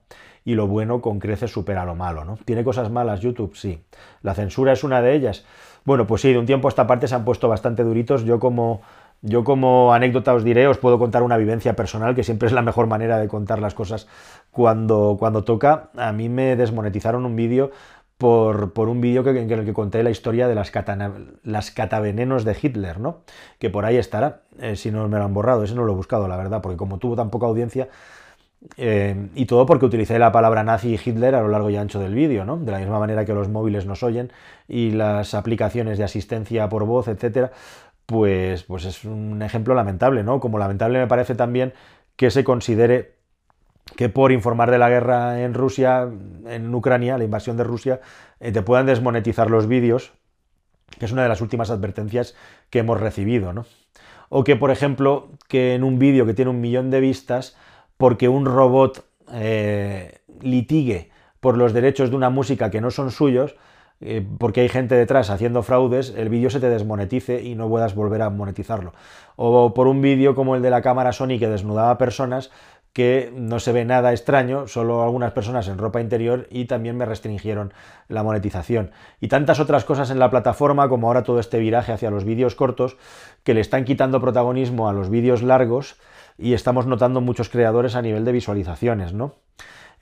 Y 0.43 0.55
lo 0.55 0.67
bueno 0.67 1.01
con 1.01 1.19
creces 1.19 1.51
supera 1.51 1.85
lo 1.85 1.95
malo, 1.95 2.25
¿no? 2.25 2.37
¿Tiene 2.43 2.63
cosas 2.63 2.91
malas 2.91 3.21
YouTube? 3.21 3.55
Sí. 3.55 3.83
¿La 4.21 4.33
censura 4.33 4.73
es 4.73 4.83
una 4.83 5.01
de 5.01 5.13
ellas? 5.15 5.45
Bueno, 5.85 6.05
pues 6.05 6.21
sí, 6.21 6.33
de 6.33 6.39
un 6.39 6.45
tiempo 6.45 6.67
a 6.67 6.69
esta 6.69 6.87
parte 6.87 7.07
se 7.07 7.15
han 7.15 7.23
puesto 7.23 7.47
bastante 7.47 7.83
duritos. 7.83 8.25
Yo 8.25 8.39
como 8.39 8.81
yo 9.25 9.45
como 9.45 9.93
anécdota 9.93 10.33
os 10.33 10.43
diré, 10.43 10.67
os 10.67 10.77
puedo 10.77 10.99
contar 10.99 11.23
una 11.23 11.37
vivencia 11.37 11.77
personal, 11.77 12.13
que 12.13 12.25
siempre 12.25 12.47
es 12.47 12.53
la 12.53 12.61
mejor 12.61 12.87
manera 12.87 13.19
de 13.19 13.29
contar 13.29 13.61
las 13.61 13.73
cosas 13.73 14.05
cuando, 14.51 15.15
cuando 15.17 15.45
toca. 15.45 15.91
A 15.95 16.11
mí 16.11 16.27
me 16.27 16.57
desmonetizaron 16.57 17.25
un 17.25 17.37
vídeo 17.37 17.71
por, 18.17 18.71
un 18.89 19.02
vídeo 19.02 19.28
en 19.28 19.52
el 19.52 19.65
que 19.65 19.73
conté 19.73 20.04
la 20.04 20.10
historia 20.10 20.47
de 20.47 20.56
las, 20.56 20.71
las 21.43 21.71
catavenenos 21.71 22.45
de 22.45 22.58
Hitler, 22.62 22.99
¿no? 22.99 23.21
Que 23.60 23.69
por 23.69 23.86
ahí 23.86 23.97
estará, 23.97 24.43
eh, 24.60 24.76
si 24.76 24.91
no 24.91 25.08
me 25.10 25.17
lo 25.17 25.26
han 25.26 25.34
borrado, 25.34 25.63
ese 25.63 25.76
no 25.76 25.84
lo 25.84 25.93
he 25.93 25.95
buscado, 25.95 26.28
la 26.28 26.38
verdad, 26.38 26.62
porque 26.62 26.78
como 26.78 26.99
tuvo 26.99 27.15
tan 27.15 27.30
poca 27.30 27.47
audiencia, 27.47 27.89
eh, 28.78 29.30
y 29.36 29.45
todo 29.45 29.65
porque 29.65 29.86
utilicé 29.86 30.17
la 30.19 30.32
palabra 30.32 30.63
nazi 30.63 30.93
y 30.93 30.99
Hitler 31.04 31.36
a 31.36 31.41
lo 31.41 31.49
largo 31.49 31.69
y 31.69 31.76
ancho 31.76 31.99
del 31.99 32.13
vídeo, 32.13 32.45
¿no? 32.45 32.58
De 32.58 32.71
la 32.71 32.80
misma 32.80 32.99
manera 32.99 33.26
que 33.26 33.34
los 33.34 33.49
móviles 33.49 33.86
nos 33.86 34.04
oyen 34.04 34.32
y 34.67 34.91
las 34.91 35.34
aplicaciones 35.34 35.97
de 35.97 36.06
asistencia 36.06 36.69
por 36.69 36.86
voz, 36.86 37.08
etcétera, 37.10 37.52
pues, 38.06 38.63
pues 38.63 38.86
es 38.86 39.04
un 39.06 39.41
ejemplo 39.41 39.76
lamentable, 39.76 40.23
¿no? 40.23 40.39
Como 40.39 40.60
lamentable 40.60 40.99
me 40.99 41.08
parece 41.08 41.36
también 41.36 41.73
que 42.15 42.32
se 42.32 42.43
considere 42.43 43.15
que 43.95 44.10
por 44.10 44.32
informar 44.32 44.71
de 44.71 44.77
la 44.77 44.89
guerra 44.89 45.41
en 45.41 45.53
Rusia, 45.53 46.10
en 46.47 46.73
Ucrania, 46.73 47.17
la 47.17 47.23
invasión 47.23 47.58
de 47.58 47.63
Rusia, 47.63 48.01
eh, 48.39 48.51
te 48.51 48.62
puedan 48.62 48.86
desmonetizar 48.86 49.49
los 49.49 49.67
vídeos, 49.67 50.13
que 50.99 51.06
es 51.06 51.12
una 51.12 51.23
de 51.23 51.29
las 51.29 51.41
últimas 51.41 51.69
advertencias 51.69 52.36
que 52.69 52.79
hemos 52.79 52.99
recibido, 52.99 53.53
¿no? 53.53 53.65
O 54.29 54.43
que, 54.43 54.56
por 54.56 54.71
ejemplo, 54.71 55.29
que 55.47 55.75
en 55.75 55.84
un 55.84 55.99
vídeo 55.99 56.25
que 56.25 56.34
tiene 56.34 56.51
un 56.51 56.62
millón 56.62 56.89
de 56.89 56.99
vistas, 56.99 57.56
porque 57.97 58.29
un 58.29 58.45
robot 58.45 59.06
eh, 59.32 60.21
litigue 60.41 61.12
por 61.39 61.58
los 61.58 61.73
derechos 61.73 62.10
de 62.10 62.15
una 62.15 62.29
música 62.29 62.71
que 62.71 62.82
no 62.82 62.89
son 62.89 63.12
suyos, 63.12 63.56
eh, 64.01 64.25
porque 64.38 64.62
hay 64.62 64.69
gente 64.69 64.95
detrás 64.95 65.29
haciendo 65.29 65.63
fraudes, 65.63 66.13
el 66.17 66.29
vídeo 66.29 66.49
se 66.49 66.60
te 66.60 66.69
desmonetice 66.69 67.41
y 67.43 67.56
no 67.56 67.69
puedas 67.69 67.95
volver 67.95 68.21
a 68.21 68.29
monetizarlo. 68.29 68.93
O 69.36 69.73
por 69.73 69.88
un 69.88 70.01
vídeo 70.01 70.36
como 70.36 70.56
el 70.56 70.62
de 70.62 70.69
la 70.69 70.82
cámara 70.82 71.13
Sony 71.13 71.39
que 71.39 71.47
desnudaba 71.47 71.97
personas 71.97 72.51
que 72.93 73.34
no 73.36 73.60
se 73.60 73.71
ve 73.71 73.86
nada 73.86 74.12
extraño, 74.12 74.67
solo 74.67 75.03
algunas 75.03 75.32
personas 75.32 75.67
en 75.67 75.79
ropa 75.79 75.99
interior 75.99 76.47
y 76.51 76.65
también 76.65 76.95
me 76.95 77.06
restringieron 77.06 77.73
la 78.08 78.21
monetización. 78.21 78.91
Y 79.19 79.29
tantas 79.29 79.60
otras 79.60 79.84
cosas 79.84 80.12
en 80.12 80.19
la 80.19 80.29
plataforma, 80.29 80.88
como 80.88 81.08
ahora 81.08 81.23
todo 81.23 81.39
este 81.39 81.58
viraje 81.58 81.91
hacia 81.91 82.12
los 82.12 82.23
vídeos 82.23 82.53
cortos, 82.53 82.97
que 83.43 83.56
le 83.56 83.62
están 83.62 83.84
quitando 83.84 84.21
protagonismo 84.21 84.88
a 84.88 84.93
los 84.93 85.10
vídeos 85.10 85.41
largos 85.41 85.95
y 86.38 86.53
estamos 86.53 86.86
notando 86.86 87.19
muchos 87.19 87.49
creadores 87.49 87.95
a 87.95 88.03
nivel 88.03 88.25
de 88.25 88.32
visualizaciones, 88.32 89.13
¿no? 89.13 89.34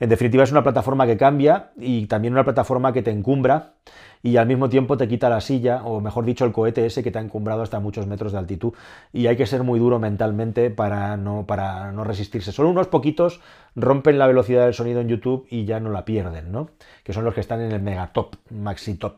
En 0.00 0.08
definitiva, 0.08 0.44
es 0.44 0.52
una 0.52 0.62
plataforma 0.62 1.06
que 1.06 1.16
cambia 1.16 1.70
y 1.76 2.06
también 2.06 2.34
una 2.34 2.44
plataforma 2.44 2.92
que 2.92 3.02
te 3.02 3.10
encumbra 3.10 3.74
y 4.22 4.36
al 4.36 4.46
mismo 4.46 4.68
tiempo 4.68 4.96
te 4.96 5.08
quita 5.08 5.28
la 5.28 5.40
silla, 5.40 5.82
o 5.84 6.00
mejor 6.00 6.24
dicho, 6.24 6.44
el 6.44 6.52
cohete 6.52 6.86
ese 6.86 7.02
que 7.02 7.10
te 7.10 7.18
ha 7.18 7.22
encumbrado 7.22 7.62
hasta 7.62 7.80
muchos 7.80 8.06
metros 8.06 8.32
de 8.32 8.38
altitud. 8.38 8.72
Y 9.12 9.26
hay 9.26 9.36
que 9.36 9.46
ser 9.46 9.64
muy 9.64 9.80
duro 9.80 9.98
mentalmente 9.98 10.70
para 10.70 11.16
no, 11.16 11.44
para 11.46 11.90
no 11.90 12.04
resistirse. 12.04 12.52
Solo 12.52 12.70
unos 12.70 12.86
poquitos 12.86 13.40
rompen 13.74 14.18
la 14.18 14.28
velocidad 14.28 14.64
del 14.64 14.74
sonido 14.74 15.00
en 15.00 15.08
YouTube 15.08 15.46
y 15.50 15.64
ya 15.64 15.80
no 15.80 15.90
la 15.90 16.04
pierden, 16.04 16.52
¿no? 16.52 16.70
Que 17.02 17.12
son 17.12 17.24
los 17.24 17.34
que 17.34 17.40
están 17.40 17.60
en 17.60 17.72
el 17.72 17.82
megatop, 17.82 18.36
maxi 18.50 18.94
top. 18.94 19.16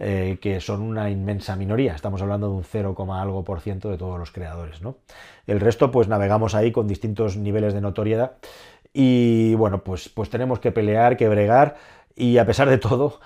Eh, 0.00 0.38
que 0.40 0.60
son 0.60 0.82
una 0.82 1.08
inmensa 1.08 1.54
minoría, 1.54 1.94
estamos 1.94 2.20
hablando 2.20 2.48
de 2.48 2.54
un 2.54 2.64
0, 2.64 2.96
algo 3.12 3.44
por 3.44 3.60
ciento 3.60 3.90
de 3.90 3.96
todos 3.96 4.18
los 4.18 4.32
creadores. 4.32 4.82
¿no? 4.82 4.96
El 5.46 5.60
resto, 5.60 5.92
pues 5.92 6.08
navegamos 6.08 6.56
ahí 6.56 6.72
con 6.72 6.88
distintos 6.88 7.36
niveles 7.36 7.74
de 7.74 7.80
notoriedad 7.80 8.32
y 8.94 9.54
bueno, 9.56 9.82
pues, 9.82 10.08
pues 10.08 10.30
tenemos 10.30 10.60
que 10.60 10.72
pelear, 10.72 11.18
que 11.18 11.28
bregar 11.28 11.76
y 12.16 12.38
a 12.38 12.46
pesar 12.46 12.70
de 12.70 12.78
todo, 12.78 13.18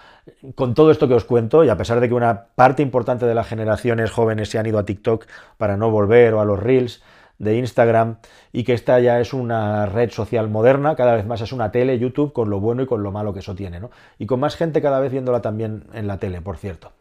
con 0.54 0.74
todo 0.74 0.90
esto 0.90 1.08
que 1.08 1.14
os 1.14 1.24
cuento, 1.24 1.62
y 1.62 1.68
a 1.68 1.76
pesar 1.76 2.00
de 2.00 2.08
que 2.08 2.14
una 2.14 2.46
parte 2.54 2.82
importante 2.82 3.26
de 3.26 3.34
las 3.34 3.46
generaciones 3.46 4.10
jóvenes 4.10 4.48
se 4.48 4.58
han 4.58 4.66
ido 4.66 4.78
a 4.78 4.86
TikTok 4.86 5.26
para 5.58 5.76
no 5.76 5.90
volver 5.90 6.32
o 6.32 6.40
a 6.40 6.46
los 6.46 6.58
Reels 6.58 7.02
de 7.38 7.56
Instagram, 7.56 8.16
y 8.50 8.64
que 8.64 8.72
esta 8.72 8.98
ya 8.98 9.20
es 9.20 9.34
una 9.34 9.84
red 9.86 10.10
social 10.10 10.48
moderna, 10.48 10.96
cada 10.96 11.14
vez 11.14 11.26
más 11.26 11.42
es 11.42 11.52
una 11.52 11.70
tele, 11.70 11.98
YouTube, 11.98 12.32
con 12.32 12.48
lo 12.48 12.60
bueno 12.60 12.82
y 12.82 12.86
con 12.86 13.02
lo 13.02 13.12
malo 13.12 13.34
que 13.34 13.40
eso 13.40 13.54
tiene, 13.54 13.78
¿no? 13.78 13.90
Y 14.18 14.24
con 14.24 14.40
más 14.40 14.56
gente 14.56 14.80
cada 14.80 14.98
vez 15.00 15.12
viéndola 15.12 15.42
también 15.42 15.84
en 15.92 16.06
la 16.06 16.16
tele, 16.16 16.40
por 16.40 16.56
cierto. 16.56 16.92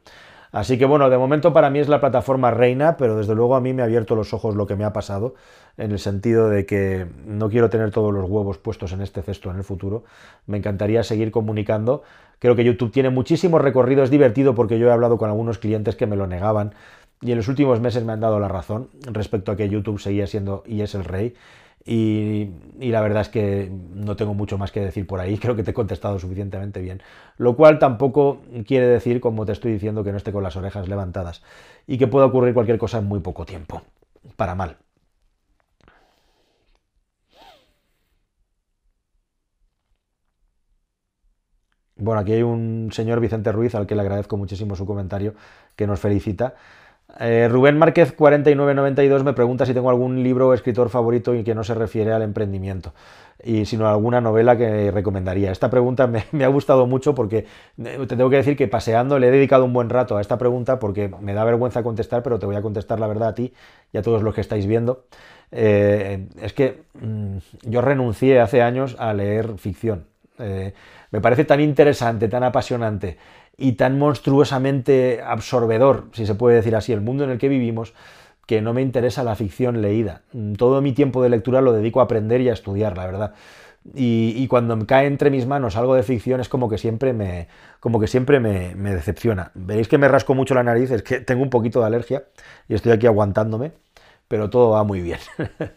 Así 0.51 0.77
que 0.77 0.85
bueno, 0.85 1.09
de 1.09 1.17
momento 1.17 1.53
para 1.53 1.69
mí 1.69 1.79
es 1.79 1.89
la 1.89 1.99
plataforma 1.99 2.51
reina, 2.51 2.97
pero 2.97 3.17
desde 3.17 3.35
luego 3.35 3.55
a 3.55 3.61
mí 3.61 3.73
me 3.73 3.81
ha 3.81 3.85
abierto 3.85 4.15
los 4.15 4.33
ojos 4.33 4.55
lo 4.55 4.67
que 4.67 4.75
me 4.75 4.85
ha 4.85 4.93
pasado, 4.93 5.35
en 5.77 5.91
el 5.91 5.99
sentido 5.99 6.49
de 6.49 6.65
que 6.65 7.07
no 7.25 7.49
quiero 7.49 7.69
tener 7.69 7.91
todos 7.91 8.13
los 8.13 8.29
huevos 8.29 8.57
puestos 8.57 8.91
en 8.91 9.01
este 9.01 9.21
cesto 9.21 9.51
en 9.51 9.57
el 9.57 9.63
futuro. 9.63 10.03
Me 10.45 10.57
encantaría 10.57 11.03
seguir 11.03 11.31
comunicando. 11.31 12.03
Creo 12.39 12.55
que 12.55 12.63
YouTube 12.63 12.91
tiene 12.91 13.09
muchísimo 13.09 13.59
recorrido, 13.59 14.03
es 14.03 14.09
divertido 14.09 14.55
porque 14.55 14.79
yo 14.79 14.87
he 14.87 14.91
hablado 14.91 15.17
con 15.17 15.29
algunos 15.29 15.59
clientes 15.59 15.95
que 15.95 16.07
me 16.07 16.15
lo 16.15 16.27
negaban 16.27 16.73
y 17.21 17.31
en 17.31 17.37
los 17.37 17.47
últimos 17.47 17.79
meses 17.79 18.03
me 18.03 18.13
han 18.13 18.19
dado 18.19 18.39
la 18.39 18.47
razón 18.47 18.89
respecto 19.11 19.51
a 19.51 19.55
que 19.55 19.69
YouTube 19.69 19.99
seguía 19.99 20.27
siendo 20.27 20.63
y 20.65 20.81
es 20.81 20.95
el 20.95 21.03
rey. 21.03 21.35
Y, 21.85 22.49
la 22.79 22.99
verdad 22.99 23.21
es 23.21 23.29
que 23.29 23.71
no 23.93 24.17
tengo 24.17 24.33
mucho 24.33 24.57
más 24.57 24.73
que 24.73 24.81
decir 24.81 25.07
por 25.07 25.21
ahí, 25.21 25.37
creo 25.41 25.55
que 25.55 25.63
te 25.63 25.71
he 25.71 25.73
contestado 25.73 26.19
suficientemente 26.19 26.81
bien. 26.81 27.01
Lo 27.37 27.55
cual 27.55 27.79
tampoco 27.79 28.41
quiere 28.67 28.87
decir, 28.87 29.21
como 29.21 29.45
te 29.45 29.53
estoy 29.53 29.71
diciendo, 29.71 30.03
que 30.03 30.11
no 30.11 30.17
esté 30.17 30.31
con 30.31 30.43
las 30.43 30.55
orejas 30.57 30.89
levantadas 30.89 31.43
y 31.87 31.97
que 31.97 32.07
pueda 32.07 32.25
ocurrir 32.25 32.53
cualquier 32.53 32.77
cosa 32.77 32.97
en 32.97 33.05
muy 33.05 33.21
poco 33.21 33.45
tiempo, 33.45 33.83
para 34.35 34.53
mal. 34.53 34.77
Bueno, 42.07 42.21
aquí 42.21 42.31
hay 42.31 42.41
un 42.41 42.87
señor 42.93 43.19
Vicente 43.19 43.51
Ruiz 43.51 43.75
al 43.75 43.85
que 43.85 43.93
le 43.93 43.99
agradezco 43.99 44.37
muchísimo 44.37 44.77
su 44.77 44.85
comentario, 44.85 45.33
que 45.75 45.85
nos 45.85 45.99
felicita. 45.99 46.55
Eh, 47.19 47.49
Rubén 47.51 47.77
Márquez 47.77 48.13
4992 48.13 49.25
me 49.25 49.33
pregunta 49.33 49.65
si 49.65 49.73
tengo 49.73 49.89
algún 49.89 50.23
libro 50.23 50.47
o 50.47 50.53
escritor 50.53 50.87
favorito 50.87 51.35
y 51.35 51.43
que 51.43 51.53
no 51.53 51.65
se 51.65 51.73
refiere 51.73 52.13
al 52.13 52.21
emprendimiento 52.21 52.93
y 53.43 53.65
sino 53.65 53.89
alguna 53.89 54.21
novela 54.21 54.57
que 54.57 54.89
recomendaría. 54.89 55.51
Esta 55.51 55.69
pregunta 55.69 56.07
me, 56.31 56.45
ha 56.45 56.47
gustado 56.47 56.87
mucho 56.87 57.13
porque 57.13 57.45
eh, 57.83 57.97
te 58.07 58.15
tengo 58.15 58.29
que 58.29 58.37
decir 58.37 58.55
que 58.55 58.69
paseando 58.69 59.19
le 59.19 59.27
he 59.27 59.31
dedicado 59.31 59.65
un 59.65 59.73
buen 59.73 59.89
rato 59.89 60.15
a 60.15 60.21
esta 60.21 60.37
pregunta 60.37 60.79
porque 60.79 61.11
me 61.19 61.33
da 61.33 61.43
vergüenza 61.43 61.83
contestar, 61.83 62.23
pero 62.23 62.39
te 62.39 62.45
voy 62.45 62.55
a 62.55 62.61
contestar 62.61 63.01
la 63.01 63.07
verdad 63.07 63.27
a 63.27 63.35
ti 63.35 63.53
y 63.91 63.97
a 63.97 64.01
todos 64.01 64.23
los 64.23 64.33
que 64.33 64.39
estáis 64.39 64.65
viendo. 64.65 65.03
Eh, 65.51 66.27
es 66.41 66.53
que 66.53 66.83
mm, 67.01 67.37
yo 67.63 67.81
renuncié 67.81 68.39
hace 68.39 68.61
años 68.61 68.95
a 68.97 69.13
leer 69.13 69.57
ficción. 69.57 70.05
Me 70.37 71.21
parece 71.21 71.45
tan 71.45 71.61
interesante, 71.61 72.27
tan 72.27 72.43
apasionante 72.43 73.17
y 73.57 73.73
tan 73.73 73.97
monstruosamente 73.97 75.21
absorbedor, 75.25 76.09
si 76.13 76.25
se 76.25 76.35
puede 76.35 76.57
decir 76.57 76.75
así, 76.75 76.93
el 76.93 77.01
mundo 77.01 77.23
en 77.23 77.31
el 77.31 77.37
que 77.37 77.49
vivimos, 77.49 77.93
que 78.45 78.61
no 78.61 78.73
me 78.73 78.81
interesa 78.81 79.23
la 79.23 79.35
ficción 79.35 79.81
leída. 79.81 80.21
Todo 80.57 80.81
mi 80.81 80.93
tiempo 80.93 81.21
de 81.21 81.29
lectura 81.29 81.61
lo 81.61 81.73
dedico 81.73 81.99
a 81.99 82.03
aprender 82.03 82.41
y 82.41 82.49
a 82.49 82.53
estudiar, 82.53 82.95
la 82.95 83.05
verdad. 83.05 83.33
Y, 83.93 84.47
cuando 84.47 84.77
cae 84.85 85.07
entre 85.07 85.29
mis 85.29 85.45
manos 85.47 85.77
algo 85.77 85.95
de 85.95 86.03
ficción 86.03 86.41
es 86.41 86.49
como 86.49 86.67
que 86.69 86.77
siempre 86.77 87.13
me, 87.13 87.47
como 87.79 87.99
que 87.99 88.07
siempre 88.07 88.39
me, 88.39 88.75
me, 88.75 88.93
decepciona. 88.93 89.51
Veréis 89.53 89.87
que 89.87 89.97
me 89.97 90.07
rasco 90.07 90.33
mucho 90.35 90.55
la 90.55 90.63
nariz, 90.63 90.91
es 90.91 91.03
que 91.03 91.19
tengo 91.21 91.41
un 91.41 91.49
poquito 91.49 91.79
de 91.79 91.87
alergia 91.87 92.25
y 92.67 92.75
estoy 92.75 92.91
aquí 92.91 93.07
aguantándome, 93.07 93.71
pero 94.27 94.49
todo 94.49 94.71
va 94.71 94.83
muy 94.83 95.01
bien. 95.01 95.19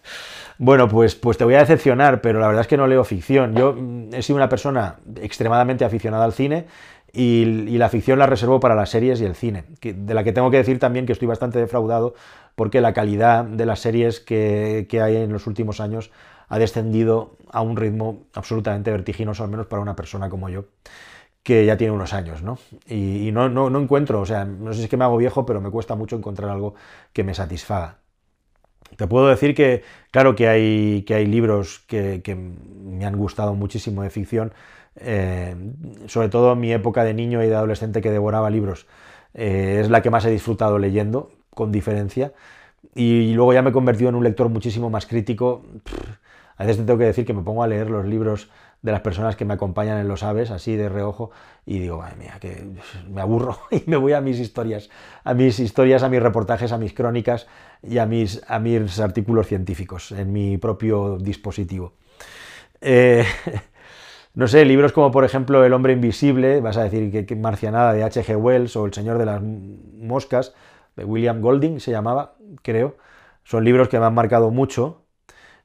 bueno, 0.62 0.88
pues, 0.88 1.14
pues 1.14 1.38
te 1.38 1.44
voy 1.44 1.55
a 1.55 1.61
decepcionar, 1.61 2.20
pero 2.20 2.38
la 2.38 2.46
verdad 2.46 2.61
es 2.61 2.66
que 2.66 2.77
no 2.77 2.87
leo 2.87 3.03
ficción. 3.03 3.55
Yo 3.55 3.73
mm, 3.73 4.12
he 4.12 4.20
sido 4.20 4.37
una 4.37 4.51
persona 4.51 4.96
extremadamente 5.23 5.87
aficionada 5.87 6.23
al 6.27 6.35
cine 6.35 6.66
y, 7.14 7.79
la 7.79 7.88
ficción 7.88 8.18
la 8.18 8.27
reservo 8.27 8.61
para 8.61 8.75
las 8.75 8.90
series 8.90 9.23
y 9.23 9.25
el 9.25 9.35
cine, 9.35 9.64
de 9.81 10.12
la 10.12 10.23
que 10.23 10.33
tengo 10.33 10.51
que 10.51 10.59
decir 10.59 10.79
también 10.79 11.07
que 11.07 11.14
estoy 11.14 11.27
bastante 11.27 11.59
defraudado 11.59 12.12
porque 12.57 12.83
la 12.83 12.92
calidad 12.92 13.42
de 13.46 13.64
las 13.64 13.81
series 13.81 14.20
que, 14.20 14.87
hay 15.03 15.16
en 15.16 15.33
los 15.33 15.46
últimos 15.46 15.81
años 15.81 16.11
ha 16.49 16.59
descendido 16.59 17.38
a 17.51 17.62
un 17.62 17.79
ritmo 17.79 18.25
absolutamente 18.35 18.90
vertiginoso, 18.90 19.42
al 19.42 19.51
menos 19.51 19.66
para 19.66 19.81
una 19.81 19.96
persona 19.96 20.29
como 20.29 20.51
yo, 20.51 20.66
que 21.42 21.64
ya 21.64 21.79
tiene 21.79 21.94
unos 21.94 22.12
años, 22.12 22.43
¿no? 22.43 22.59
Y, 22.87 23.30
no, 23.32 23.49
no, 23.49 23.80
encuentro, 23.80 24.20
o 24.20 24.26
sea, 24.26 24.45
no 24.45 24.74
sé 24.74 24.80
si 24.80 24.84
es 24.84 24.91
que 24.91 24.99
me 24.99 25.05
hago 25.05 25.16
viejo, 25.16 25.47
pero 25.47 25.62
me 25.62 25.70
cuesta 25.70 25.95
mucho 25.95 26.16
encontrar 26.16 26.51
algo 26.51 26.74
que 27.14 27.24
me 27.24 27.32
satisfaga. 27.32 27.97
Te 28.97 29.07
puedo 29.07 29.28
decir 29.28 29.55
que, 29.55 29.82
claro 30.11 30.34
que 30.34 30.49
hay, 30.49 31.03
que 31.07 31.14
hay 31.14 31.26
libros 31.26 31.82
que, 31.86 32.22
me 32.84 33.07
han 33.07 33.16
gustado 33.16 33.55
muchísimo 33.55 34.03
de 34.03 34.11
ficción, 34.11 34.53
eh, 34.97 35.55
sobre 36.07 36.28
todo 36.28 36.53
en 36.53 36.61
mi 36.61 36.72
época 36.72 37.05
de 37.05 37.14
niño 37.14 37.43
y 37.43 37.49
de 37.49 37.55
adolescente 37.55 38.01
que 38.01 38.11
devoraba 38.11 38.51
libros. 38.51 38.86
Eh, 39.34 39.78
es 39.80 39.91
la 39.91 40.03
que 40.03 40.11
más 40.11 40.24
he 40.24 40.30
disfrutado 40.30 40.78
leyendo, 40.78 41.30
con 41.55 41.72
diferencia. 41.72 42.32
Y 42.95 43.32
luego 43.34 43.53
ya 43.53 43.62
me 43.62 43.70
he 43.70 43.72
convertido 43.72 44.11
en 44.11 44.16
un 44.16 44.24
lector 44.24 44.49
muchísimo 44.49 44.91
más 44.91 45.07
crítico. 45.07 45.62
A 46.57 46.64
veces 46.64 46.78
te 46.78 46.84
tengo 46.84 46.99
que 46.99 47.07
decir 47.07 47.24
que 47.24 47.32
me 47.32 47.43
pongo 47.43 47.62
a 47.62 47.68
leer 47.68 47.91
los 47.91 48.05
libros 48.05 48.51
de 48.83 48.93
las 48.93 49.01
personas 49.03 49.37
que 49.37 49.45
me 49.45 49.55
acompañan 49.55 49.99
en 49.99 50.09
los 50.09 50.22
aves, 50.22 50.51
así 50.51 50.74
de 50.74 50.89
reojo, 50.89 51.31
y 51.66 51.78
digo, 51.78 51.99
madre 51.99 52.16
mía, 52.16 52.39
que 52.41 52.66
me 53.11 53.20
aburro 53.20 53.59
y 53.70 53.83
me 53.87 53.97
voy 53.97 54.12
a 54.12 54.20
mis 54.20 54.39
historias, 54.39 54.91
a 55.24 55.35
mis 55.35 55.59
historias, 55.61 56.03
a 56.03 56.09
mis 56.09 56.22
reportajes, 56.22 56.72
a 56.72 56.78
mis 56.78 56.95
crónicas 56.95 57.47
y 57.83 57.99
a 57.99 58.07
mis, 58.07 58.43
a 58.49 58.59
mis 58.59 58.99
artículos 59.01 59.47
científicos 59.47 60.12
en 60.12 60.33
mi 60.33 60.59
propio 60.59 61.18
dispositivo. 61.18 61.95
Eh, 62.81 63.24
no 64.35 64.49
sé, 64.49 64.64
libros 64.64 64.93
como 64.93 65.11
por 65.11 65.24
ejemplo 65.24 65.64
El 65.64 65.74
hombre 65.74 65.93
invisible, 65.93 66.61
vas 66.61 66.78
a 66.78 66.85
decir 66.85 67.26
que, 67.26 67.37
Marcianada 67.37 67.93
de 67.93 68.03
H.G. 68.03 68.37
Wells 68.37 68.76
o 68.76 68.87
El 68.87 68.95
señor 68.95 69.18
de 69.18 69.26
las 69.26 69.43
moscas, 69.43 70.55
de 70.97 71.05
William 71.05 71.41
Golding 71.41 71.81
se 71.81 71.91
llamaba, 71.91 72.37
creo, 72.62 72.97
son 73.45 73.64
libros 73.64 73.89
que 73.89 73.99
me 73.99 74.07
han 74.07 74.14
marcado 74.14 74.51
mucho. 74.51 75.05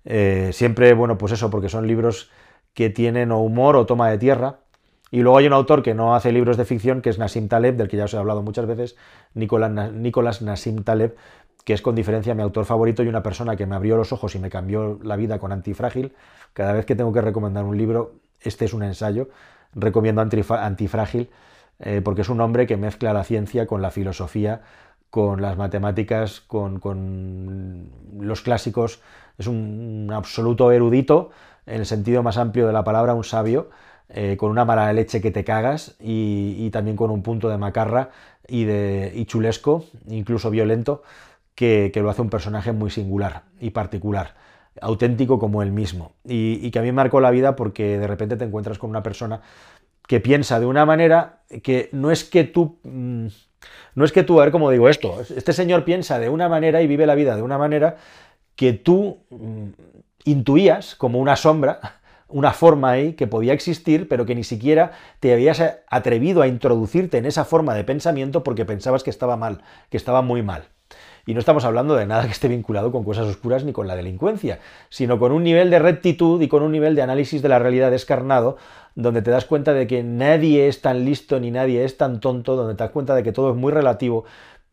Eh, 0.03 0.51
siempre, 0.53 0.93
bueno, 0.93 1.17
pues 1.17 1.33
eso, 1.33 1.49
porque 1.49 1.67
son 1.67 1.87
libros 1.87 2.29
que 2.75 2.91
tienen 2.91 3.31
o 3.31 3.39
humor 3.39 3.75
o 3.75 3.87
toma 3.87 4.11
de 4.11 4.19
tierra. 4.19 4.59
Y 5.09 5.21
luego 5.21 5.37
hay 5.37 5.47
un 5.47 5.53
autor 5.53 5.81
que 5.81 5.95
no 5.95 6.13
hace 6.13 6.31
libros 6.31 6.57
de 6.57 6.65
ficción, 6.65 7.01
que 7.01 7.09
es 7.09 7.17
Nassim 7.17 7.47
Taleb, 7.47 7.77
del 7.77 7.87
que 7.87 7.97
ya 7.97 8.03
os 8.03 8.13
he 8.13 8.17
hablado 8.17 8.43
muchas 8.43 8.67
veces, 8.67 8.95
Nicolás, 9.33 10.41
Nassim 10.41 10.83
Taleb, 10.83 11.15
que 11.63 11.73
es 11.73 11.81
con 11.81 11.95
diferencia 11.95 12.35
mi 12.35 12.43
autor 12.43 12.65
favorito 12.65 13.01
y 13.01 13.07
una 13.07 13.23
persona 13.23 13.55
que 13.55 13.65
me 13.65 13.75
abrió 13.75 13.97
los 13.97 14.11
ojos 14.11 14.35
y 14.35 14.39
me 14.39 14.49
cambió 14.49 14.99
la 15.01 15.15
vida 15.15 15.39
con 15.39 15.51
Antifrágil. 15.51 16.13
Cada 16.53 16.73
vez 16.73 16.85
que 16.85 16.95
tengo 16.95 17.13
que 17.13 17.21
recomendar 17.21 17.63
un 17.63 17.77
libro, 17.77 18.15
este 18.41 18.65
es 18.65 18.73
un 18.73 18.83
ensayo, 18.83 19.29
recomiendo 19.73 20.21
Antifrágil, 20.21 21.29
eh, 21.79 22.01
porque 22.03 22.21
es 22.21 22.29
un 22.29 22.41
hombre 22.41 22.67
que 22.67 22.77
mezcla 22.77 23.13
la 23.13 23.23
ciencia 23.23 23.67
con 23.67 23.81
la 23.81 23.91
filosofía, 23.91 24.61
con 25.09 25.41
las 25.41 25.55
matemáticas, 25.55 26.41
con, 26.41 27.89
los 28.19 28.41
clásicos, 28.41 29.01
es 29.37 29.47
un 29.47 30.11
absoluto 30.13 30.73
erudito, 30.73 31.31
en 31.65 31.79
el 31.79 31.85
sentido 31.85 32.23
más 32.23 32.37
amplio 32.37 32.67
de 32.67 32.73
la 32.73 32.83
palabra, 32.83 33.13
un 33.13 33.23
sabio, 33.23 33.69
eh, 34.09 34.37
con 34.37 34.51
una 34.51 34.65
mala 34.65 34.93
leche 34.93 35.19
que 35.19 35.31
te 35.31 35.43
cagas 35.43 35.95
y, 35.99 36.69
también 36.69 36.95
con 36.95 37.09
un 37.09 37.23
punto 37.23 37.49
de 37.49 37.57
macarra 37.57 38.11
y, 38.47 38.65
de, 38.65 39.23
chulesco, 39.25 39.85
incluso 40.07 40.51
violento, 40.51 41.01
que, 41.55 41.91
lo 41.95 42.09
hace 42.09 42.21
un 42.21 42.29
personaje 42.29 42.71
muy 42.71 42.91
singular 42.91 43.43
y 43.59 43.71
particular, 43.71 44.35
auténtico 44.79 45.39
como 45.39 45.63
él 45.63 45.71
mismo. 45.71 46.13
Y, 46.23 46.69
que 46.69 46.79
a 46.79 46.81
mí 46.83 46.91
marcó 46.91 47.19
la 47.19 47.31
vida 47.31 47.55
porque 47.55 47.97
de 47.97 48.07
repente 48.07 48.37
te 48.37 48.45
encuentras 48.45 48.77
con 48.77 48.91
una 48.91 49.01
persona 49.01 49.41
que 50.07 50.19
piensa 50.19 50.59
de 50.59 50.67
una 50.67 50.85
manera 50.85 51.41
que 51.63 51.89
no 51.91 52.11
es 52.11 52.23
que 52.23 52.43
tú... 52.43 52.77
Mm, 52.83 53.27
no 53.95 54.05
es 54.05 54.11
que 54.11 54.21
tú, 54.21 54.39
a 54.39 54.43
ver 54.43 54.51
cómo 54.51 54.69
digo 54.69 54.89
esto, 54.89 55.21
este 55.35 55.51
señor 55.51 55.85
piensa 55.85 56.19
de 56.19 56.29
una 56.29 56.47
manera 56.47 56.83
y 56.83 56.87
vive 56.87 57.07
la 57.07 57.15
vida 57.15 57.35
de 57.35 57.41
una 57.41 57.57
manera 57.57 57.97
que 58.55 58.73
tú 58.73 59.23
mm, 59.31 59.69
intuías 60.25 60.95
como 60.95 61.19
una 61.19 61.35
sombra, 61.35 61.79
una 62.27 62.51
forma 62.51 62.91
ahí 62.91 63.13
que 63.13 63.27
podía 63.27 63.53
existir, 63.53 64.09
pero 64.09 64.25
que 64.25 64.35
ni 64.35 64.43
siquiera 64.43 64.91
te 65.19 65.31
habías 65.31 65.61
atrevido 65.87 66.41
a 66.41 66.47
introducirte 66.47 67.17
en 67.17 67.25
esa 67.25 67.45
forma 67.45 67.73
de 67.75 67.83
pensamiento 67.83 68.43
porque 68.43 68.65
pensabas 68.65 69.03
que 69.03 69.09
estaba 69.09 69.37
mal, 69.37 69.61
que 69.89 69.97
estaba 69.97 70.21
muy 70.21 70.43
mal. 70.43 70.65
Y 71.27 71.33
no 71.33 71.39
estamos 71.39 71.65
hablando 71.65 71.95
de 71.95 72.05
nada 72.05 72.25
que 72.25 72.31
esté 72.31 72.47
vinculado 72.47 72.91
con 72.91 73.03
cosas 73.03 73.25
oscuras 73.25 73.63
ni 73.63 73.73
con 73.73 73.87
la 73.87 73.95
delincuencia, 73.95 74.59
sino 74.89 75.17
con 75.17 75.31
un 75.31 75.43
nivel 75.43 75.71
de 75.71 75.79
rectitud 75.79 76.39
y 76.41 76.47
con 76.47 76.61
un 76.61 76.71
nivel 76.71 76.95
de 76.95 77.01
análisis 77.01 77.41
de 77.41 77.49
la 77.49 77.57
realidad 77.57 77.89
descarnado, 77.89 78.57
donde 78.93 79.23
te 79.23 79.31
das 79.31 79.45
cuenta 79.45 79.73
de 79.73 79.87
que 79.87 80.03
nadie 80.03 80.67
es 80.67 80.81
tan 80.81 81.03
listo 81.03 81.39
ni 81.39 81.49
nadie 81.49 81.83
es 81.83 81.97
tan 81.97 82.19
tonto, 82.19 82.55
donde 82.55 82.75
te 82.75 82.83
das 82.83 82.91
cuenta 82.91 83.15
de 83.15 83.23
que 83.23 83.31
todo 83.31 83.49
es 83.51 83.55
muy 83.55 83.71
relativo 83.71 84.25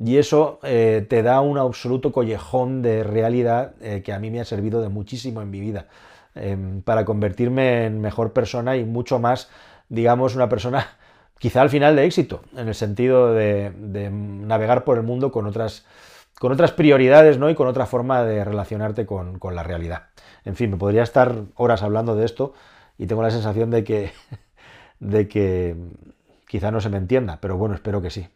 y 0.04 0.18
eso 0.18 0.58
eh, 0.64 1.06
te 1.08 1.22
da 1.22 1.40
un 1.40 1.58
absoluto 1.58 2.10
collejón 2.12 2.82
de 2.82 3.04
realidad 3.04 3.74
eh, 3.80 4.02
que 4.04 4.12
a 4.12 4.18
mí 4.18 4.30
me 4.30 4.40
ha 4.40 4.44
servido 4.44 4.82
de 4.82 4.88
muchísimo 4.88 5.42
en 5.42 5.50
mi 5.50 5.60
vida, 5.60 5.86
em, 6.34 6.82
para 6.82 7.04
convertirme 7.04 7.86
en 7.86 8.00
mejor 8.00 8.32
persona 8.32 8.76
y 8.76 8.84
mucho 8.84 9.20
más, 9.20 9.48
digamos, 9.88 10.34
una 10.34 10.48
persona 10.48 10.88
quizá 11.38 11.62
al 11.62 11.70
final 11.70 11.94
de 11.94 12.04
éxito, 12.04 12.42
en 12.56 12.68
el 12.68 12.74
sentido 12.74 13.32
de, 13.32 13.72
navegar 14.10 14.84
por 14.84 14.96
el 14.96 15.04
mundo 15.04 15.30
con 15.30 15.46
otras, 15.46 15.86
con 16.38 16.50
otras 16.52 16.72
prioridades 16.72 17.38
¿no? 17.38 17.48
y 17.48 17.54
con 17.54 17.68
otra 17.68 17.86
forma 17.86 18.24
de 18.24 18.44
relacionarte 18.44 19.06
con, 19.06 19.38
con 19.38 19.54
la 19.54 19.62
realidad. 19.62 20.08
En 20.44 20.56
fin, 20.56 20.70
me 20.70 20.76
podría 20.78 21.04
estar 21.04 21.44
horas 21.54 21.82
hablando 21.82 22.16
de 22.16 22.24
esto 22.24 22.54
y 22.98 23.06
tengo 23.06 23.22
la 23.22 23.30
sensación 23.30 23.70
de 23.70 23.84
que, 23.84 24.12
de 25.00 25.28
que 25.28 25.76
quizá 26.48 26.72
no 26.72 26.80
se 26.80 26.88
me 26.88 26.98
entienda, 26.98 27.38
pero 27.40 27.56
bueno, 27.56 27.76
espero 27.76 28.02
que 28.02 28.10
sí. 28.10 28.28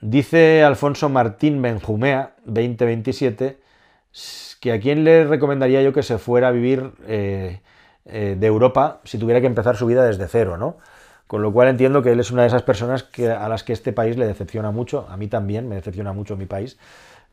Dice 0.00 0.62
Alfonso 0.62 1.08
Martín 1.08 1.60
Benjumea, 1.60 2.34
2027, 2.44 3.58
que 4.60 4.72
a 4.72 4.78
quién 4.78 5.02
le 5.02 5.24
recomendaría 5.24 5.82
yo 5.82 5.92
que 5.92 6.04
se 6.04 6.18
fuera 6.18 6.48
a 6.48 6.50
vivir 6.52 6.92
eh, 7.08 7.60
eh, 8.04 8.36
de 8.38 8.46
Europa 8.46 9.00
si 9.02 9.18
tuviera 9.18 9.40
que 9.40 9.48
empezar 9.48 9.76
su 9.76 9.86
vida 9.86 10.04
desde 10.04 10.28
cero, 10.28 10.56
¿no? 10.56 10.76
Con 11.26 11.42
lo 11.42 11.52
cual 11.52 11.66
entiendo 11.66 12.00
que 12.00 12.12
él 12.12 12.20
es 12.20 12.30
una 12.30 12.42
de 12.42 12.48
esas 12.48 12.62
personas 12.62 13.02
que, 13.02 13.28
a 13.28 13.48
las 13.48 13.64
que 13.64 13.72
este 13.72 13.92
país 13.92 14.16
le 14.16 14.26
decepciona 14.26 14.70
mucho, 14.70 15.04
a 15.10 15.16
mí 15.16 15.26
también 15.26 15.68
me 15.68 15.74
decepciona 15.74 16.12
mucho 16.12 16.36
mi 16.36 16.46
país, 16.46 16.78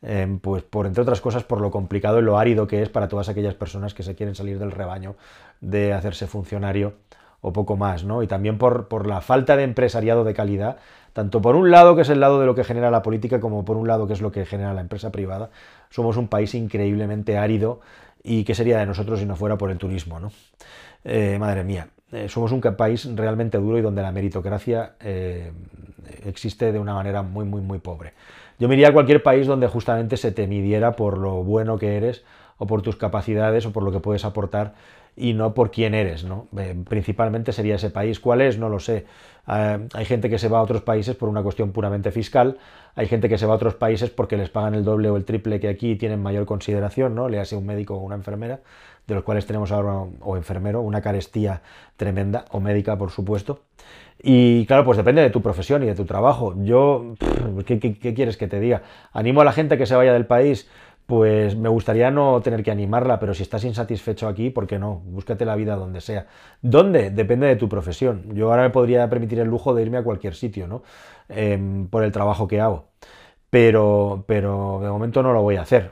em, 0.02 0.40
pues 0.40 0.64
por 0.64 0.88
entre 0.88 1.04
otras 1.04 1.22
cosas 1.22 1.44
por 1.44 1.62
lo 1.62 1.70
complicado 1.70 2.18
y 2.20 2.24
lo 2.24 2.40
árido 2.40 2.66
que 2.66 2.82
es 2.82 2.90
para 2.90 3.08
todas 3.08 3.30
aquellas 3.30 3.54
personas 3.54 3.94
que 3.94 4.02
se 4.02 4.16
quieren 4.16 4.34
salir 4.34 4.58
del 4.58 4.72
rebaño 4.72 5.16
de 5.62 5.94
hacerse 5.94 6.26
funcionario 6.26 6.96
o 7.42 7.54
poco 7.54 7.78
más, 7.78 8.04
¿no? 8.04 8.24
Y 8.24 8.28
también 8.28 8.58
por, 8.58 8.88
por 8.88 9.08
la 9.08 9.22
falta 9.22 9.56
de 9.56 9.64
empresariado 9.64 10.24
de 10.24 10.34
calidad 10.34 10.78
tanto 11.16 11.42
por 11.42 11.56
un 11.56 11.72
lado, 11.72 11.96
que 11.96 12.02
es 12.02 12.10
el 12.10 12.20
lado 12.20 12.42
de 12.42 12.46
lo 12.46 12.56
que 12.56 12.66
genera 12.66 12.92
la 12.92 13.02
política, 13.02 13.40
como 13.40 13.64
por 13.64 13.78
un 13.78 13.88
lado, 13.88 14.06
que 14.06 14.12
es 14.12 14.20
lo 14.20 14.34
que 14.34 14.46
genera 14.46 14.74
la 14.74 14.82
empresa 14.82 15.14
privada. 15.14 15.50
Somos 15.90 16.18
un 16.18 16.28
país 16.28 16.54
increíblemente 16.56 17.38
árido 17.38 17.80
y 18.22 18.44
qué 18.44 18.54
sería 18.54 18.80
de 18.80 18.86
nosotros 18.86 19.20
si 19.20 19.26
no 19.26 19.38
fuera 19.38 19.58
por 19.58 19.72
el 19.72 19.78
turismo, 19.78 20.20
¿no? 20.20 20.34
Eh, 21.06 21.38
madre 21.40 21.64
mía, 21.64 21.88
eh, 22.12 22.28
somos 22.28 22.52
un 22.52 22.60
país 22.60 23.08
realmente 23.16 23.58
duro 23.58 23.78
y 23.78 23.82
donde 23.82 24.02
la 24.02 24.12
meritocracia 24.12 24.96
eh, 25.00 25.54
existe 26.26 26.74
de 26.74 26.80
una 26.80 26.94
manera 26.94 27.22
muy, 27.22 27.46
muy, 27.46 27.62
muy 27.62 27.80
pobre. 27.80 28.12
Yo 28.60 28.68
me 28.68 28.74
iría 28.74 28.90
a 28.90 28.92
cualquier 28.92 29.24
país 29.24 29.48
donde 29.48 29.68
justamente 29.68 30.18
se 30.18 30.34
te 30.34 30.48
midiera 30.48 30.98
por 30.98 31.18
lo 31.18 31.44
bueno 31.44 31.78
que 31.78 31.96
eres 31.96 32.26
o 32.58 32.68
por 32.68 32.82
tus 32.82 32.98
capacidades 32.98 33.66
o 33.66 33.72
por 33.72 33.84
lo 33.84 33.92
que 33.94 34.02
puedes 34.02 34.26
aportar 34.26 34.74
y 35.18 35.34
no 35.34 35.54
por 35.54 35.72
quién 35.72 35.94
eres, 35.94 36.24
¿no? 36.24 36.48
Eh, 36.58 36.76
principalmente 36.88 37.54
sería 37.54 37.76
ese 37.76 37.90
país. 37.90 38.20
¿Cuál 38.20 38.42
es? 38.42 38.58
No 38.58 38.70
lo 38.70 38.80
sé. 38.80 39.06
Eh, 39.48 39.88
hay 39.94 40.06
gente 40.06 40.30
que 40.30 40.38
se 40.38 40.50
va 40.50 40.60
a 40.60 40.62
otros 40.62 40.82
países 40.82 41.16
por 41.16 41.30
una 41.30 41.42
cuestión 41.42 41.72
puramente 41.72 42.12
fiscal, 42.12 42.58
hay 42.96 43.08
gente 43.08 43.30
que 43.30 43.38
se 43.38 43.46
va 43.46 43.54
a 43.54 43.56
otros 43.56 43.76
países 43.76 44.10
porque 44.10 44.38
les 44.38 44.50
pagan 44.50 44.74
el 44.76 44.84
doble 44.84 45.10
o 45.10 45.18
el 45.18 45.26
triple 45.26 45.60
que 45.60 45.68
aquí 45.68 45.96
tienen 45.96 46.22
mayor 46.22 46.46
consideración, 46.46 47.16
¿no? 47.16 47.30
Le 47.30 47.40
hace 47.40 47.56
un 47.56 47.66
médico 47.66 47.96
o 47.96 48.00
una 48.00 48.16
enfermera, 48.16 48.62
de 49.06 49.16
los 49.16 49.24
cuales 49.24 49.46
tenemos 49.46 49.72
ahora, 49.72 50.06
o 50.22 50.38
enfermero, 50.38 50.82
una 50.82 51.02
carestía 51.02 51.62
tremenda, 51.96 52.46
o 52.52 52.60
médica, 52.60 52.98
por 52.98 53.12
supuesto. 53.12 53.62
Y 54.22 54.66
claro, 54.66 54.86
pues 54.86 54.98
depende 54.98 55.22
de 55.22 55.30
tu 55.30 55.42
profesión 55.42 55.84
y 55.84 55.86
de 55.86 55.96
tu 55.96 56.06
trabajo. 56.06 56.56
Yo, 56.64 57.16
¿qué, 57.66 57.80
qué 57.80 58.14
quieres 58.14 58.38
que 58.38 58.48
te 58.48 58.60
diga? 58.60 58.82
Animo 59.14 59.42
a 59.42 59.46
la 59.46 59.52
gente 59.52 59.78
que 59.78 59.86
se 59.86 59.96
vaya 59.96 60.14
del 60.14 60.26
país 60.26 60.68
pues 61.06 61.56
me 61.56 61.70
gustaría 61.70 62.10
no 62.12 62.42
tener 62.42 62.64
que 62.64 62.72
animarla, 62.72 63.20
pero 63.20 63.34
si 63.34 63.44
estás 63.44 63.64
insatisfecho 63.64 64.28
aquí, 64.28 64.50
¿por 64.50 64.66
qué 64.68 64.80
no? 64.80 65.02
Búscate 65.06 65.46
la 65.46 65.56
vida 65.56 65.76
donde 65.76 66.02
sea. 66.02 66.28
¿Dónde? 66.62 67.12
Depende 67.12 67.48
de 67.48 67.56
tu 67.56 67.70
profesión. 67.70 68.34
Yo 68.34 68.50
ahora 68.50 68.64
me 68.64 68.72
podría 68.72 69.08
permitir 69.10 69.40
el 69.40 69.48
lujo 69.48 69.76
de 69.76 69.84
irme 69.84 69.98
a 69.98 70.04
cualquier 70.04 70.36
sitio, 70.36 70.68
¿no? 70.68 70.84
Em, 71.30 71.88
por 71.88 72.04
el 72.04 72.12
trabajo 72.12 72.48
que 72.48 72.60
hago. 72.60 72.86
Pero, 73.56 74.26
pero 74.28 74.82
de 74.82 74.90
momento 74.90 75.24
no 75.24 75.32
lo 75.32 75.42
voy 75.42 75.56
a 75.56 75.62
hacer. 75.62 75.92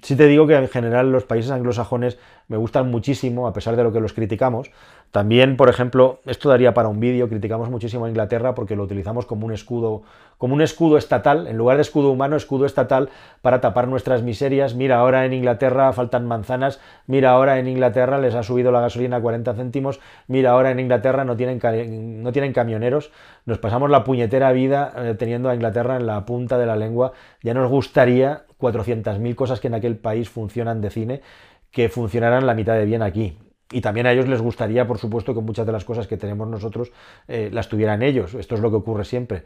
Sí 0.00 0.16
te 0.16 0.26
digo 0.28 0.46
que 0.46 0.54
en 0.54 0.66
general 0.66 1.12
los 1.12 1.24
países 1.24 1.50
anglosajones 1.50 2.18
me 2.48 2.56
gustan 2.56 2.90
muchísimo, 2.90 3.46
a 3.46 3.52
pesar 3.52 3.76
de 3.76 3.84
lo 3.84 3.92
que 3.92 4.00
los 4.00 4.14
criticamos, 4.14 4.70
también, 5.10 5.58
por 5.58 5.68
ejemplo, 5.68 6.20
esto 6.24 6.48
daría 6.48 6.72
para 6.72 6.88
un 6.88 7.00
vídeo, 7.00 7.28
criticamos 7.28 7.68
muchísimo 7.68 8.06
a 8.06 8.08
Inglaterra 8.08 8.54
porque 8.54 8.76
lo 8.76 8.84
utilizamos 8.84 9.26
como 9.26 9.44
un 9.44 9.52
escudo, 9.52 10.04
como 10.38 10.54
un 10.54 10.62
escudo 10.62 10.96
estatal, 10.96 11.46
en 11.48 11.58
lugar 11.58 11.76
de 11.76 11.82
escudo 11.82 12.10
humano, 12.10 12.34
escudo 12.34 12.64
estatal 12.64 13.10
para 13.42 13.60
tapar 13.60 13.88
nuestras 13.88 14.22
miserias. 14.22 14.74
Mira, 14.74 14.96
ahora 14.96 15.26
en 15.26 15.34
Inglaterra 15.34 15.92
faltan 15.92 16.26
manzanas, 16.26 16.80
mira, 17.06 17.32
ahora 17.32 17.58
en 17.58 17.68
Inglaterra 17.68 18.18
les 18.18 18.34
ha 18.34 18.42
subido 18.42 18.72
la 18.72 18.80
gasolina 18.80 19.18
a 19.18 19.20
40 19.20 19.52
céntimos, 19.52 20.00
mira, 20.28 20.52
ahora 20.52 20.70
en 20.70 20.80
Inglaterra 20.80 21.26
no 21.26 21.36
tienen, 21.36 22.22
no 22.22 22.32
tienen 22.32 22.54
camioneros. 22.54 23.12
Nos 23.44 23.58
pasamos 23.58 23.90
la 23.90 24.04
puñetera 24.04 24.52
vida 24.52 24.92
eh, 24.96 25.14
teniendo 25.18 25.48
a 25.48 25.54
Inglaterra 25.54 25.96
en 25.96 26.06
la 26.06 26.24
punta 26.24 26.58
de 26.58 26.66
la 26.66 26.76
lengua. 26.76 27.12
Ya 27.42 27.54
nos 27.54 27.70
gustaría 27.70 28.44
400.000 28.58 29.34
cosas 29.34 29.60
que 29.60 29.68
en 29.68 29.74
aquel 29.74 29.96
país 29.96 30.28
funcionan 30.28 30.80
de 30.80 30.90
cine, 30.90 31.22
que 31.70 31.88
funcionaran 31.88 32.46
la 32.46 32.54
mitad 32.54 32.74
de 32.74 32.84
bien 32.84 33.02
aquí 33.02 33.36
y 33.72 33.80
también 33.80 34.06
a 34.06 34.12
ellos 34.12 34.28
les 34.28 34.40
gustaría, 34.40 34.86
por 34.86 34.98
supuesto, 34.98 35.34
que 35.34 35.40
muchas 35.40 35.66
de 35.66 35.72
las 35.72 35.84
cosas 35.84 36.06
que 36.06 36.16
tenemos 36.16 36.46
nosotros 36.46 36.92
eh, 37.26 37.50
las 37.52 37.68
tuvieran 37.68 38.02
ellos. 38.02 38.34
Esto 38.34 38.54
es 38.54 38.60
lo 38.60 38.70
que 38.70 38.76
ocurre 38.76 39.04
siempre. 39.04 39.44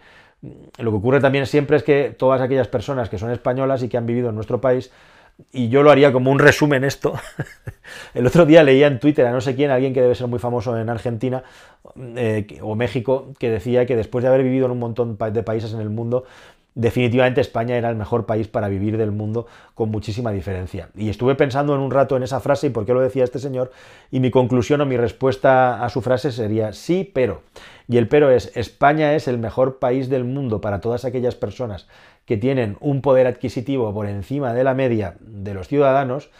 Lo 0.78 0.90
que 0.90 0.96
ocurre 0.96 1.20
también 1.20 1.46
siempre 1.46 1.76
es 1.76 1.82
que 1.82 2.14
todas 2.16 2.40
aquellas 2.40 2.68
personas 2.68 3.08
que 3.08 3.18
son 3.18 3.30
españolas 3.30 3.82
y 3.82 3.88
que 3.88 3.96
han 3.96 4.06
vivido 4.06 4.28
en 4.28 4.34
nuestro 4.34 4.60
país, 4.60 4.92
y 5.52 5.68
yo 5.68 5.82
lo 5.82 5.90
haría 5.90 6.12
como 6.12 6.30
un 6.30 6.38
resumen 6.38 6.84
esto. 6.84 7.14
El 8.14 8.26
otro 8.26 8.46
día 8.46 8.62
leía 8.62 8.86
en 8.86 8.98
Twitter 8.98 9.26
a 9.26 9.32
no 9.32 9.40
sé 9.40 9.54
quién, 9.54 9.70
alguien 9.70 9.92
que 9.92 10.00
debe 10.00 10.14
ser 10.14 10.28
muy 10.28 10.38
famoso 10.38 10.76
en 10.78 10.88
Argentina 10.88 11.44
eh, 12.16 12.46
o 12.62 12.74
México, 12.74 13.32
que 13.38 13.50
decía 13.50 13.86
que 13.86 13.96
después 13.96 14.22
de 14.22 14.28
haber 14.28 14.42
vivido 14.42 14.66
en 14.66 14.72
un 14.72 14.78
montón 14.78 15.16
de 15.18 15.42
países 15.42 15.72
en 15.74 15.80
el 15.80 15.90
mundo, 15.90 16.24
definitivamente 16.74 17.40
España 17.40 17.76
era 17.76 17.88
el 17.88 17.96
mejor 17.96 18.26
país 18.26 18.48
para 18.48 18.68
vivir 18.68 18.98
del 18.98 19.10
mundo 19.10 19.46
con 19.74 19.90
muchísima 19.90 20.30
diferencia. 20.30 20.90
Y 20.94 21.08
estuve 21.08 21.34
pensando 21.34 21.74
en 21.74 21.80
un 21.80 21.90
rato 21.90 22.16
en 22.16 22.22
esa 22.22 22.40
frase 22.40 22.68
y 22.68 22.70
por 22.70 22.84
qué 22.84 22.92
lo 22.92 23.00
decía 23.00 23.24
este 23.24 23.38
señor, 23.38 23.72
y 24.10 24.20
mi 24.20 24.30
conclusión 24.30 24.80
o 24.80 24.86
mi 24.86 24.96
respuesta 24.96 25.84
a 25.84 25.88
su 25.88 26.02
frase 26.02 26.32
sería 26.32 26.72
sí, 26.72 27.10
pero. 27.12 27.42
Y 27.88 27.98
el 27.98 28.08
pero 28.08 28.30
es, 28.30 28.52
España 28.56 29.14
es 29.14 29.28
el 29.28 29.38
mejor 29.38 29.78
país 29.78 30.08
del 30.08 30.24
mundo 30.24 30.60
para 30.60 30.80
todas 30.80 31.04
aquellas 31.04 31.34
personas 31.34 31.86
que 32.26 32.36
tienen 32.36 32.76
un 32.80 33.00
poder 33.00 33.26
adquisitivo 33.26 33.94
por 33.94 34.06
encima 34.06 34.52
de 34.52 34.64
la 34.64 34.74
media 34.74 35.14
de 35.20 35.54
los 35.54 35.68
ciudadanos, 35.68 36.30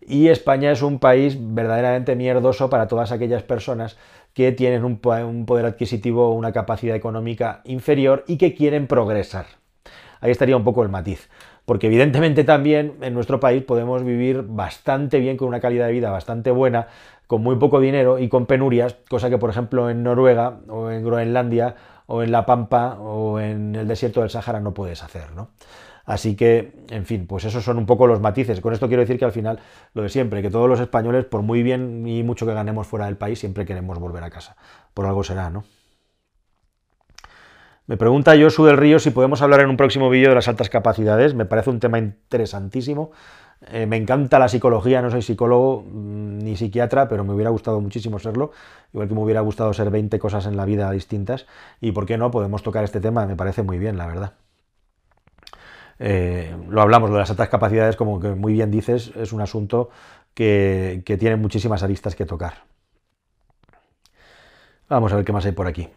y 0.00 0.28
España 0.28 0.72
es 0.72 0.82
un 0.82 0.98
país 0.98 1.36
verdaderamente 1.38 2.16
mierdoso 2.16 2.70
para 2.70 2.88
todas 2.88 3.12
aquellas 3.12 3.42
personas 3.42 3.96
que 4.34 4.52
tienen 4.52 4.84
un, 4.84 4.98
poder 4.98 5.66
adquisitivo, 5.66 6.32
una 6.32 6.52
capacidad 6.52 6.96
económica 6.96 7.60
inferior 7.64 8.24
y 8.26 8.38
que 8.38 8.54
quieren 8.54 8.86
progresar. 8.86 9.46
Ahí 10.20 10.30
estaría 10.30 10.56
un 10.56 10.64
poco 10.64 10.82
el 10.82 10.88
matiz. 10.88 11.28
Porque 11.64 11.86
evidentemente 11.86 12.42
también 12.42 12.94
en 13.02 13.14
nuestro 13.14 13.38
país 13.38 13.62
podemos 13.62 14.02
vivir 14.02 14.42
bastante 14.42 15.20
bien 15.20 15.36
con 15.36 15.48
una 15.48 15.60
calidad 15.60 15.86
de 15.86 15.92
vida 15.92 16.10
bastante 16.10 16.50
buena, 16.50 16.88
con 17.28 17.42
muy 17.42 17.56
poco 17.56 17.80
dinero 17.80 18.18
y 18.18 18.28
con 18.28 18.46
penurias, 18.46 18.96
cosa 19.08 19.30
que 19.30 19.38
por 19.38 19.50
ejemplo 19.50 19.88
en 19.88 20.02
Noruega 20.02 20.58
o 20.68 20.90
en 20.90 21.04
Groenlandia 21.04 21.76
o 22.06 22.22
en 22.22 22.32
La 22.32 22.46
Pampa 22.46 22.98
o 23.00 23.40
en 23.40 23.74
el 23.74 23.88
desierto 23.88 24.20
del 24.20 24.30
Sáhara 24.30 24.60
no 24.60 24.74
puedes 24.74 25.02
hacer, 25.02 25.32
¿no? 25.32 25.50
Así 26.04 26.34
que, 26.34 26.84
en 26.90 27.06
fin, 27.06 27.26
pues 27.26 27.44
esos 27.44 27.62
son 27.62 27.78
un 27.78 27.86
poco 27.86 28.06
los 28.06 28.20
matices. 28.20 28.60
Con 28.60 28.72
esto 28.72 28.88
quiero 28.88 29.02
decir 29.02 29.18
que 29.18 29.24
al 29.24 29.32
final, 29.32 29.60
lo 29.94 30.02
de 30.02 30.08
siempre, 30.08 30.42
que 30.42 30.50
todos 30.50 30.68
los 30.68 30.80
españoles, 30.80 31.24
por 31.24 31.42
muy 31.42 31.62
bien 31.62 32.06
y 32.06 32.22
mucho 32.22 32.44
que 32.44 32.54
ganemos 32.54 32.86
fuera 32.86 33.06
del 33.06 33.16
país, 33.16 33.38
siempre 33.38 33.64
queremos 33.64 33.98
volver 33.98 34.24
a 34.24 34.30
casa. 34.30 34.56
Por 34.94 35.06
algo 35.06 35.22
será, 35.22 35.50
¿no? 35.50 35.64
Me 37.86 37.96
pregunta 37.96 38.34
Josu 38.38 38.64
del 38.64 38.76
Río 38.76 38.98
si 38.98 39.10
podemos 39.10 39.42
hablar 39.42 39.60
en 39.60 39.68
un 39.68 39.76
próximo 39.76 40.08
vídeo 40.08 40.28
de 40.30 40.36
las 40.36 40.48
altas 40.48 40.70
capacidades. 40.70 41.34
Me 41.34 41.44
parece 41.44 41.70
un 41.70 41.80
tema 41.80 41.98
interesantísimo. 41.98 43.10
Eh, 43.68 43.86
me 43.86 43.96
encanta 43.96 44.38
la 44.38 44.48
psicología, 44.48 45.02
no 45.02 45.10
soy 45.10 45.22
psicólogo 45.22 45.82
mm, 45.82 46.38
ni 46.38 46.56
psiquiatra, 46.56 47.08
pero 47.08 47.24
me 47.24 47.32
hubiera 47.32 47.50
gustado 47.50 47.80
muchísimo 47.80 48.18
serlo, 48.18 48.50
igual 48.92 49.08
que 49.08 49.14
me 49.14 49.20
hubiera 49.20 49.40
gustado 49.40 49.72
ser 49.72 49.90
20 49.90 50.18
cosas 50.18 50.46
en 50.46 50.56
la 50.56 50.64
vida 50.64 50.90
distintas. 50.90 51.46
Y 51.80 51.92
por 51.92 52.06
qué 52.06 52.18
no, 52.18 52.30
podemos 52.30 52.62
tocar 52.62 52.84
este 52.84 53.00
tema, 53.00 53.26
me 53.26 53.36
parece 53.36 53.62
muy 53.62 53.78
bien, 53.78 53.96
la 53.96 54.06
verdad. 54.06 54.32
Eh, 55.98 56.56
lo 56.68 56.82
hablamos, 56.82 57.10
de 57.10 57.18
las 57.18 57.30
altas 57.30 57.48
capacidades, 57.48 57.96
como 57.96 58.18
que 58.18 58.30
muy 58.30 58.52
bien 58.54 58.70
dices, 58.70 59.12
es 59.16 59.32
un 59.32 59.40
asunto 59.40 59.90
que 60.34 61.02
tiene 61.20 61.36
muchísimas 61.36 61.82
aristas 61.82 62.16
que 62.16 62.26
tocar. 62.26 62.64
Vamos 64.88 65.12
a 65.12 65.16
ver 65.16 65.24
qué 65.24 65.32
más 65.32 65.46
hay 65.46 65.52
por 65.52 65.66
aquí. 65.66 65.88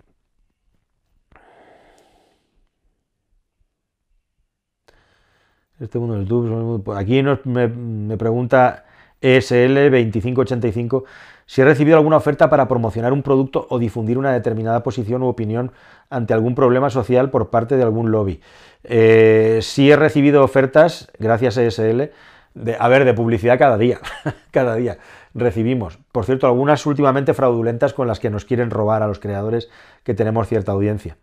Este 5.79 5.99
mundo 5.99 6.15
del 6.15 6.25
YouTube. 6.25 6.95
Aquí 6.95 7.21
me, 7.43 8.17
pregunta 8.17 8.85
ESL2585 9.21 11.03
si 11.45 11.61
he 11.61 11.65
recibido 11.65 11.97
alguna 11.97 12.15
oferta 12.15 12.49
para 12.49 12.67
promocionar 12.67 13.11
un 13.11 13.21
producto 13.21 13.67
o 13.69 13.77
difundir 13.77 14.17
una 14.17 14.31
determinada 14.31 14.83
posición 14.83 15.21
u 15.21 15.27
opinión 15.27 15.73
ante 16.09 16.33
algún 16.33 16.55
problema 16.55 16.89
social 16.89 17.29
por 17.29 17.49
parte 17.49 17.75
de 17.75 17.83
algún 17.83 18.09
lobby. 18.09 18.39
Eh, 18.85 19.59
sí 19.61 19.91
he 19.91 19.97
recibido 19.97 20.43
ofertas, 20.43 21.11
gracias 21.19 21.57
a 21.57 21.63
ESL, 21.63 22.11
de, 22.53 22.77
a 22.79 22.87
ver, 22.87 23.03
de 23.03 23.13
publicidad 23.13 23.59
cada 23.59 23.77
día, 23.77 23.99
cada 24.51 24.75
día 24.75 24.97
recibimos. 25.33 25.99
Por 26.13 26.23
cierto, 26.23 26.47
algunas 26.47 26.85
últimamente 26.85 27.33
fraudulentas 27.33 27.93
con 27.93 28.07
las 28.07 28.21
que 28.21 28.29
nos 28.29 28.45
quieren 28.45 28.71
robar 28.71 29.03
a 29.03 29.07
los 29.07 29.19
creadores 29.19 29.69
que 30.03 30.13
tenemos 30.13 30.47
cierta 30.47 30.71
audiencia 30.71 31.17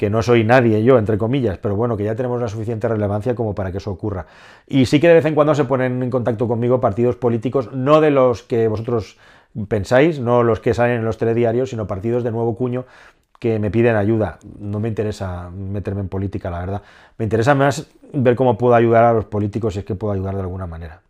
que 0.00 0.08
no 0.08 0.22
soy 0.22 0.44
nadie 0.44 0.82
yo, 0.82 0.96
entre 0.96 1.18
comillas, 1.18 1.58
pero 1.58 1.76
bueno, 1.76 1.94
que 1.94 2.04
ya 2.04 2.14
tenemos 2.14 2.40
la 2.40 2.48
suficiente 2.48 2.88
relevancia 2.88 3.34
como 3.34 3.54
para 3.54 3.70
que 3.70 3.76
eso 3.76 3.90
ocurra. 3.90 4.24
Y 4.66 4.86
sí 4.86 4.98
que 4.98 5.08
de 5.08 5.12
vez 5.12 5.26
en 5.26 5.34
cuando 5.34 5.54
se 5.54 5.66
ponen 5.66 6.02
en 6.02 6.08
contacto 6.08 6.48
conmigo 6.48 6.80
partidos 6.80 7.16
políticos, 7.16 7.70
no 7.74 8.00
de 8.00 8.10
los 8.10 8.42
que 8.42 8.66
vosotros 8.66 9.18
pensáis, 9.68 10.18
no 10.18 10.42
los 10.42 10.58
que 10.58 10.72
salen 10.72 11.00
en 11.00 11.04
los 11.04 11.18
telediarios, 11.18 11.68
sino 11.68 11.86
partidos 11.86 12.24
de 12.24 12.30
nuevo 12.30 12.56
cuño 12.56 12.86
que 13.38 13.58
me 13.58 13.70
piden 13.70 13.94
ayuda. 13.94 14.38
No 14.58 14.80
me 14.80 14.88
interesa 14.88 15.50
meterme 15.50 16.00
en 16.00 16.08
política, 16.08 16.50
la 16.50 16.60
verdad. 16.60 16.80
Me 17.18 17.26
interesa 17.26 17.54
más 17.54 17.90
ver 18.14 18.36
cómo 18.36 18.56
puedo 18.56 18.74
ayudar 18.74 19.04
a 19.04 19.12
los 19.12 19.26
políticos 19.26 19.74
si 19.74 19.80
es 19.80 19.84
que 19.84 19.96
puedo 19.96 20.14
ayudar 20.14 20.34
de 20.34 20.40
alguna 20.40 20.66
manera. 20.66 21.02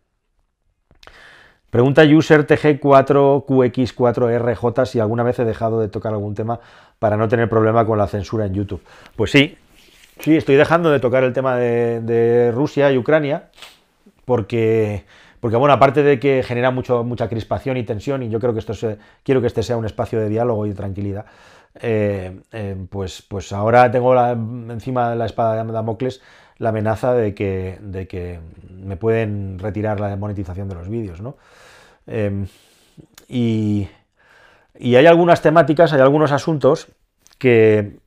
Pregunta 1.69 2.03
user 2.03 2.45
TG4QX4RJ 2.45 4.85
si 4.85 4.99
alguna 4.99 5.23
vez 5.23 5.39
he 5.39 5.45
dejado 5.45 5.79
de 5.79 5.87
tocar 5.87 6.11
algún 6.11 6.35
tema 6.35 6.59
para 7.01 7.17
no 7.17 7.27
tener 7.27 7.49
problema 7.49 7.83
con 7.83 7.97
la 7.97 8.05
censura 8.05 8.45
en 8.45 8.53
YouTube. 8.53 8.83
Pues 9.15 9.31
sí, 9.31 9.57
sí, 10.19 10.37
estoy 10.37 10.55
dejando 10.55 10.91
de 10.91 10.99
tocar 10.99 11.23
el 11.23 11.33
tema 11.33 11.57
de, 11.57 12.51
Rusia 12.53 12.91
y 12.91 12.97
Ucrania 12.99 13.49
porque, 14.23 15.03
porque, 15.39 15.57
bueno, 15.57 15.73
aparte 15.73 16.03
de 16.03 16.19
que 16.19 16.43
genera 16.43 16.69
mucho, 16.69 17.03
mucha 17.03 17.27
crispación 17.27 17.77
y 17.77 17.83
tensión, 17.83 18.21
y 18.21 18.29
yo 18.29 18.39
creo 18.39 18.53
que 18.53 18.59
esto 18.59 18.73
quiero 19.23 19.41
que 19.41 19.47
este 19.47 19.63
sea 19.63 19.77
un 19.77 19.85
espacio 19.85 20.19
de 20.19 20.29
diálogo 20.29 20.67
y 20.67 20.69
de 20.69 20.75
tranquilidad, 20.75 21.25
eh, 21.81 22.39
eh, 22.51 22.75
pues, 22.87 23.23
pues 23.27 23.51
ahora 23.51 23.89
tengo 23.89 24.15
encima 24.69 25.09
de 25.09 25.15
la 25.15 25.25
espada 25.25 25.63
de 25.63 25.71
Damocles 25.71 26.21
la 26.59 26.69
amenaza 26.69 27.15
de 27.15 27.33
que, 27.33 27.79
de 27.81 28.07
que 28.07 28.39
me 28.69 28.95
pueden 28.95 29.57
retirar 29.57 29.99
la 29.99 30.15
monetización 30.17 30.69
de 30.69 30.75
los 30.75 30.87
vídeos, 30.87 31.19
¿no? 31.19 31.35
Em, 32.05 32.45
y, 33.27 33.87
hay 34.95 35.05
algunas 35.05 35.41
temáticas, 35.41 35.93
hay 35.93 36.01
algunos 36.01 36.31
asuntos 36.31 36.87
que 37.37 37.99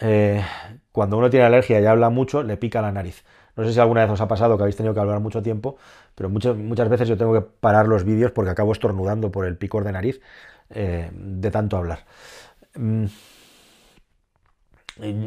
eh, 0.00 0.44
cuando 0.92 1.18
uno 1.18 1.30
tiene 1.30 1.46
alergia 1.46 1.80
y 1.80 1.86
habla 1.86 2.10
mucho, 2.10 2.42
le 2.42 2.56
pica 2.56 2.82
la 2.82 2.92
nariz. 2.92 3.24
No 3.56 3.64
sé 3.64 3.72
si 3.72 3.80
alguna 3.80 4.02
vez 4.02 4.10
os 4.10 4.20
ha 4.20 4.28
pasado 4.28 4.56
que 4.56 4.64
habéis 4.64 4.76
tenido 4.76 4.92
que 4.92 5.00
hablar 5.00 5.20
mucho 5.20 5.42
tiempo, 5.42 5.76
pero 6.14 6.28
muchas, 6.28 6.56
muchas 6.56 6.88
veces 6.88 7.08
yo 7.08 7.16
tengo 7.16 7.32
que 7.32 7.40
parar 7.40 7.88
los 7.88 8.04
vídeos 8.04 8.32
porque 8.32 8.50
acabo 8.50 8.72
estornudando 8.72 9.30
por 9.30 9.46
el 9.46 9.56
picor 9.56 9.84
de 9.84 9.92
nariz 9.92 10.20
eh, 10.70 11.10
de 11.12 11.50
tanto 11.50 11.76
hablar. 11.76 12.00
Mm, 12.74 13.06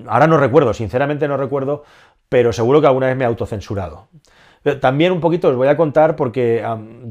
ahora 0.08 0.28
no 0.28 0.38
recuerdo, 0.38 0.74
sinceramente 0.74 1.28
no 1.28 1.38
recuerdo, 1.38 1.84
pero 2.28 2.54
seguro 2.54 2.82
que 2.82 2.88
alguna 2.88 3.08
vez 3.08 3.16
me 3.18 3.24
he 3.24 3.28
autocensurado. 3.28 4.08
También 4.82 5.12
un 5.12 5.22
poquito 5.22 5.48
os 5.48 5.56
voy 5.56 5.70
a 5.70 5.78
contar 5.78 6.16
porque 6.16 6.64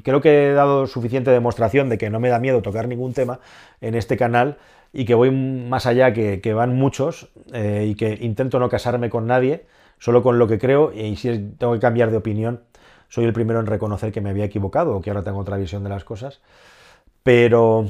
creo 0.04 0.20
que 0.20 0.50
he 0.50 0.52
dado 0.52 0.86
suficiente 0.86 1.30
demostración 1.30 1.88
de 1.88 1.96
que 1.96 2.10
no 2.10 2.20
me 2.20 2.28
da 2.28 2.38
miedo 2.38 2.60
tocar 2.60 2.88
ningún 2.88 3.14
tema 3.14 3.40
en 3.80 3.94
este 3.94 4.16
canal 4.16 4.58
y 4.92 5.04
que 5.04 5.14
voy 5.14 5.30
más 5.30 5.86
allá, 5.86 6.12
que, 6.12 6.52
van 6.54 6.76
muchos 6.76 7.30
eh, 7.52 7.86
y 7.88 7.94
que 7.94 8.18
intento 8.20 8.58
no 8.58 8.68
casarme 8.68 9.10
con 9.10 9.26
nadie, 9.26 9.66
solo 9.98 10.22
con 10.22 10.38
lo 10.38 10.46
que 10.46 10.58
creo 10.58 10.92
y 10.92 11.16
si 11.16 11.38
tengo 11.58 11.72
que 11.72 11.80
cambiar 11.80 12.10
de 12.10 12.18
opinión, 12.18 12.62
soy 13.08 13.24
el 13.24 13.32
primero 13.32 13.60
en 13.60 13.66
reconocer 13.66 14.12
que 14.12 14.20
me 14.20 14.30
había 14.30 14.44
equivocado 14.44 14.96
o 14.96 15.00
que 15.00 15.10
ahora 15.10 15.24
tengo 15.24 15.38
otra 15.38 15.56
visión 15.56 15.82
de 15.82 15.88
las 15.88 16.04
cosas. 16.04 16.40
Pero, 17.22 17.88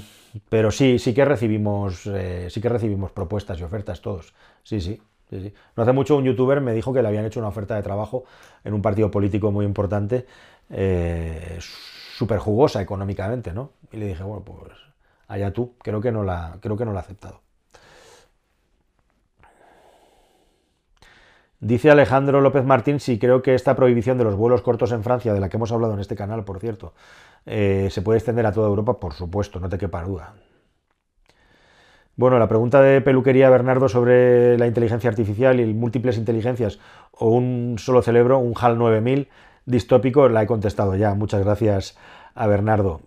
pero 0.48 0.70
sí, 0.70 0.98
sí 0.98 1.14
que 1.14 1.24
recibimos, 1.24 2.06
eh, 2.06 2.48
sí 2.50 2.60
que 2.60 2.68
recibimos 2.68 3.12
propuestas 3.12 3.58
y 3.60 3.64
ofertas 3.64 4.00
todos. 4.00 4.34
Sí, 4.62 4.80
sí. 4.80 5.00
No 5.30 5.82
hace 5.82 5.92
mucho 5.92 6.16
un 6.16 6.24
youtuber 6.24 6.60
me 6.60 6.72
dijo 6.72 6.92
que 6.92 7.02
le 7.02 7.08
habían 7.08 7.24
hecho 7.24 7.40
una 7.40 7.48
oferta 7.48 7.74
de 7.74 7.82
trabajo 7.82 8.24
en 8.64 8.74
un 8.74 8.82
partido 8.82 9.10
político 9.10 9.50
muy 9.50 9.64
importante, 9.64 10.26
eh, 10.70 11.58
súper 11.60 12.38
jugosa 12.38 12.80
económicamente, 12.80 13.52
¿no? 13.52 13.72
Y 13.92 13.98
le 13.98 14.06
dije, 14.06 14.22
bueno, 14.22 14.42
pues 14.44 14.72
allá 15.28 15.52
tú, 15.52 15.74
creo 15.82 16.00
que 16.00 16.12
no 16.12 16.24
la, 16.24 16.56
creo 16.60 16.76
que 16.76 16.84
no 16.84 16.96
ha 16.96 17.00
aceptado. 17.00 17.40
Dice 21.60 21.90
Alejandro 21.90 22.40
López 22.40 22.64
Martín 22.64 23.00
si 23.00 23.18
creo 23.18 23.42
que 23.42 23.54
esta 23.54 23.74
prohibición 23.74 24.16
de 24.16 24.24
los 24.24 24.36
vuelos 24.36 24.62
cortos 24.62 24.92
en 24.92 25.02
Francia, 25.02 25.34
de 25.34 25.40
la 25.40 25.48
que 25.48 25.56
hemos 25.56 25.72
hablado 25.72 25.94
en 25.94 26.00
este 26.00 26.14
canal, 26.14 26.44
por 26.44 26.60
cierto, 26.60 26.94
eh, 27.46 27.88
se 27.90 28.00
puede 28.02 28.18
extender 28.18 28.46
a 28.46 28.52
toda 28.52 28.68
Europa, 28.68 29.00
por 29.00 29.12
supuesto, 29.12 29.58
no 29.58 29.68
te 29.68 29.76
quepa 29.76 30.04
duda. 30.04 30.34
Bueno, 32.18 32.40
la 32.40 32.48
pregunta 32.48 32.82
de 32.82 33.00
peluquería 33.00 33.48
Bernardo 33.48 33.88
sobre 33.88 34.58
la 34.58 34.66
inteligencia 34.66 35.08
artificial 35.08 35.60
y 35.60 35.72
múltiples 35.72 36.18
inteligencias 36.18 36.80
o 37.12 37.28
un 37.28 37.76
solo 37.78 38.02
cerebro, 38.02 38.40
un 38.40 38.54
HAL 38.60 38.76
9000 38.76 39.28
distópico, 39.66 40.28
la 40.28 40.42
he 40.42 40.46
contestado 40.48 40.96
ya. 40.96 41.14
Muchas 41.14 41.44
gracias 41.44 41.96
a 42.34 42.48
Bernardo. 42.48 43.02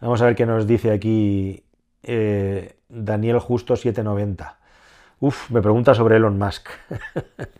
Vamos 0.00 0.20
a 0.20 0.26
ver 0.26 0.34
qué 0.34 0.46
nos 0.46 0.66
dice 0.66 0.90
aquí 0.90 1.62
eh, 2.02 2.74
Daniel 2.88 3.38
Justo 3.38 3.76
790. 3.76 4.58
Uf, 5.20 5.48
me 5.52 5.62
pregunta 5.62 5.94
sobre 5.94 6.16
Elon 6.16 6.36
Musk. 6.36 6.70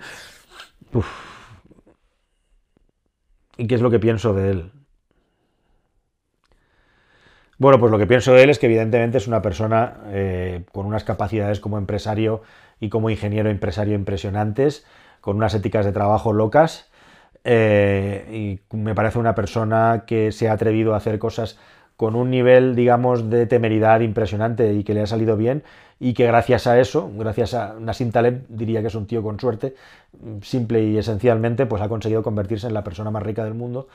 Uf. 0.92 1.06
¿qué 3.68 3.76
es 3.76 3.80
lo 3.80 3.90
que 3.90 4.00
pienso 4.00 4.34
de 4.34 4.50
él? 4.50 4.79
Bueno, 7.60 7.78
pues 7.78 7.92
lo 7.92 7.98
que 7.98 8.06
pienso 8.06 8.32
de 8.32 8.42
él 8.42 8.48
es 8.48 8.58
que 8.58 8.64
evidentemente 8.64 9.18
es 9.18 9.28
una 9.28 9.42
persona 9.42 9.98
eh, 10.06 10.64
con 10.72 10.86
unas 10.86 11.04
capacidades 11.04 11.60
como 11.60 11.76
empresario 11.76 12.40
y 12.80 12.88
como 12.88 13.10
ingeniero 13.10 13.50
empresario 13.50 13.94
impresionantes, 13.94 14.86
con 15.20 15.36
unas 15.36 15.52
éticas 15.52 15.84
de 15.84 15.92
trabajo 15.92 16.32
locas, 16.32 16.90
eh, 17.44 18.58
y 18.72 18.74
me 18.74 18.94
parece 18.94 19.18
una 19.18 19.34
persona 19.34 20.04
que 20.06 20.32
se 20.32 20.48
ha 20.48 20.52
atrevido 20.54 20.94
a 20.94 20.96
hacer 20.96 21.18
cosas 21.18 21.58
con 22.00 22.16
un 22.16 22.30
nivel, 22.30 22.74
digamos, 22.74 23.28
de 23.28 23.44
temeridad 23.44 24.00
impresionante 24.00 24.72
y 24.72 24.84
que 24.84 24.94
le 24.94 25.02
ha 25.02 25.06
salido 25.06 25.36
bien 25.36 25.62
y 25.98 26.14
que 26.14 26.26
gracias 26.26 26.66
a 26.66 26.80
eso, 26.80 27.10
gracias 27.14 27.52
a 27.52 27.74
Nassim 27.78 28.10
Taleb, 28.10 28.46
diría 28.48 28.80
que 28.80 28.86
es 28.86 28.94
un 28.94 29.06
tío 29.06 29.22
con 29.22 29.38
suerte, 29.38 29.74
simple 30.40 30.82
y 30.82 30.96
esencialmente, 30.96 31.66
pues 31.66 31.82
ha 31.82 31.90
conseguido 31.90 32.22
convertirse 32.22 32.68
en 32.68 32.72
la 32.72 32.82
persona 32.82 33.10
más 33.10 33.22
rica 33.22 33.44
del 33.44 33.52
mundo, 33.52 33.86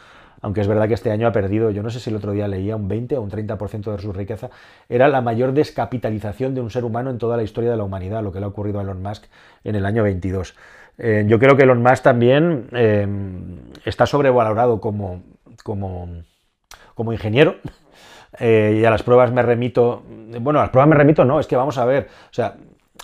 aunque 0.42 0.62
es 0.62 0.68
verdad 0.68 0.88
que 0.88 0.94
este 0.94 1.10
año 1.10 1.28
ha 1.28 1.32
perdido, 1.32 1.72
yo 1.72 1.82
no 1.82 1.90
sé 1.90 2.00
si 2.00 2.12
el 2.12 2.18
otro 2.18 2.32
día 2.34 2.48
leía 2.48 2.76
un 2.76 2.88
20 2.88 3.18
o 3.18 3.24
un 3.24 3.32
30% 3.32 3.96
de 3.96 4.00
su 4.00 4.14
riqueza, 4.14 4.52
era 4.88 5.08
la 5.08 5.22
mayor 5.22 5.54
descapitalización 5.54 6.54
de 6.54 6.62
un 6.62 6.70
ser 6.70 6.86
humano 6.86 7.10
en 7.10 7.18
toda 7.18 7.38
la 7.38 7.42
historia 7.42 7.72
de 7.72 7.78
la 7.78 7.86
humanidad, 7.86 8.22
lo 8.22 8.32
que 8.32 8.40
le 8.40 8.46
ha 8.46 8.50
ocurrido 8.50 8.78
a 8.78 8.84
Elon 8.84 9.02
Musk 9.02 9.24
en 9.64 9.74
el 9.74 9.84
año 9.84 10.04
22. 10.04 10.54
Eh, 11.00 11.26
yo 11.28 11.40
creo 11.40 11.58
que 11.58 11.64
Elon 11.64 11.82
Musk 11.82 12.04
también 12.04 12.68
eh, 12.72 13.08
está 13.84 14.06
sobrevalorado 14.06 14.80
como, 14.80 15.24
como, 15.64 16.08
como 16.94 17.12
ingeniero, 17.12 17.56
eh, 18.40 18.80
y 18.82 18.86
a 18.86 18.90
las 18.90 19.04
pruebas 19.04 19.32
me 19.32 19.42
remito, 19.42 20.04
bueno, 20.40 20.60
a 20.60 20.64
las 20.64 20.72
pruebas 20.72 20.90
me 20.90 20.96
remito 20.96 21.26
no, 21.26 21.40
es 21.40 21.48
que 21.48 21.56
vamos 21.56 21.78
a 21.78 21.86
ver, 21.86 22.08
o 22.30 22.34
sea, 22.34 22.56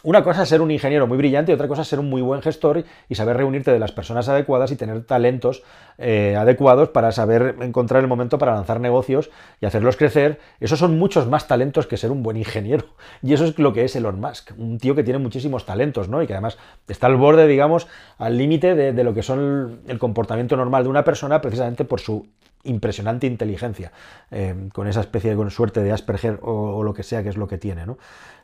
una 0.04 0.24
cosa 0.24 0.44
es 0.44 0.50
ser 0.50 0.62
un 0.62 0.72
ingeniero 0.72 1.06
muy 1.06 1.18
brillante 1.18 1.52
y 1.52 1.56
otra 1.56 1.68
cosa 1.68 1.84
es 1.84 1.88
ser 1.88 2.00
un 2.00 2.10
muy 2.10 2.24
buen 2.24 2.42
gestor 2.42 2.84
y 3.08 3.16
saber 3.16 3.38
reunirte 3.38 3.72
de 3.72 3.78
las 3.78 3.92
personas 3.92 4.28
adecuadas 4.30 4.72
y 4.72 4.76
tener 4.76 5.04
talentos 5.04 5.64
eh, 6.00 6.36
adecuados 6.36 6.90
para 6.90 7.12
saber 7.12 7.58
encontrar 7.62 8.02
el 8.02 8.08
momento 8.08 8.40
para 8.40 8.56
lanzar 8.56 8.80
negocios 8.80 9.30
y 9.60 9.68
hacerlos 9.68 9.98
crecer. 9.98 10.40
Esos 10.60 10.80
son 10.80 10.98
muchos 10.98 11.28
más 11.28 11.48
talentos 11.48 11.86
que 11.86 11.98
ser 11.98 12.10
un 12.10 12.24
buen 12.24 12.38
ingeniero. 12.38 12.86
Y 13.22 13.34
eso 13.34 13.46
es 13.46 13.60
lo 13.60 13.74
que 13.74 13.84
es 13.84 13.96
Elon 13.96 14.20
Musk, 14.20 14.52
un 14.58 14.80
tío 14.80 14.96
que 14.96 15.04
tiene 15.04 15.20
muchísimos 15.20 15.66
talentos, 15.66 16.10
¿no? 16.10 16.24
Y 16.24 16.28
que 16.28 16.34
además 16.34 16.58
está 16.88 17.06
al 17.06 17.18
borde, 17.18 17.46
digamos, 17.46 17.88
al 18.18 18.38
límite 18.38 18.74
de, 18.74 19.04
lo 19.04 19.14
que 19.14 19.22
son 19.22 19.82
el 19.88 20.00
comportamiento 20.00 20.58
normal 20.58 20.84
de 20.84 20.90
una 20.90 21.04
persona 21.04 21.40
precisamente 21.42 21.86
por 21.86 22.00
su 22.00 22.26
impresionante 22.64 23.28
inteligencia, 23.28 23.92
eh, 24.32 24.70
con 24.74 24.88
esa 24.88 25.02
especie 25.02 25.36
de 25.36 25.50
suerte 25.50 25.82
de 25.82 25.92
Asperger 25.92 26.40
o, 26.42 26.84
lo 26.84 26.94
que 26.94 27.04
sea 27.04 27.24
que 27.24 27.30
es 27.30 27.38
lo 27.38 27.48
que 27.48 27.58
tiene. 27.58 27.86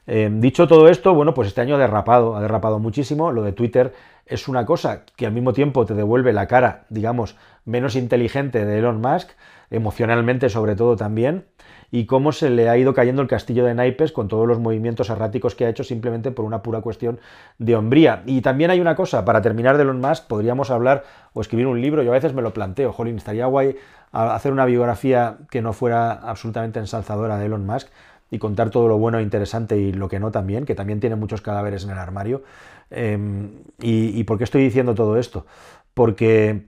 Eh, 0.08 0.30
dicho 0.32 0.68
todo 0.68 0.88
esto, 0.88 1.14
bueno, 1.14 1.34
pues 1.34 1.50
este 1.50 1.62
año 1.62 1.76
ha 1.76 1.80
derrapado, 1.80 2.36
ha 2.36 2.42
derrapado 2.42 2.80
muchísimo. 2.80 3.32
Lo 3.32 3.44
de 3.44 3.52
Twitter 3.52 3.94
es 4.26 4.48
una 4.48 4.66
cosa 4.66 5.04
que 5.16 5.26
al 5.26 5.34
mismo 5.34 5.54
tiempo 5.54 5.86
te 5.86 5.94
devuelve 5.94 6.34
la 6.34 6.48
cara, 6.48 6.86
digamos, 6.90 7.36
menos 7.66 7.96
inteligente 7.96 8.66
de 8.66 8.80
Elon 8.80 9.02
Musk, 9.02 9.30
emocionalmente 9.70 10.50
sobre 10.50 10.76
todo 10.76 10.96
también, 10.96 11.46
y 11.92 12.06
cómo 12.06 12.32
se 12.32 12.50
le 12.50 12.70
ha 12.70 12.78
ido 12.78 12.94
cayendo 12.94 13.22
el 13.22 13.28
castillo 13.28 13.66
de 13.66 13.74
naipes 13.74 14.12
con 14.12 14.28
todos 14.28 14.48
los 14.48 14.60
movimientos 14.60 15.10
erráticos 15.10 15.56
que 15.56 15.66
ha 15.66 15.70
hecho 15.70 15.84
simplemente 15.84 16.32
por 16.32 16.46
una 16.46 16.62
pura 16.62 16.82
cuestión 16.82 17.20
de 17.58 17.76
hombría. 17.76 18.24
Y 18.26 18.42
también 18.42 18.72
hay 18.72 18.80
una 18.80 18.96
cosa, 18.96 19.24
para 19.26 19.42
terminar 19.42 19.78
de 19.78 19.84
Elon 19.84 20.02
Musk, 20.02 20.28
podríamos 20.28 20.70
hablar 20.70 21.04
o 21.34 21.42
escribir 21.42 21.68
un 21.68 21.82
libro, 21.82 22.04
yo 22.04 22.12
a 22.12 22.16
veces 22.16 22.34
me 22.34 22.42
lo 22.42 22.54
planteo, 22.54 22.92
jolín, 22.92 23.18
estaría 23.18 23.46
guay 23.46 23.78
hacer 24.12 24.52
una 24.52 24.66
biografía 24.66 25.38
que 25.50 25.62
no 25.62 25.74
fuera 25.74 26.12
absolutamente 26.12 26.80
ensalzadora 26.80 27.38
de 27.38 27.46
Elon 27.46 27.66
Musk 27.66 27.90
y 28.32 28.40
contar 28.40 28.70
todo 28.70 28.88
lo 28.88 28.98
bueno 28.98 29.20
e 29.20 29.24
interesante 29.24 29.78
y 29.78 29.94
lo 29.94 30.10
que 30.10 30.20
no 30.20 30.32
también, 30.32 30.66
que 30.66 30.76
también 30.76 31.00
tiene 31.00 31.16
muchos 31.16 31.42
cadáveres 31.42 31.84
en 31.84 31.92
el 31.92 31.98
armario. 31.98 32.44
Em, 32.90 33.64
y, 33.80 34.24
por 34.24 34.38
qué 34.38 34.44
estoy 34.44 34.64
diciendo 34.64 34.96
todo 34.96 35.18
esto? 35.18 35.46
Porque 35.94 36.68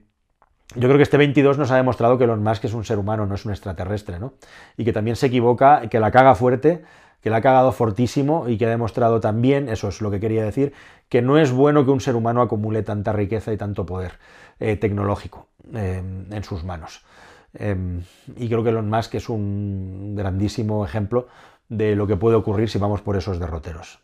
yo 0.74 0.82
creo 0.82 0.96
que 0.96 1.02
este 1.02 1.16
22 1.16 1.58
nos 1.58 1.70
ha 1.70 1.76
demostrado 1.76 2.16
que 2.16 2.24
Elon 2.24 2.42
Musk 2.42 2.64
es 2.64 2.74
un 2.74 2.84
ser 2.84 2.98
humano, 2.98 3.26
no 3.26 3.34
es 3.34 3.44
un 3.44 3.50
extraterrestre, 3.50 4.18
¿no? 4.18 4.34
Y 4.76 4.84
que 4.84 4.92
también 4.92 5.16
se 5.16 5.26
equivoca, 5.26 5.88
que 5.88 5.98
la 5.98 6.10
caga 6.10 6.34
fuerte, 6.34 6.82
que 7.20 7.30
la 7.30 7.38
ha 7.38 7.40
cagado 7.40 7.72
fortísimo 7.72 8.48
y 8.48 8.56
que 8.56 8.66
ha 8.66 8.70
demostrado 8.70 9.20
también, 9.20 9.68
eso 9.68 9.88
es 9.88 10.00
lo 10.00 10.10
que 10.10 10.20
quería 10.20 10.44
decir, 10.44 10.72
que 11.08 11.22
no 11.22 11.38
es 11.38 11.50
bueno 11.52 11.84
que 11.84 11.90
un 11.90 12.00
ser 12.00 12.16
humano 12.16 12.40
acumule 12.40 12.82
tanta 12.82 13.12
riqueza 13.12 13.52
y 13.52 13.56
tanto 13.56 13.84
poder 13.84 14.12
eh, 14.58 14.76
tecnológico 14.76 15.48
em, 15.72 16.32
en 16.32 16.44
sus 16.44 16.64
manos. 16.64 17.04
Em, 17.52 18.02
y 18.36 18.48
creo 18.48 18.62
que 18.62 18.70
Elon 18.70 18.88
Musk 18.88 19.16
es 19.16 19.28
un 19.28 20.14
grandísimo 20.16 20.84
ejemplo 20.84 21.26
de 21.68 21.96
lo 21.96 22.06
que 22.06 22.16
puede 22.16 22.36
ocurrir 22.36 22.70
si 22.70 22.78
vamos 22.78 23.02
por 23.02 23.16
esos 23.16 23.38
derroteros. 23.38 24.00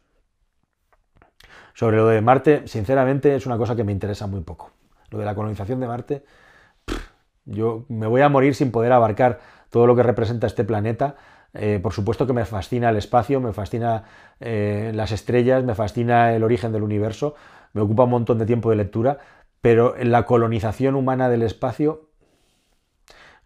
Sobre 1.74 1.98
lo 1.98 2.08
de 2.08 2.20
Marte, 2.22 2.66
sinceramente 2.66 3.36
es 3.36 3.46
una 3.46 3.58
cosa 3.58 3.76
que 3.76 3.84
me 3.84 3.92
interesa 3.92 4.26
muy 4.26 4.40
poco. 4.40 4.72
Lo 5.10 5.18
de 5.18 5.24
la 5.24 5.34
colonización 5.34 5.78
de 5.78 5.86
Marte, 5.86 6.24
yo 7.46 7.86
me 7.88 8.06
voy 8.06 8.20
a 8.20 8.28
morir 8.28 8.54
sin 8.54 8.70
poder 8.70 8.92
abarcar 8.92 9.40
todo 9.70 9.86
lo 9.86 9.96
que 9.96 10.02
representa 10.02 10.46
este 10.46 10.64
planeta. 10.64 11.16
Eh, 11.54 11.80
por 11.82 11.92
supuesto 11.92 12.26
que 12.26 12.32
me 12.32 12.44
fascina 12.44 12.90
el 12.90 12.96
espacio, 12.96 13.40
me 13.40 13.52
fascina 13.52 14.04
eh, 14.40 14.92
las 14.94 15.12
estrellas, 15.12 15.64
me 15.64 15.74
fascina 15.74 16.34
el 16.34 16.44
origen 16.44 16.72
del 16.72 16.82
universo, 16.82 17.34
me 17.72 17.80
ocupa 17.80 18.04
un 18.04 18.10
montón 18.10 18.38
de 18.38 18.46
tiempo 18.46 18.68
de 18.70 18.76
lectura, 18.76 19.18
pero 19.62 19.94
la 20.02 20.26
colonización 20.26 20.94
humana 20.96 21.28
del 21.28 21.42
espacio 21.42 22.10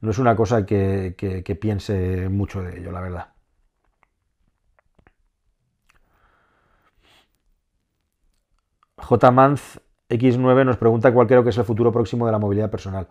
no 0.01 0.11
es 0.11 0.19
una 0.19 0.35
cosa 0.35 0.67
que, 0.67 1.59
piense 1.61 2.29
mucho 2.29 2.63
de 2.63 2.81
ello, 2.81 2.91
la 2.91 3.01
verdad. 3.01 3.29
JManz 8.97 9.81
X9 10.09 10.65
nos 10.65 10.77
pregunta 10.77 11.13
cuál 11.13 11.27
creo 11.27 11.45
que 11.45 11.51
es 11.51 11.59
el 11.59 11.65
futuro 11.65 11.93
próximo 11.93 12.27
de 12.27 12.33
la 12.33 12.39
movilidad 12.39 12.71
personal. 12.71 13.09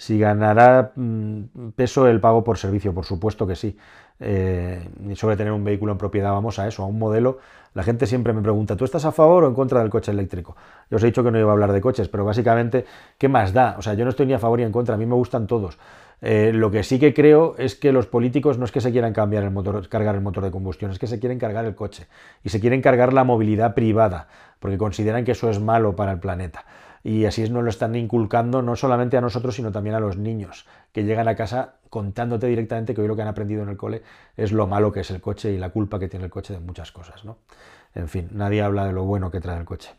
Si 0.00 0.18
ganará 0.18 0.92
mm, 0.96 1.72
peso 1.76 2.08
el 2.08 2.20
pago 2.20 2.42
por 2.42 2.56
servicio, 2.56 2.94
por 2.94 3.04
supuesto 3.04 3.46
que 3.46 3.54
sí. 3.54 3.76
Eh, 4.18 4.88
sobre 5.14 5.36
tener 5.36 5.52
un 5.52 5.62
vehículo 5.62 5.92
en 5.92 5.98
propiedad, 5.98 6.32
vamos 6.32 6.58
a 6.58 6.66
eso, 6.66 6.82
a 6.82 6.86
un 6.86 6.98
modelo. 6.98 7.36
La 7.74 7.82
gente 7.82 8.06
siempre 8.06 8.32
me 8.32 8.40
pregunta, 8.40 8.76
¿tú 8.76 8.86
estás 8.86 9.04
a 9.04 9.12
favor 9.12 9.44
o 9.44 9.48
en 9.48 9.54
contra 9.54 9.80
del 9.80 9.90
coche 9.90 10.10
eléctrico? 10.10 10.56
Yo 10.90 10.96
os 10.96 11.02
he 11.02 11.06
dicho 11.06 11.22
que 11.22 11.30
no 11.30 11.38
iba 11.38 11.50
a 11.50 11.52
hablar 11.52 11.74
de 11.74 11.82
coches, 11.82 12.08
pero 12.08 12.24
básicamente, 12.24 12.86
¿qué 13.18 13.28
más 13.28 13.52
da? 13.52 13.76
O 13.78 13.82
sea, 13.82 13.92
yo 13.92 14.04
no 14.04 14.10
estoy 14.10 14.24
ni 14.24 14.32
a 14.32 14.38
favor 14.38 14.58
ni 14.58 14.64
en 14.64 14.72
contra, 14.72 14.94
a 14.94 14.98
mí 14.98 15.04
me 15.04 15.16
gustan 15.16 15.46
todos. 15.46 15.76
Eh, 16.22 16.52
lo 16.54 16.70
que 16.70 16.82
sí 16.82 16.98
que 16.98 17.12
creo 17.12 17.54
es 17.58 17.74
que 17.74 17.92
los 17.92 18.06
políticos 18.06 18.56
no 18.56 18.64
es 18.64 18.72
que 18.72 18.80
se 18.80 18.92
quieran 18.92 19.12
cambiar 19.12 19.44
el 19.44 19.50
motor, 19.50 19.86
cargar 19.90 20.14
el 20.14 20.22
motor 20.22 20.44
de 20.44 20.50
combustión, 20.50 20.92
es 20.92 20.98
que 20.98 21.08
se 21.08 21.20
quieren 21.20 21.38
cargar 21.38 21.66
el 21.66 21.74
coche 21.74 22.06
y 22.42 22.48
se 22.48 22.58
quieren 22.58 22.80
cargar 22.80 23.12
la 23.12 23.24
movilidad 23.24 23.74
privada, 23.74 24.28
porque 24.60 24.78
consideran 24.78 25.26
que 25.26 25.32
eso 25.32 25.50
es 25.50 25.60
malo 25.60 25.94
para 25.94 26.12
el 26.12 26.20
planeta. 26.20 26.64
Y 27.02 27.24
así 27.24 27.48
nos 27.48 27.64
lo 27.64 27.70
están 27.70 27.94
inculcando 27.94 28.62
no 28.62 28.76
solamente 28.76 29.16
a 29.16 29.20
nosotros, 29.20 29.54
sino 29.54 29.72
también 29.72 29.96
a 29.96 30.00
los 30.00 30.16
niños, 30.16 30.66
que 30.92 31.04
llegan 31.04 31.28
a 31.28 31.34
casa 31.34 31.76
contándote 31.88 32.46
directamente 32.46 32.94
que 32.94 33.00
hoy 33.00 33.08
lo 33.08 33.16
que 33.16 33.22
han 33.22 33.28
aprendido 33.28 33.62
en 33.62 33.70
el 33.70 33.76
cole 33.76 34.02
es 34.36 34.52
lo 34.52 34.66
malo 34.66 34.92
que 34.92 35.00
es 35.00 35.10
el 35.10 35.20
coche 35.20 35.52
y 35.52 35.58
la 35.58 35.70
culpa 35.70 35.98
que 35.98 36.08
tiene 36.08 36.26
el 36.26 36.30
coche 36.30 36.52
de 36.52 36.60
muchas 36.60 36.92
cosas. 36.92 37.24
¿no? 37.24 37.38
En 37.94 38.08
fin, 38.08 38.28
nadie 38.32 38.62
habla 38.62 38.86
de 38.86 38.92
lo 38.92 39.04
bueno 39.04 39.30
que 39.30 39.40
trae 39.40 39.58
el 39.58 39.64
coche. 39.64 39.90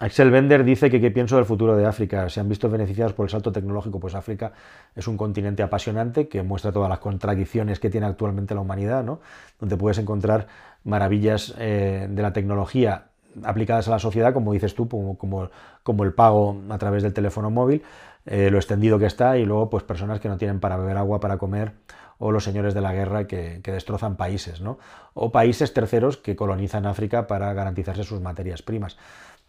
Axel 0.00 0.30
Bender 0.30 0.64
dice 0.64 0.88
que 0.88 0.98
qué 0.98 1.10
pienso 1.10 1.36
del 1.36 1.44
futuro 1.44 1.76
de 1.76 1.84
África. 1.84 2.26
¿Se 2.30 2.40
han 2.40 2.48
visto 2.48 2.70
beneficiados 2.70 3.12
por 3.12 3.26
el 3.26 3.30
salto 3.30 3.52
tecnológico? 3.52 4.00
Pues 4.00 4.14
África 4.14 4.52
es 4.96 5.06
un 5.06 5.18
continente 5.18 5.62
apasionante 5.62 6.26
que 6.26 6.42
muestra 6.42 6.72
todas 6.72 6.88
las 6.88 7.00
contradicciones 7.00 7.78
que 7.80 7.90
tiene 7.90 8.06
actualmente 8.06 8.54
la 8.54 8.62
humanidad, 8.62 9.04
¿no? 9.04 9.20
donde 9.58 9.76
puedes 9.76 9.98
encontrar 9.98 10.46
maravillas 10.84 11.54
eh, 11.58 12.06
de 12.08 12.22
la 12.22 12.32
tecnología 12.32 13.09
aplicadas 13.42 13.88
a 13.88 13.92
la 13.92 13.98
sociedad, 13.98 14.32
como 14.32 14.52
dices 14.52 14.74
tú, 14.74 14.88
como, 14.88 16.04
el 16.04 16.12
pago 16.12 16.60
a 16.68 16.78
través 16.78 17.02
del 17.02 17.12
teléfono 17.12 17.50
móvil, 17.50 17.82
eh, 18.26 18.50
lo 18.50 18.58
extendido 18.58 18.98
que 18.98 19.06
está, 19.06 19.38
y 19.38 19.44
luego 19.44 19.70
pues 19.70 19.84
personas 19.84 20.20
que 20.20 20.28
no 20.28 20.36
tienen 20.36 20.60
para 20.60 20.76
beber 20.76 20.96
agua, 20.96 21.20
para 21.20 21.38
comer, 21.38 21.72
o 22.18 22.32
los 22.32 22.44
señores 22.44 22.74
de 22.74 22.82
la 22.82 22.92
guerra 22.92 23.26
que, 23.26 23.60
que 23.62 23.72
destrozan 23.72 24.16
países, 24.16 24.60
¿no? 24.60 24.78
o 25.14 25.32
países 25.32 25.72
terceros 25.72 26.16
que 26.16 26.36
colonizan 26.36 26.86
África 26.86 27.26
para 27.26 27.52
garantizarse 27.54 28.04
sus 28.04 28.20
materias 28.20 28.62
primas 28.62 28.98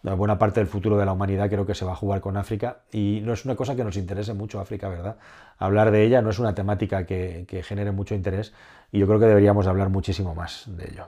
la 0.03 0.15
buena 0.15 0.37
parte 0.37 0.59
del 0.59 0.67
futuro 0.67 0.97
de 0.97 1.05
la 1.05 1.13
humanidad 1.13 1.49
creo 1.49 1.65
que 1.65 1.75
se 1.75 1.85
va 1.85 1.91
a 1.91 1.95
jugar 1.95 2.21
con 2.21 2.37
África 2.37 2.79
y 2.91 3.21
no 3.23 3.33
es 3.33 3.45
una 3.45 3.55
cosa 3.55 3.75
que 3.75 3.83
nos 3.83 3.97
interese 3.97 4.33
mucho 4.33 4.59
África, 4.59 4.89
¿verdad? 4.89 5.17
Hablar 5.57 5.91
de 5.91 6.03
ella 6.03 6.21
no 6.21 6.31
es 6.31 6.39
una 6.39 6.55
temática 6.55 7.05
que, 7.05 7.45
genere 7.63 7.91
mucho 7.91 8.15
interés 8.15 8.53
y 8.91 8.99
yo 8.99 9.07
creo 9.07 9.19
que 9.19 9.27
deberíamos 9.27 9.67
hablar 9.67 9.89
muchísimo 9.89 10.33
más 10.33 10.65
de 10.67 10.85
ello. 10.85 11.07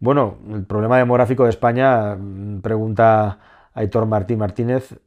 Bueno, 0.00 0.38
el 0.50 0.64
problema 0.66 0.98
demográfico 0.98 1.44
de 1.44 1.50
España, 1.50 2.16
mm, 2.16 2.60
pregunta 2.60 3.38
Aitor 3.72 4.06
Martín 4.06 4.38
Martínez, 4.38 4.98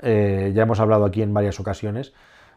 eh, 0.00 0.52
ya 0.54 0.62
hemos 0.64 0.80
hablado 0.80 1.04
aquí 1.04 1.22
en 1.22 1.32
varias 1.32 1.60
ocasiones, 1.60 2.12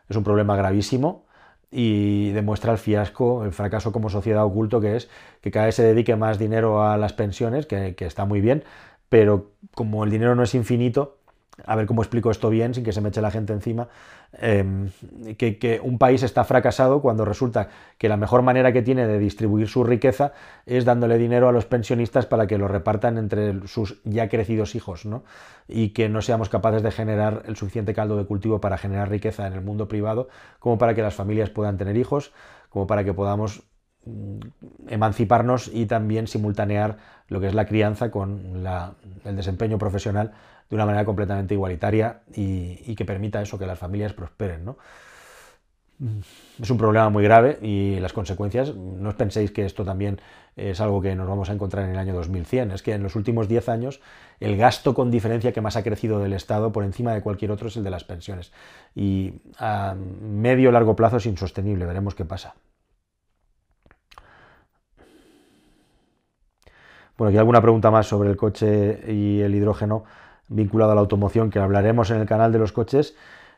es 0.09 0.15
un 0.15 0.23
problema 0.23 0.55
gravísimo 0.55 1.25
y 1.71 2.31
demuestra 2.31 2.71
el 2.71 2.77
fiasco, 2.77 3.43
el 3.43 3.51
fracaso 3.51 3.91
como 3.91 4.09
sociedad 4.09 4.43
oculto 4.45 4.81
que 4.81 4.95
es 4.95 5.09
que 5.41 5.51
cada 5.51 5.67
vez 5.67 5.75
se 5.75 5.83
dedique 5.83 6.15
más 6.15 6.39
dinero 6.39 6.83
a 6.83 6.97
las 6.97 7.13
pensiones, 7.13 7.65
que 7.65 7.95
está 7.99 8.25
muy 8.25 8.41
bien, 8.41 8.63
pero 9.09 9.51
como 9.73 10.03
el 10.03 10.11
dinero 10.11 10.35
no 10.35 10.43
es 10.43 10.55
infinito, 10.55 11.17
a 11.63 11.75
ver 11.75 11.85
cómo 11.85 12.01
explico 12.01 12.31
esto 12.31 12.49
bien 12.49 12.73
sin 12.73 12.83
que 12.83 12.91
se 12.91 13.01
me 13.01 13.09
eche 13.09 13.21
la 13.21 13.31
gente 13.31 13.53
encima, 13.53 13.87
em, 14.33 14.89
que, 15.37 15.79
un 15.83 15.97
país 15.97 16.23
está 16.23 16.43
fracasado 16.43 17.01
cuando 17.01 17.25
resulta 17.25 17.69
que 17.97 18.09
la 18.09 18.17
mejor 18.17 18.41
manera 18.41 18.73
que 18.73 18.81
tiene 18.81 19.07
de 19.07 19.19
distribuir 19.19 19.67
su 19.67 19.83
riqueza 19.83 20.33
es 20.65 20.85
dándole 20.85 21.17
dinero 21.17 21.47
a 21.47 21.51
los 21.51 21.65
pensionistas 21.65 22.25
para 22.25 22.47
que 22.47 22.57
lo 22.57 22.67
repartan 22.67 23.17
entre 23.17 23.67
sus 23.67 24.01
ya 24.03 24.27
crecidos 24.29 24.75
hijos, 24.75 25.05
¿no? 25.05 25.23
y 25.67 25.89
que 25.89 26.09
no 26.09 26.21
seamos 26.21 26.49
capaces 26.49 26.83
de 26.83 26.91
generar 26.91 27.43
el 27.45 27.55
suficiente 27.55 27.93
caldo 27.93 28.17
de 28.17 28.25
cultivo 28.25 28.59
para 28.61 28.77
generar 28.77 29.09
riqueza 29.09 29.47
en 29.47 29.53
el 29.53 29.61
mundo 29.61 29.87
privado, 29.87 30.27
como 30.59 30.77
para 30.77 30.93
que 30.93 31.01
las 31.01 31.15
familias 31.15 31.49
puedan 31.49 31.77
tener 31.77 31.97
hijos, 31.97 32.33
como 32.69 32.87
para 32.87 33.03
que 33.03 33.13
podamos 33.13 33.63
mm, 34.05 34.39
emanciparnos 34.89 35.69
y 35.73 35.85
también 35.85 36.27
simultanear 36.27 36.97
lo 37.27 37.39
que 37.39 37.47
es 37.47 37.55
la 37.55 37.65
crianza 37.65 38.11
con 38.11 38.63
el 39.23 39.35
desempeño 39.35 39.77
profesional 39.79 40.33
de 40.69 40.75
una 40.75 40.85
manera 40.85 41.05
completamente 41.05 41.53
igualitaria 41.53 42.21
y, 42.33 42.95
que 42.95 43.05
permita 43.05 43.41
eso, 43.41 43.57
que 43.57 43.65
las 43.65 43.77
familias 43.77 44.13
prosperen. 44.13 44.65
¿no? 44.65 44.77
Es 46.61 46.69
un 46.69 46.77
problema 46.77 47.09
muy 47.09 47.23
grave 47.23 47.57
y 47.61 47.99
las 47.99 48.11
consecuencias, 48.11 48.75
no 48.75 49.09
os 49.09 49.15
penséis 49.15 49.51
que 49.51 49.65
esto 49.65 49.85
también 49.85 50.19
es 50.55 50.81
algo 50.81 51.01
que 51.01 51.15
nos 51.15 51.27
vamos 51.27 51.49
a 51.49 51.53
encontrar 51.53 51.85
en 51.85 51.91
el 51.91 51.97
año 51.97 52.13
2100, 52.13 52.71
es 52.71 52.81
que 52.81 52.93
en 52.93 53.03
los 53.03 53.15
últimos 53.15 53.47
10 53.47 53.69
años 53.69 54.01
el 54.39 54.57
gasto 54.57 54.93
con 54.93 55.11
diferencia 55.11 55.53
que 55.53 55.61
más 55.61 55.75
ha 55.77 55.83
crecido 55.83 56.19
del 56.19 56.33
Estado 56.33 56.71
por 56.71 56.83
encima 56.83 57.13
de 57.13 57.21
cualquier 57.21 57.51
otro 57.51 57.69
es 57.69 57.77
el 57.77 57.83
de 57.83 57.89
las 57.91 58.03
pensiones. 58.03 58.51
Y 58.93 59.35
a 59.57 59.95
medio 59.95 60.71
largo 60.71 60.95
plazo 60.95 61.17
es 61.17 61.25
insostenible, 61.25 61.85
veremos 61.85 62.15
qué 62.15 62.25
pasa. 62.25 62.55
Bueno, 67.17 67.29
aquí 67.29 67.37
alguna 67.37 67.61
pregunta 67.61 67.89
más 67.91 68.07
sobre 68.07 68.29
el 68.29 68.35
coche 68.35 68.99
y 69.07 69.39
el 69.39 69.55
hidrógeno 69.55 70.03
vinculado 70.47 70.91
a 70.91 70.95
la 70.95 71.01
automoción 71.01 71.49
que 71.49 71.59
hablaremos 71.59 72.11
en 72.11 72.17
el 72.17 72.25
canal 72.25 72.51
de 72.51 72.59
los 72.59 72.71
coches. 72.71 73.15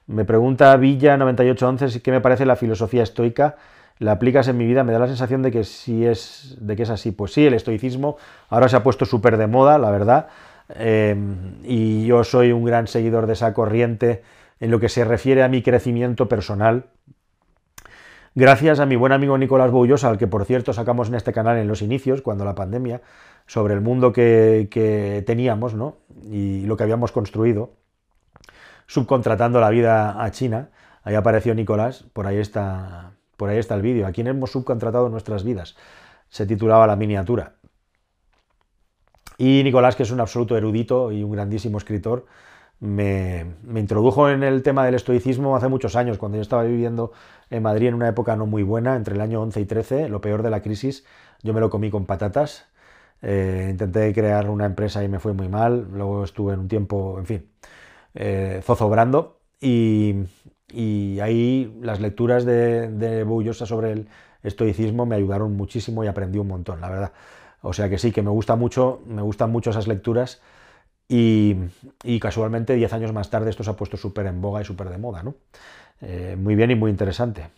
Me 0.07 0.25
pregunta 0.25 0.75
Villa9811 0.77 2.01
qué 2.01 2.11
me 2.11 2.21
parece 2.21 2.45
la 2.45 2.55
filosofía 2.55 3.03
estoica. 3.03 3.57
¿La 3.99 4.13
aplicas 4.13 4.47
en 4.47 4.57
mi 4.57 4.65
vida? 4.65 4.83
Me 4.83 4.93
da 4.93 4.99
la 4.99 5.07
sensación 5.07 5.41
de 5.41 5.51
que 5.51 5.63
sí 5.63 6.05
es, 6.05 6.55
de 6.61 6.75
que 6.75 6.83
es 6.83 6.89
así. 6.89 7.11
Pues 7.11 7.33
sí, 7.33 7.45
el 7.45 7.53
estoicismo 7.53 8.17
ahora 8.49 8.69
se 8.69 8.75
ha 8.75 8.83
puesto 8.83 9.05
súper 9.05 9.37
de 9.37 9.47
moda, 9.47 9.77
la 9.79 9.91
verdad. 9.91 10.27
Em, 10.69 11.55
y 11.63 12.05
yo 12.05 12.23
soy 12.23 12.51
un 12.51 12.63
gran 12.63 12.87
seguidor 12.87 13.25
de 13.25 13.33
esa 13.33 13.53
corriente 13.53 14.21
en 14.59 14.71
lo 14.71 14.79
que 14.79 14.89
se 14.89 15.03
refiere 15.03 15.43
a 15.43 15.47
mi 15.47 15.61
crecimiento 15.61 16.29
personal. 16.29 16.85
Gracias 18.39 18.79
a 18.79 18.85
mi 18.85 18.95
buen 18.95 19.13
amigo 19.13 19.35
Nicolás 19.35 19.71
Boullosa, 19.71 20.09
al 20.09 20.19
que 20.19 20.27
por 20.27 20.45
cierto 20.45 20.71
sacamos 20.71 21.07
en 21.07 21.15
este 21.15 21.33
canal 21.33 21.57
en 21.57 21.67
los 21.67 21.81
inicios, 21.81 22.21
cuando 22.21 22.45
la 22.45 22.53
pandemia, 22.53 23.01
sobre 23.47 23.73
el 23.73 23.81
mundo 23.81 24.13
que, 24.13 25.23
teníamos 25.25 25.73
¿no? 25.73 25.97
y 26.21 26.61
lo 26.67 26.77
que 26.77 26.83
habíamos 26.83 27.11
construido, 27.11 27.71
subcontratando 28.85 29.59
la 29.59 29.71
vida 29.71 30.23
a 30.23 30.29
China. 30.29 30.69
Ahí 31.01 31.15
apareció 31.15 31.55
Nicolás, 31.55 32.05
por 32.13 32.27
ahí 32.27 32.37
está, 32.37 33.13
por 33.37 33.49
ahí 33.49 33.57
está 33.57 33.73
el 33.73 33.81
vídeo. 33.81 34.05
¿A 34.05 34.11
quién 34.11 34.27
hemos 34.27 34.51
subcontratado 34.51 35.09
nuestras 35.09 35.43
vidas? 35.43 35.75
Se 36.29 36.45
titulaba 36.45 36.85
La 36.85 36.95
miniatura. 36.95 37.55
Y 39.39 39.63
Nicolás, 39.63 39.95
que 39.95 40.03
es 40.03 40.11
un 40.11 40.19
absoluto 40.19 40.55
erudito 40.55 41.11
y 41.11 41.23
un 41.23 41.31
grandísimo 41.31 41.79
escritor, 41.79 42.27
me, 42.79 43.45
me, 43.63 43.79
introdujo 43.79 44.29
en 44.29 44.43
el 44.43 44.63
tema 44.63 44.85
del 44.85 44.95
estoicismo 44.95 45.55
hace 45.55 45.67
muchos 45.67 45.95
años, 45.95 46.17
cuando 46.17 46.37
yo 46.37 46.41
estaba 46.41 46.63
viviendo 46.63 47.11
en 47.49 47.63
Madrid 47.63 47.87
en 47.87 47.95
una 47.95 48.09
época 48.09 48.35
no 48.35 48.45
muy 48.45 48.63
buena, 48.63 48.95
entre 48.95 49.15
el 49.15 49.21
año 49.21 49.41
11 49.41 49.61
y 49.61 49.65
13, 49.65 50.09
lo 50.09 50.21
peor 50.21 50.43
de 50.43 50.49
la 50.49 50.61
crisis, 50.61 51.05
yo 51.43 51.53
me 51.53 51.59
lo 51.59 51.69
comí 51.69 51.89
con 51.89 52.05
patatas 52.05 52.67
eh, 53.21 53.67
intenté 53.71 54.13
crear 54.13 54.49
una 54.49 54.65
empresa 54.65 55.03
y 55.03 55.07
me 55.07 55.19
fue 55.19 55.33
muy 55.33 55.49
mal. 55.49 55.87
Luego 55.93 56.23
estuve 56.23 56.53
en 56.53 56.59
un 56.61 56.67
tiempo, 56.67 57.17
en 57.19 57.25
fin, 57.25 57.49
eh, 58.15 58.61
zozobrando. 58.63 59.39
Y, 59.59 60.25
ahí 61.21 61.77
las 61.81 61.99
lecturas 62.01 62.45
de, 62.45 62.89
de 62.89 63.23
Bullosa 63.23 63.65
sobre 63.65 63.93
el 63.93 64.09
estoicismo 64.43 65.05
me 65.05 65.15
ayudaron 65.15 65.55
muchísimo 65.55 66.03
y 66.03 66.07
aprendí 66.07 66.39
un 66.39 66.47
montón, 66.47 66.81
la 66.81 66.89
verdad. 66.89 67.13
O 67.61 67.73
sea 67.73 67.89
que 67.89 67.97
sí, 67.97 68.11
que 68.11 68.21
me 68.21 68.29
gusta 68.29 68.55
mucho, 68.55 69.01
me 69.07 69.21
gustan 69.21 69.51
mucho 69.51 69.71
esas 69.71 69.87
lecturas. 69.87 70.41
Y, 71.09 71.55
casualmente, 72.19 72.75
10 72.75 72.91
años 72.93 73.13
más 73.13 73.29
tarde, 73.29 73.49
esto 73.49 73.63
se 73.63 73.69
ha 73.69 73.75
puesto 73.75 73.97
súper 73.97 74.25
en 74.27 74.41
boga 74.41 74.61
y 74.61 74.65
súper 74.65 74.89
de 74.89 74.97
moda, 74.97 75.23
¿no? 75.23 75.35
Eh, 76.01 76.35
muy 76.37 76.55
bien 76.55 76.71
y 76.71 76.75
muy 76.75 76.91
interesante. 76.91 77.49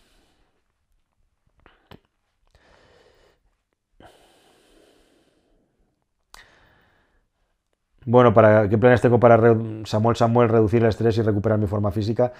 Bueno, 8.06 8.32
¿para 8.34 8.68
qué 8.68 8.78
planes 8.78 9.00
tengo 9.02 9.20
para 9.20 9.36
Samuel 9.84 10.16
Samuel 10.16 10.48
reducir 10.48 10.82
el 10.82 10.88
estrés 10.88 11.18
y 11.18 11.22
recuperar 11.22 11.58
mi 11.58 11.66
forma 11.66 11.90
física? 11.90 12.32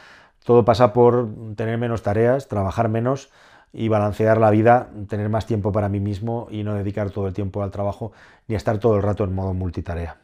Todo 0.45 0.65
pasa 0.65 0.93
por 0.93 1.29
tener 1.55 1.77
menos 1.79 2.03
tareas, 2.03 2.49
trabajar 2.49 2.89
menos 2.89 3.31
y 3.73 3.89
balancear 3.89 4.39
la 4.39 4.51
vida, 4.51 4.91
tener 5.09 5.29
más 5.29 5.47
tiempo 5.47 5.71
para 5.73 5.89
mí 5.89 6.01
mismo 6.01 6.49
y 6.51 6.63
no 6.65 6.75
dedicar 6.75 7.11
todo 7.11 7.27
el 7.27 7.35
tiempo 7.35 7.63
al 7.63 7.71
trabajo 7.71 8.13
ni 8.49 8.55
estar 8.55 8.79
todo 8.79 8.97
el 8.97 9.03
rato 9.03 9.25
en 9.25 9.35
modo 9.35 9.53
multitarea. 9.55 10.17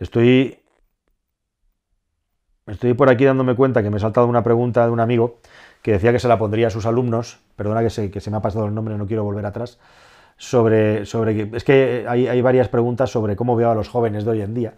Estoy 0.00 0.58
Estoy 2.68 2.92
por 2.92 3.08
aquí 3.08 3.24
dándome 3.24 3.54
cuenta 3.54 3.82
que 3.82 3.90
me 3.90 3.96
he 3.96 4.00
saltado 4.00 4.26
una 4.26 4.42
pregunta 4.42 4.84
de 4.84 4.92
un 4.92 5.00
amigo 5.00 5.38
que 5.80 5.92
decía 5.92 6.12
que 6.12 6.18
se 6.18 6.28
la 6.28 6.38
pondría 6.38 6.66
a 6.66 6.70
sus 6.70 6.84
alumnos, 6.84 7.40
perdona 7.56 7.82
que 7.82 7.90
se, 7.90 8.10
que 8.10 8.20
se 8.20 8.30
me 8.30 8.36
ha 8.36 8.42
pasado 8.42 8.66
el 8.66 8.74
nombre, 8.74 8.96
no 8.98 9.06
quiero 9.06 9.24
volver 9.24 9.46
atrás, 9.46 9.78
sobre, 10.36 11.06
sobre 11.06 11.50
es 11.56 11.64
que 11.64 12.04
hay, 12.06 12.40
varias 12.42 12.68
preguntas 12.68 13.10
sobre 13.10 13.36
cómo 13.36 13.56
veo 13.56 13.70
a 13.70 13.74
los 13.74 13.88
jóvenes 13.88 14.24
de 14.24 14.30
hoy 14.30 14.42
en 14.42 14.54
día, 14.54 14.74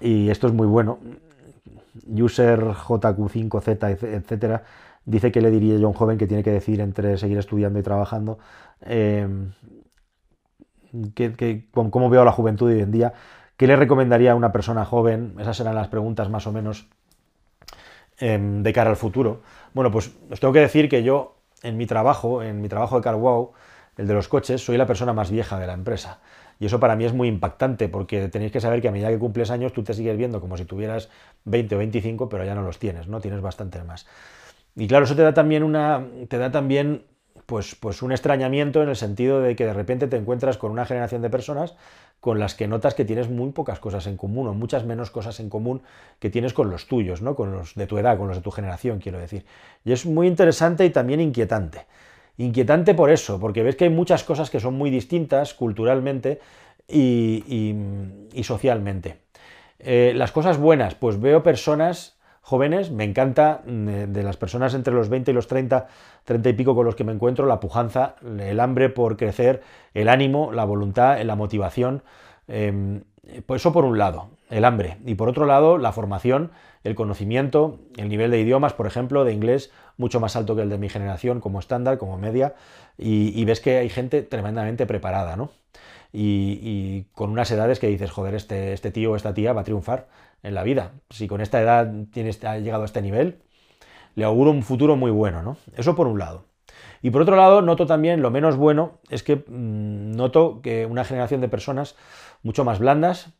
y 0.00 0.30
esto 0.30 0.46
es 0.46 0.52
muy 0.52 0.66
bueno. 0.66 0.98
User 2.08 2.60
JQ5Z, 2.60 4.02
etcétera, 4.02 4.64
dice 5.04 5.32
que 5.32 5.40
le 5.40 5.50
diría 5.50 5.76
yo 5.78 5.86
a 5.86 5.90
un 5.90 5.96
joven 5.96 6.18
que 6.18 6.26
tiene 6.26 6.42
que 6.42 6.50
decidir 6.50 6.80
entre 6.80 7.18
seguir 7.18 7.38
estudiando 7.38 7.78
y 7.78 7.82
trabajando. 7.82 8.38
Eh, 8.82 9.28
cómo 11.72 12.10
veo 12.10 12.22
a 12.22 12.24
la 12.24 12.32
juventud 12.32 12.68
de 12.68 12.76
hoy 12.76 12.82
en 12.82 12.92
día, 12.92 13.12
¿qué 13.56 13.66
le 13.66 13.76
recomendaría 13.76 14.32
a 14.32 14.34
una 14.34 14.52
persona 14.52 14.84
joven? 14.84 15.34
Esas 15.38 15.56
serán 15.56 15.74
las 15.74 15.88
preguntas 15.88 16.28
más 16.30 16.46
o 16.46 16.52
menos 16.52 16.88
Em, 18.18 18.62
de 18.62 18.72
cara 18.72 18.90
al 18.90 18.96
futuro. 18.96 19.42
Bueno, 19.72 19.90
pues 19.90 20.12
os 20.30 20.38
tengo 20.38 20.52
que 20.52 20.60
decir 20.60 20.88
que 20.88 21.02
yo, 21.02 21.36
en 21.62 21.76
mi 21.76 21.86
trabajo, 21.86 22.42
en 22.42 22.60
mi 22.60 22.68
trabajo 22.68 22.96
de 22.96 23.02
CarWow, 23.02 23.52
el 23.96 24.06
de 24.06 24.14
los 24.14 24.28
coches, 24.28 24.64
soy 24.64 24.76
la 24.76 24.86
persona 24.86 25.12
más 25.12 25.30
vieja 25.30 25.58
de 25.58 25.66
la 25.66 25.72
empresa. 25.72 26.20
Y 26.60 26.66
eso 26.66 26.78
para 26.78 26.94
mí 26.94 27.04
es 27.04 27.12
muy 27.12 27.26
impactante, 27.26 27.88
porque 27.88 28.28
tenéis 28.28 28.52
que 28.52 28.60
saber 28.60 28.80
que 28.80 28.88
a 28.88 28.92
medida 28.92 29.08
que 29.08 29.18
cumples 29.18 29.50
años 29.50 29.72
tú 29.72 29.82
te 29.82 29.94
sigues 29.94 30.16
viendo 30.16 30.40
como 30.40 30.56
si 30.56 30.64
tuvieras 30.64 31.10
20 31.44 31.74
o 31.74 31.78
25, 31.78 32.28
pero 32.28 32.44
ya 32.44 32.54
no 32.54 32.62
los 32.62 32.78
tienes, 32.78 33.08
¿no? 33.08 33.20
Tienes 33.20 33.40
bastante 33.40 33.82
más. 33.82 34.06
Y 34.76 34.86
claro, 34.86 35.06
eso 35.06 35.16
te 35.16 35.22
da 35.22 35.34
también 35.34 35.64
una. 35.64 36.06
te 36.28 36.38
da 36.38 36.52
también 36.52 37.04
pues, 37.46 37.74
pues 37.74 38.02
un 38.02 38.12
extrañamiento 38.12 38.82
en 38.82 38.88
el 38.88 38.96
sentido 38.96 39.40
de 39.40 39.56
que 39.56 39.66
de 39.66 39.72
repente 39.74 40.06
te 40.06 40.16
encuentras 40.16 40.56
con 40.56 40.70
una 40.70 40.86
generación 40.86 41.20
de 41.22 41.30
personas 41.30 41.74
con 42.24 42.38
las 42.38 42.54
que 42.54 42.66
notas 42.66 42.94
que 42.94 43.04
tienes 43.04 43.28
muy 43.28 43.50
pocas 43.50 43.78
cosas 43.80 44.06
en 44.06 44.16
común 44.16 44.48
o 44.48 44.54
muchas 44.54 44.86
menos 44.86 45.10
cosas 45.10 45.40
en 45.40 45.50
común 45.50 45.82
que 46.18 46.30
tienes 46.30 46.54
con 46.54 46.70
los 46.70 46.88
tuyos, 46.88 47.20
¿no? 47.20 47.34
con 47.34 47.52
los 47.52 47.74
de 47.74 47.86
tu 47.86 47.98
edad, 47.98 48.16
con 48.16 48.28
los 48.28 48.38
de 48.38 48.42
tu 48.42 48.50
generación, 48.50 48.98
quiero 48.98 49.18
decir. 49.18 49.44
Y 49.84 49.92
es 49.92 50.06
muy 50.06 50.26
interesante 50.26 50.86
y 50.86 50.90
también 50.90 51.20
inquietante. 51.20 51.84
Inquietante 52.38 52.94
por 52.94 53.10
eso, 53.10 53.38
porque 53.38 53.62
ves 53.62 53.76
que 53.76 53.84
hay 53.84 53.90
muchas 53.90 54.24
cosas 54.24 54.48
que 54.48 54.58
son 54.58 54.72
muy 54.72 54.88
distintas 54.88 55.52
culturalmente 55.52 56.40
y, 56.88 57.74
socialmente. 58.42 59.18
Eh, 59.78 60.14
las 60.16 60.32
cosas 60.32 60.56
buenas, 60.56 60.94
pues 60.94 61.20
veo 61.20 61.42
personas 61.42 62.13
jóvenes, 62.44 62.90
me 62.90 63.04
encanta 63.04 63.62
mm, 63.64 64.12
de 64.12 64.22
las 64.22 64.36
personas 64.36 64.74
entre 64.74 64.92
los 64.92 65.08
20 65.08 65.30
y 65.30 65.34
los 65.34 65.46
30, 65.46 65.86
30 66.24 66.48
y 66.50 66.52
pico 66.52 66.74
con 66.74 66.84
los 66.84 66.94
que 66.94 67.02
me 67.02 67.12
encuentro, 67.12 67.46
la 67.46 67.58
pujanza, 67.58 68.16
el 68.22 68.60
hambre 68.60 68.90
por 68.90 69.16
crecer, 69.16 69.62
el 69.94 70.10
ánimo, 70.10 70.52
la 70.52 70.66
voluntad, 70.66 71.18
la 71.22 71.36
motivación. 71.36 72.02
Em, 72.46 73.02
pues 73.46 73.62
eso 73.62 73.72
por 73.72 73.86
un 73.86 73.96
lado, 73.96 74.28
el 74.50 74.66
hambre. 74.66 74.98
Y 75.06 75.14
por 75.14 75.30
otro 75.30 75.46
lado, 75.46 75.78
la 75.78 75.92
formación, 75.92 76.50
el 76.84 76.94
conocimiento, 76.94 77.78
el 77.96 78.10
nivel 78.10 78.30
de 78.30 78.40
idiomas, 78.40 78.74
por 78.74 78.86
ejemplo, 78.86 79.24
de 79.24 79.32
inglés, 79.32 79.72
mucho 79.96 80.20
más 80.20 80.36
alto 80.36 80.54
que 80.54 80.60
el 80.60 80.68
de 80.68 80.76
mi 80.76 80.90
generación 80.90 81.40
como 81.40 81.58
estándar, 81.60 81.96
como 81.96 82.18
media. 82.18 82.54
Y, 82.98 83.42
ves 83.46 83.60
que 83.60 83.78
hay 83.78 83.88
gente 83.88 84.20
tremendamente 84.20 84.84
preparada, 84.84 85.36
¿no? 85.36 85.50
Y, 86.12 87.06
con 87.14 87.30
unas 87.30 87.50
edades 87.50 87.80
que 87.80 87.86
dices, 87.86 88.10
joder, 88.10 88.34
este, 88.34 88.74
este 88.74 88.90
tío 88.90 89.12
o 89.12 89.16
esta 89.16 89.32
tía 89.32 89.54
va 89.54 89.62
a 89.62 89.64
triunfar 89.64 90.08
en 90.44 90.54
la 90.54 90.62
vida. 90.62 90.92
Si 91.10 91.26
con 91.26 91.40
esta 91.40 91.60
edad 91.60 91.92
tienes, 92.12 92.44
ha 92.44 92.58
llegado 92.58 92.82
a 92.84 92.86
este 92.86 93.02
nivel, 93.02 93.42
le 94.14 94.24
auguro 94.24 94.52
un 94.52 94.62
futuro 94.62 94.94
muy 94.94 95.10
bueno, 95.10 95.42
¿no? 95.42 95.56
Eso 95.76 95.96
por 95.96 96.06
un 96.06 96.20
lado. 96.20 96.44
Y 97.02 97.10
por 97.10 97.22
otro 97.22 97.36
lado, 97.36 97.60
noto 97.60 97.86
también 97.86 98.22
lo 98.22 98.30
menos 98.30 98.56
bueno 98.56 99.00
es 99.10 99.22
que 99.22 99.36
mm, 99.36 100.12
noto 100.12 100.60
que 100.62 100.86
una 100.86 101.04
generación 101.04 101.40
de 101.40 101.48
personas 101.48 101.96
mucho 102.42 102.64
más 102.64 102.78
blandas, 102.78 103.32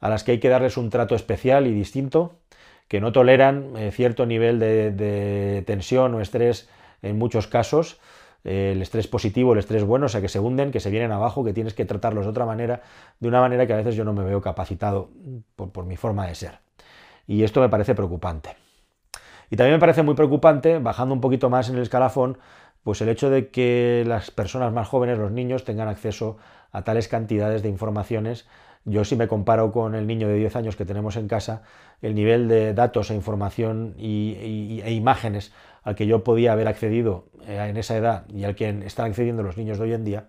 a 0.00 0.08
las 0.08 0.24
que 0.24 0.32
hay 0.32 0.40
que 0.40 0.48
darles 0.48 0.76
un 0.76 0.90
trato 0.90 1.14
especial 1.14 1.66
y 1.66 1.72
distinto, 1.72 2.40
que 2.88 3.00
no 3.00 3.12
toleran 3.12 3.76
eh, 3.76 3.90
cierto 3.90 4.26
nivel 4.26 4.58
de, 4.58 5.62
tensión 5.66 6.14
o 6.14 6.20
estrés 6.20 6.68
en 7.02 7.18
muchos 7.18 7.46
casos, 7.46 8.00
el 8.44 8.82
estrés 8.82 9.06
positivo, 9.06 9.52
el 9.52 9.58
estrés 9.58 9.84
bueno, 9.84 10.06
o 10.06 10.08
sea, 10.08 10.20
que 10.20 10.28
se 10.28 10.40
hunden, 10.40 10.70
que 10.72 10.80
se 10.80 10.90
vienen 10.90 11.12
abajo, 11.12 11.44
que 11.44 11.52
tienes 11.52 11.74
que 11.74 11.84
tratarlos 11.84 12.24
de 12.24 12.30
otra 12.30 12.46
manera, 12.46 12.82
de 13.20 13.28
una 13.28 13.40
manera 13.40 13.66
que 13.66 13.72
a 13.72 13.76
veces 13.76 13.94
yo 13.94 14.04
no 14.04 14.12
me 14.12 14.24
veo 14.24 14.40
capacitado 14.40 15.10
por 15.56 15.84
mi 15.84 15.96
forma 15.96 16.26
de 16.26 16.34
ser. 16.34 16.58
Y 17.26 17.44
esto 17.44 17.60
me 17.60 17.68
parece 17.68 17.94
preocupante. 17.94 18.56
Y 19.50 19.56
también 19.56 19.76
me 19.76 19.80
parece 19.80 20.02
muy 20.02 20.14
preocupante, 20.14 20.78
bajando 20.78 21.14
un 21.14 21.20
poquito 21.20 21.50
más 21.50 21.68
en 21.68 21.76
el 21.76 21.82
escalafón, 21.82 22.38
pues 22.82 23.00
el 23.00 23.08
hecho 23.08 23.30
de 23.30 23.50
que 23.50 24.02
las 24.06 24.30
personas 24.30 24.72
más 24.72 24.88
jóvenes, 24.88 25.18
los 25.18 25.30
niños, 25.30 25.64
tengan 25.64 25.88
acceso 25.88 26.38
a 26.72 26.82
tales 26.82 27.06
cantidades 27.06 27.62
de 27.62 27.68
informaciones. 27.68 28.46
Yo 28.84 29.04
si 29.04 29.14
me 29.14 29.28
comparo 29.28 29.70
con 29.70 29.94
el 29.94 30.06
niño 30.06 30.26
de 30.26 30.34
10 30.34 30.56
años 30.56 30.76
que 30.76 30.84
tenemos 30.84 31.16
en 31.16 31.28
casa, 31.28 31.62
el 32.00 32.14
nivel 32.14 32.48
de 32.48 32.74
datos 32.74 33.10
e 33.10 33.14
información 33.14 33.94
y, 33.96 34.80
e 34.84 34.92
imágenes 34.92 35.52
al 35.84 35.94
que 35.94 36.06
yo 36.06 36.24
podía 36.24 36.52
haber 36.52 36.66
accedido 36.66 37.26
eh, 37.46 37.64
en 37.68 37.76
esa 37.76 37.96
edad 37.96 38.24
y 38.28 38.44
al 38.44 38.56
que 38.56 38.68
están 38.84 39.06
accediendo 39.06 39.42
los 39.42 39.56
niños 39.56 39.78
de 39.78 39.84
hoy 39.84 39.92
en 39.92 40.04
día, 40.04 40.28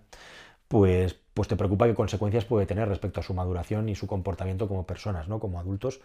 pues, 0.67 1.15
pues 1.33 1.47
te 1.47 1.55
preocupa 1.55 1.87
qué 1.87 1.95
consecuencias 1.95 2.45
puede 2.45 2.65
tener 2.67 2.87
respecto 2.87 3.21
a 3.21 3.23
su 3.23 3.33
maduración 3.33 3.89
y 3.89 3.95
su 3.95 4.05
comportamiento 4.05 4.67
como 4.67 4.85
personas, 4.85 5.27
¿no? 5.27 5.39
como 5.39 5.59
adultos. 5.59 6.01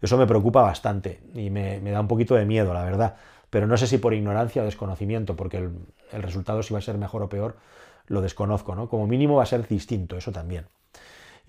Eso 0.00 0.16
me 0.16 0.26
preocupa 0.26 0.62
bastante 0.62 1.20
y 1.34 1.50
me, 1.50 1.80
da 1.80 2.00
un 2.00 2.08
poquito 2.08 2.34
de 2.34 2.46
miedo, 2.46 2.72
la 2.72 2.84
verdad. 2.84 3.16
Pero 3.50 3.66
no 3.66 3.76
sé 3.76 3.88
si 3.88 3.98
por 3.98 4.14
ignorancia 4.14 4.62
o 4.62 4.64
desconocimiento, 4.64 5.34
porque 5.36 5.58
el, 5.58 5.72
el 6.12 6.22
resultado 6.22 6.62
si 6.62 6.72
va 6.72 6.78
a 6.78 6.82
ser 6.82 6.96
mejor 6.98 7.22
o 7.22 7.28
peor, 7.28 7.56
lo 8.06 8.20
desconozco, 8.22 8.74
¿no? 8.74 8.88
Como 8.88 9.06
mínimo 9.06 9.36
va 9.36 9.42
a 9.42 9.46
ser 9.46 9.66
distinto, 9.66 10.16
eso 10.16 10.32
también. 10.32 10.66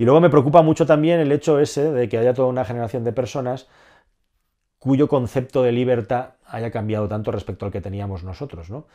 Y 0.02 0.04
luego 0.04 0.20
me 0.20 0.32
preocupa 0.32 0.64
mucho 0.64 0.88
también 0.88 1.20
el 1.20 1.32
hecho 1.32 1.60
ese 1.60 1.91
de 1.91 2.10
que 2.10 2.18
haya 2.18 2.34
toda 2.34 2.47
una 2.47 2.66
generación 2.66 3.04
de 3.04 3.14
personas 3.14 3.68
cuyo 4.80 5.08
concepto 5.08 5.62
de 5.62 5.72
libertad 5.72 6.30
haya 6.47 6.72
cambiado 6.72 7.08
tanto 7.08 7.32
respecto 7.32 7.68
al 7.68 7.72
que 7.72 7.82
teníamos 7.82 8.24
nosotros, 8.24 8.72
¿no? 8.72 8.88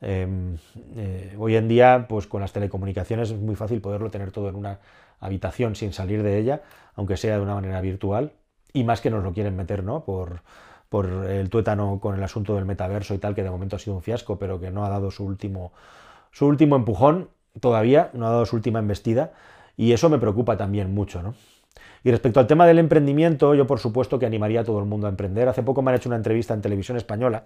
Em, 0.00 0.56
eh, 0.96 1.36
hoy 1.38 1.56
en 1.56 1.68
día, 1.68 2.06
pues 2.08 2.26
con 2.26 2.40
las 2.40 2.54
telecomunicaciones 2.54 3.30
es 3.30 3.38
muy 3.38 3.56
fácil 3.56 3.82
poderlo 3.82 4.10
tener 4.10 4.30
todo 4.30 4.48
en 4.48 4.54
una 4.54 4.80
habitación 5.20 5.76
sin 5.76 5.92
salir 5.92 6.22
de 6.22 6.38
ella, 6.38 6.62
aunque 6.94 7.18
sea 7.18 7.36
de 7.36 7.42
una 7.42 7.56
manera 7.56 7.82
virtual, 7.82 8.32
y 8.72 8.84
más 8.84 9.02
que 9.02 9.10
nos 9.10 9.22
lo 9.22 9.34
quieren 9.34 9.56
meter, 9.56 9.84
¿no? 9.84 10.02
Por, 10.06 10.40
por 10.88 11.26
el 11.26 11.50
tuétano 11.50 12.00
con 12.00 12.14
el 12.14 12.22
asunto 12.22 12.54
del 12.54 12.64
metaverso 12.64 13.12
y 13.12 13.18
tal, 13.18 13.34
que 13.34 13.42
de 13.42 13.50
momento 13.50 13.76
ha 13.76 13.78
sido 13.78 13.96
un 13.96 14.02
fiasco, 14.02 14.38
pero 14.38 14.58
que 14.58 14.70
no 14.70 14.86
ha 14.86 14.88
dado 14.88 15.10
su 15.10 15.26
último, 15.26 15.74
su 16.30 16.46
último 16.46 16.74
empujón 16.74 17.28
todavía, 17.60 18.08
no 18.14 18.26
ha 18.26 18.30
dado 18.30 18.46
su 18.46 18.56
última 18.56 18.78
embestida, 18.78 19.34
y 19.76 19.92
eso 19.92 20.08
me 20.08 20.18
preocupa 20.18 20.56
también 20.56 20.94
mucho, 20.94 21.22
¿no? 21.22 21.34
Y 22.04 22.10
respecto 22.10 22.38
al 22.38 22.46
tema 22.46 22.66
del 22.66 22.78
emprendimiento, 22.78 23.54
yo 23.54 23.66
por 23.66 23.80
supuesto 23.80 24.18
que 24.18 24.26
animaría 24.26 24.60
a 24.60 24.64
todo 24.64 24.78
el 24.78 24.84
mundo 24.84 25.06
a 25.06 25.10
emprender. 25.10 25.48
Hace 25.48 25.62
poco 25.62 25.80
me 25.80 25.90
han 25.90 25.96
hecho 25.96 26.10
una 26.10 26.16
entrevista 26.16 26.52
en 26.52 26.60
televisión 26.60 26.98
española, 26.98 27.44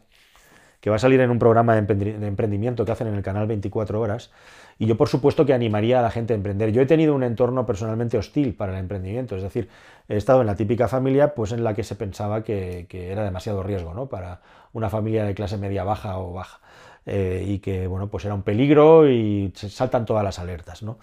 que 0.81 0.91
va 0.91 0.97
a 0.97 0.99
salir 0.99 1.21
en 1.21 1.31
un 1.31 1.39
programa 1.39 1.75
de 1.75 2.27
emprendimiento 2.27 2.85
que 2.85 2.93
hacen 2.93 3.07
en 3.07 3.15
el 3.15 3.23
canal 3.23 3.47
24 3.47 4.01
horas, 4.01 4.31
y 4.79 4.87
yo 4.87 4.97
por 4.97 5.09
supuesto 5.09 5.47
que 5.47 5.53
animaría 5.53 5.99
a 5.99 6.03
la 6.03 6.11
gente 6.11 6.35
a 6.35 6.37
emprender. 6.37 6.73
Yo 6.73 6.83
he 6.83 6.87
tenido 6.87 7.15
un 7.15 7.23
entorno 7.23 7.67
personalmente 7.67 8.19
hostil 8.19 8.55
para 8.55 8.73
el 8.73 8.79
emprendimiento, 8.79 9.37
es 9.37 9.43
decir, 9.43 9.69
he 10.09 10.17
estado 10.17 10.41
en 10.41 10.47
la 10.47 10.55
típica 10.55 10.89
familia 10.89 11.35
pues 11.35 11.53
en 11.53 11.65
la 11.65 11.75
que 11.75 11.83
se 11.83 11.97
pensaba 11.97 12.45
que, 12.45 12.87
era 12.91 13.25
demasiado 13.25 13.63
riesgo 13.63 13.95
¿no? 13.95 14.07
para 14.07 14.41
una 14.73 14.89
familia 14.89 15.25
de 15.25 15.35
clase 15.35 15.57
media 15.57 15.85
baja 15.85 16.19
o 16.19 16.33
baja. 16.33 16.61
Eh, 17.07 17.43
y 17.47 17.59
que 17.61 17.87
bueno, 17.87 18.09
pues 18.09 18.27
era 18.27 18.35
un 18.35 18.43
peligro 18.43 19.09
y 19.09 19.51
se 19.55 19.71
saltan 19.71 20.05
todas 20.05 20.23
las 20.23 20.39
alertas. 20.39 20.83
¿no? 20.83 20.99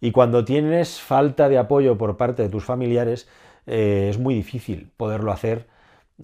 Y 0.00 0.12
cuando 0.12 0.44
tienes 0.44 1.00
falta 1.00 1.48
de 1.48 1.58
apoyo 1.58 1.98
por 1.98 2.16
parte 2.16 2.42
de 2.42 2.48
tus 2.48 2.64
familiares, 2.64 3.28
eh, 3.66 4.08
es 4.10 4.18
muy 4.18 4.34
difícil 4.34 4.90
poderlo 4.96 5.32
hacer, 5.32 5.66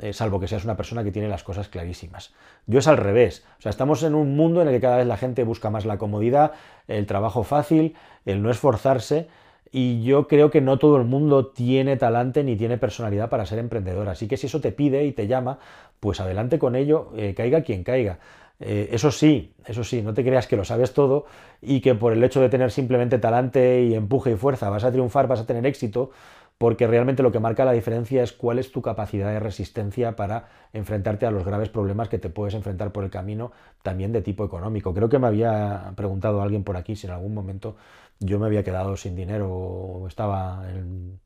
eh, 0.00 0.12
salvo 0.12 0.40
que 0.40 0.48
seas 0.48 0.64
una 0.64 0.76
persona 0.76 1.04
que 1.04 1.12
tiene 1.12 1.28
las 1.28 1.42
cosas 1.42 1.68
clarísimas. 1.68 2.32
Yo 2.66 2.78
es 2.78 2.88
al 2.88 2.96
revés. 2.96 3.44
O 3.58 3.62
sea, 3.62 3.70
estamos 3.70 4.02
en 4.02 4.14
un 4.14 4.36
mundo 4.36 4.62
en 4.62 4.68
el 4.68 4.74
que 4.74 4.80
cada 4.80 4.96
vez 4.98 5.06
la 5.06 5.16
gente 5.16 5.44
busca 5.44 5.70
más 5.70 5.84
la 5.84 5.98
comodidad, 5.98 6.52
el 6.88 7.06
trabajo 7.06 7.42
fácil, 7.42 7.94
el 8.24 8.42
no 8.42 8.50
esforzarse. 8.50 9.28
Y 9.70 10.04
yo 10.04 10.28
creo 10.28 10.50
que 10.50 10.60
no 10.60 10.78
todo 10.78 10.96
el 10.96 11.04
mundo 11.04 11.46
tiene 11.46 11.96
talante 11.96 12.44
ni 12.44 12.54
tiene 12.54 12.78
personalidad 12.78 13.28
para 13.28 13.44
ser 13.44 13.58
emprendedor. 13.58 14.08
Así 14.08 14.28
que 14.28 14.36
si 14.36 14.46
eso 14.46 14.60
te 14.60 14.70
pide 14.70 15.04
y 15.04 15.10
te 15.10 15.26
llama, 15.26 15.58
pues 15.98 16.20
adelante 16.20 16.60
con 16.60 16.76
ello, 16.76 17.10
caiga 17.34 17.62
quien 17.62 17.82
caiga. 17.82 18.20
Eh, 18.60 18.88
eso 18.92 19.10
sí, 19.10 19.54
eso 19.66 19.82
sí, 19.84 20.00
no 20.02 20.14
te 20.14 20.22
creas 20.24 20.46
que 20.46 20.56
lo 20.56 20.64
sabes 20.64 20.92
todo 20.94 21.26
y 21.60 21.80
que 21.80 21.94
por 21.94 22.12
el 22.12 22.22
hecho 22.22 22.40
de 22.40 22.48
tener 22.48 22.70
simplemente 22.70 23.18
talante 23.18 23.82
y 23.82 23.94
empuje 23.94 24.32
y 24.32 24.36
fuerza 24.36 24.70
vas 24.70 24.84
a 24.84 24.92
triunfar, 24.92 25.26
vas 25.26 25.40
a 25.40 25.46
tener 25.46 25.66
éxito, 25.66 26.10
porque 26.56 26.86
realmente 26.86 27.22
lo 27.24 27.32
que 27.32 27.40
marca 27.40 27.64
la 27.64 27.72
diferencia 27.72 28.22
es 28.22 28.32
cuál 28.32 28.58
es 28.60 28.70
tu 28.70 28.80
capacidad 28.80 29.28
de 29.30 29.40
resistencia 29.40 30.14
para 30.14 30.48
enfrentarte 30.72 31.26
a 31.26 31.30
los 31.32 31.44
graves 31.44 31.68
problemas 31.68 32.08
que 32.08 32.18
te 32.18 32.30
puedes 32.30 32.54
enfrentar 32.54 32.92
por 32.92 33.02
el 33.04 33.10
camino, 33.10 33.50
también 33.82 34.12
de 34.12 34.22
tipo 34.22 34.44
económico. 34.44 34.94
Creo 34.94 35.08
que 35.08 35.18
me 35.18 35.26
había 35.26 35.92
preguntado 35.96 36.40
alguien 36.40 36.62
por 36.64 36.76
aquí 36.76 36.94
si 36.96 37.06
en 37.08 37.12
algún 37.12 37.34
momento 37.34 37.76
yo 38.20 38.38
me 38.38 38.46
había 38.46 38.62
quedado 38.62 38.96
sin 38.96 39.16
dinero 39.16 39.50
o 39.52 40.06
estaba 40.08 40.64
en, 40.70 41.18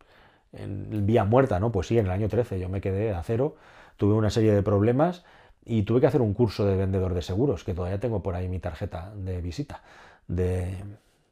en 0.53 1.07
vía 1.07 1.25
muerta, 1.25 1.61
¿no? 1.61 1.73
Pues 1.73 1.87
sí, 1.89 1.99
en 1.99 2.07
el 2.07 2.13
año 2.13 2.29
13 2.29 2.59
yo 2.59 2.69
me 2.69 2.81
quedé 2.81 3.13
a 3.15 3.23
cero, 3.23 3.57
tuve 3.97 4.15
una 4.15 4.31
serie 4.31 4.53
de 4.55 4.63
problemas 4.63 5.25
y 5.69 5.83
tuve 5.83 6.01
que 6.01 6.07
hacer 6.07 6.23
un 6.23 6.33
curso 6.33 6.65
de 6.65 6.77
vendedor 6.77 7.15
de 7.15 7.23
seguros, 7.23 7.63
que 7.63 7.75
todavía 7.75 8.01
tengo 8.01 8.23
por 8.23 8.35
ahí 8.35 8.49
mi 8.49 8.59
tarjeta 8.59 9.13
de 9.15 9.41
visita 9.43 9.83
de, 10.27 10.75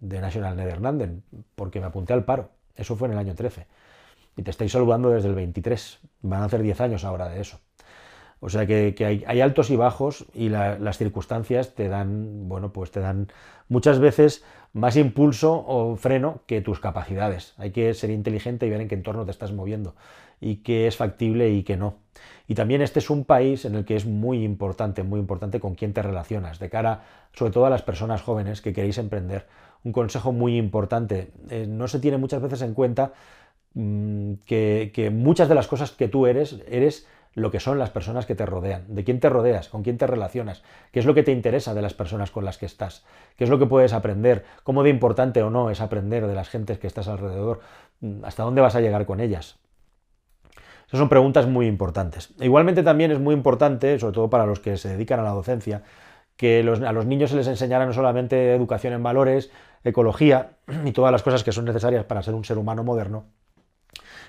National 0.01 0.57
Nederlanden, 0.57 1.23
porque 1.55 1.81
me 1.81 1.87
apunté 1.87 2.13
al 2.13 2.25
paro. 2.25 2.51
Eso 2.77 2.97
fue 2.97 3.09
en 3.09 3.13
el 3.13 3.19
año 3.19 3.35
13. 3.35 3.67
Y 4.37 4.43
te 4.43 4.51
estoy 4.51 4.69
saludando 4.69 5.11
desde 5.11 5.29
el 5.29 5.35
23. 5.35 5.99
Van 6.21 6.43
a 6.43 6.45
hacer 6.45 6.63
10 6.63 6.81
años 6.83 7.05
ahora 7.05 7.29
de 7.31 7.41
eso. 7.41 7.59
O 8.41 8.51
sea 8.51 8.67
que, 8.67 8.95
hay, 9.27 9.41
altos 9.41 9.71
y 9.71 9.77
bajos 9.77 10.27
y 10.35 10.51
las 10.51 10.99
circunstancias 10.99 11.75
te 11.75 11.89
dan, 11.89 12.47
bueno, 12.49 12.73
pues 12.73 12.91
te 12.91 13.01
dan 13.01 13.29
muchas 13.69 13.99
veces 13.99 14.45
más 14.75 14.97
impulso 14.97 15.65
o 15.67 15.97
freno 15.97 16.43
que 16.47 16.61
tus 16.61 16.79
capacidades. 16.79 17.55
Hay 17.57 17.71
que 17.71 17.95
ser 17.95 18.11
inteligente 18.11 18.67
y 18.67 18.71
ver 18.71 18.83
en 18.83 18.89
qué 18.89 18.95
entorno 18.95 19.25
te 19.25 19.31
estás 19.31 19.53
moviendo 19.53 19.95
y 20.47 20.57
qué 20.57 20.87
es 20.87 20.97
factible 20.97 21.51
y 21.51 21.63
qué 21.63 21.77
no. 21.77 21.97
Y 22.49 22.55
también 22.55 22.81
este 22.81 23.01
es 23.01 23.11
un 23.11 23.25
país 23.25 23.65
en 23.65 23.75
el 23.75 23.85
que 23.85 23.97
es 23.97 24.07
muy 24.07 24.45
importante, 24.45 25.03
muy 25.03 25.19
importante 25.19 25.59
con 25.61 25.75
quién 25.75 25.93
te 25.93 26.03
relacionas, 26.03 26.59
de 26.59 26.71
cara 26.71 27.03
sobre 27.33 27.53
todo 27.53 27.67
a 27.67 27.71
las 27.71 27.83
personas 27.83 28.23
jóvenes 28.23 28.63
que 28.63 28.73
queréis 28.73 28.99
emprender. 28.99 29.47
Un 29.85 29.93
consejo 29.93 30.33
muy 30.33 30.57
importante, 30.57 31.33
eh, 31.51 31.67
no 31.69 31.89
se 31.89 31.99
tiene 31.99 32.17
muchas 32.17 32.41
veces 32.41 32.63
en 32.63 32.75
cuenta 32.75 33.13
mm, 33.75 34.35
que, 34.47 34.93
que 34.95 35.11
muchas 35.11 35.49
de 35.49 35.55
las 35.55 35.67
cosas 35.67 35.91
que 35.91 36.09
tú 36.09 36.27
eres, 36.27 36.61
eres 36.69 37.07
lo 37.35 37.51
que 37.51 37.61
son 37.61 37.79
las 37.79 37.91
personas 37.91 38.25
que 38.25 38.35
te 38.35 38.47
rodean, 38.47 38.85
de 38.89 39.05
quién 39.05 39.21
te 39.21 39.29
rodeas, 39.29 39.69
con 39.69 39.83
quién 39.83 39.99
te 39.99 40.07
relacionas, 40.07 40.63
qué 40.91 41.01
es 41.01 41.07
lo 41.07 41.15
que 41.15 41.23
te 41.23 41.33
interesa 41.33 41.75
de 41.75 41.83
las 41.83 41.93
personas 41.93 42.31
con 42.31 42.45
las 42.47 42.57
que 42.57 42.65
estás, 42.65 43.05
qué 43.37 43.45
es 43.45 43.51
lo 43.51 43.59
que 43.59 43.67
puedes 43.67 43.93
aprender, 43.93 44.45
cómo 44.63 44.83
de 44.83 44.91
importante 44.91 45.43
o 45.43 45.51
no 45.51 45.71
es 45.71 45.83
aprender 45.83 46.27
de 46.27 46.35
las 46.35 46.49
gentes 46.49 46.79
que 46.79 46.87
estás 46.87 47.09
alrededor, 47.09 47.61
mm, 48.01 48.25
hasta 48.25 48.45
dónde 48.45 48.63
vas 48.63 48.75
a 48.77 48.81
llegar 48.81 49.05
con 49.05 49.21
ellas. 49.21 49.59
Esas 50.87 51.01
son 51.01 51.09
preguntas 51.09 51.47
muy 51.47 51.67
importantes. 51.67 52.33
Igualmente 52.41 52.83
también 52.83 53.11
es 53.11 53.19
muy 53.19 53.35
importante, 53.35 53.99
sobre 53.99 54.15
todo 54.15 54.31
para 54.31 54.47
los 54.47 54.61
que 54.61 54.77
se 54.77 54.91
dedican 54.91 55.19
a 55.19 55.25
la 55.25 55.31
docencia, 55.31 55.83
que 56.37 56.61
a 56.61 56.93
los 56.93 57.07
niños 57.07 57.31
se 57.31 57.37
les 57.37 57.49
enseñara 57.49 57.87
no 57.87 57.93
solamente 57.93 58.55
educación 58.55 58.93
en 58.93 59.03
valores, 59.03 59.51
ecología 59.83 60.51
y 60.85 60.93
todas 60.93 61.11
las 61.11 61.23
cosas 61.23 61.43
que 61.43 61.53
son 61.53 61.65
necesarias 61.65 62.05
para 62.05 62.23
ser 62.23 62.35
un 62.35 62.45
ser 62.45 62.59
humano 62.59 62.85
moderno, 62.85 63.25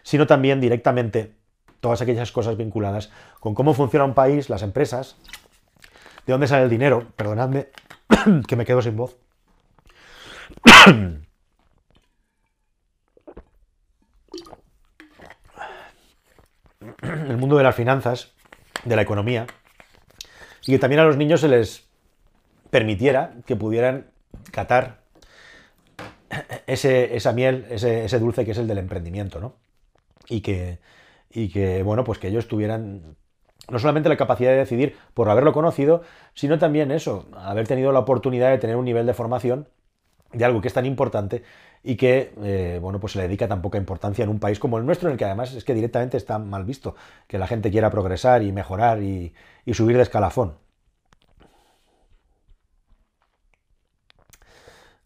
sino 0.03 0.25
también 0.25 0.59
directamente 0.59 1.35
todas 1.79 2.01
aquellas 2.01 2.31
cosas 2.31 2.57
vinculadas 2.57 3.11
con 3.39 3.53
cómo 3.53 3.73
funciona 3.73 4.05
un 4.05 4.15
país, 4.15 4.49
las 4.49 4.63
empresas, 4.63 5.17
de 6.25 6.33
dónde 6.33 6.47
sale 6.47 6.63
el 6.63 6.69
dinero, 6.69 7.07
perdonadme 7.15 7.67
que 8.47 8.55
me 8.55 8.65
quedo 8.65 8.81
sin 8.81 8.97
voz. 8.97 9.15
el 17.01 17.37
mundo 17.37 17.56
de 17.56 17.56
las 17.67 17.75
finanzas, 17.75 18.33
de 18.83 18.95
la 18.95 19.01
economía, 19.01 19.47
y 20.65 20.71
que 20.71 20.79
también 20.79 20.99
a 20.99 21.03
los 21.03 21.17
niños 21.17 21.41
se 21.41 21.47
les 21.47 21.87
permitiera 22.69 23.33
que 23.45 23.55
pudieran 23.55 24.07
catar 24.51 25.01
ese, 26.67 27.15
esa 27.15 27.31
miel, 27.31 27.65
ese, 27.69 28.19
dulce 28.19 28.45
que 28.45 28.51
es 28.51 28.57
el 28.57 28.67
del 28.67 28.77
emprendimiento, 28.77 29.39
¿no? 29.39 29.55
Y 30.27 30.41
que, 30.41 30.79
y 31.29 31.49
que, 31.49 31.83
bueno, 31.83 32.03
pues 32.03 32.19
que 32.19 32.27
ellos 32.27 32.47
tuvieran 32.47 33.15
no 33.69 33.79
solamente 33.79 34.09
la 34.09 34.17
capacidad 34.17 34.51
de 34.51 34.57
decidir 34.57 34.95
por 35.13 35.29
haberlo 35.29 35.53
conocido, 35.53 36.03
sino 36.33 36.57
también 36.57 36.91
eso, 36.91 37.27
haber 37.35 37.67
tenido 37.67 37.91
la 37.91 37.99
oportunidad 37.99 38.49
de 38.49 38.57
tener 38.57 38.75
un 38.75 38.85
nivel 38.85 39.05
de 39.05 39.13
formación 39.13 39.67
de 40.31 40.45
algo 40.45 40.61
que 40.61 40.67
es 40.67 40.73
tan 40.73 40.85
importante 40.85 41.43
y 41.83 41.95
que 41.95 42.33
eh, 42.43 42.79
bueno, 42.81 42.99
pues 42.99 43.13
se 43.13 43.19
le 43.19 43.27
dedica 43.27 43.47
tan 43.47 43.61
poca 43.61 43.77
importancia 43.77 44.23
en 44.23 44.29
un 44.29 44.39
país 44.39 44.59
como 44.59 44.77
el 44.77 44.85
nuestro, 44.85 45.09
en 45.09 45.13
el 45.13 45.17
que 45.17 45.25
además 45.25 45.53
es 45.53 45.63
que 45.63 45.73
directamente 45.73 46.17
está 46.17 46.39
mal 46.39 46.65
visto 46.65 46.95
que 47.27 47.37
la 47.37 47.47
gente 47.47 47.71
quiera 47.71 47.89
progresar 47.91 48.43
y 48.43 48.51
mejorar 48.51 49.01
y, 49.01 49.33
subir 49.73 49.97
de 49.97 50.03
escalafón. 50.03 50.55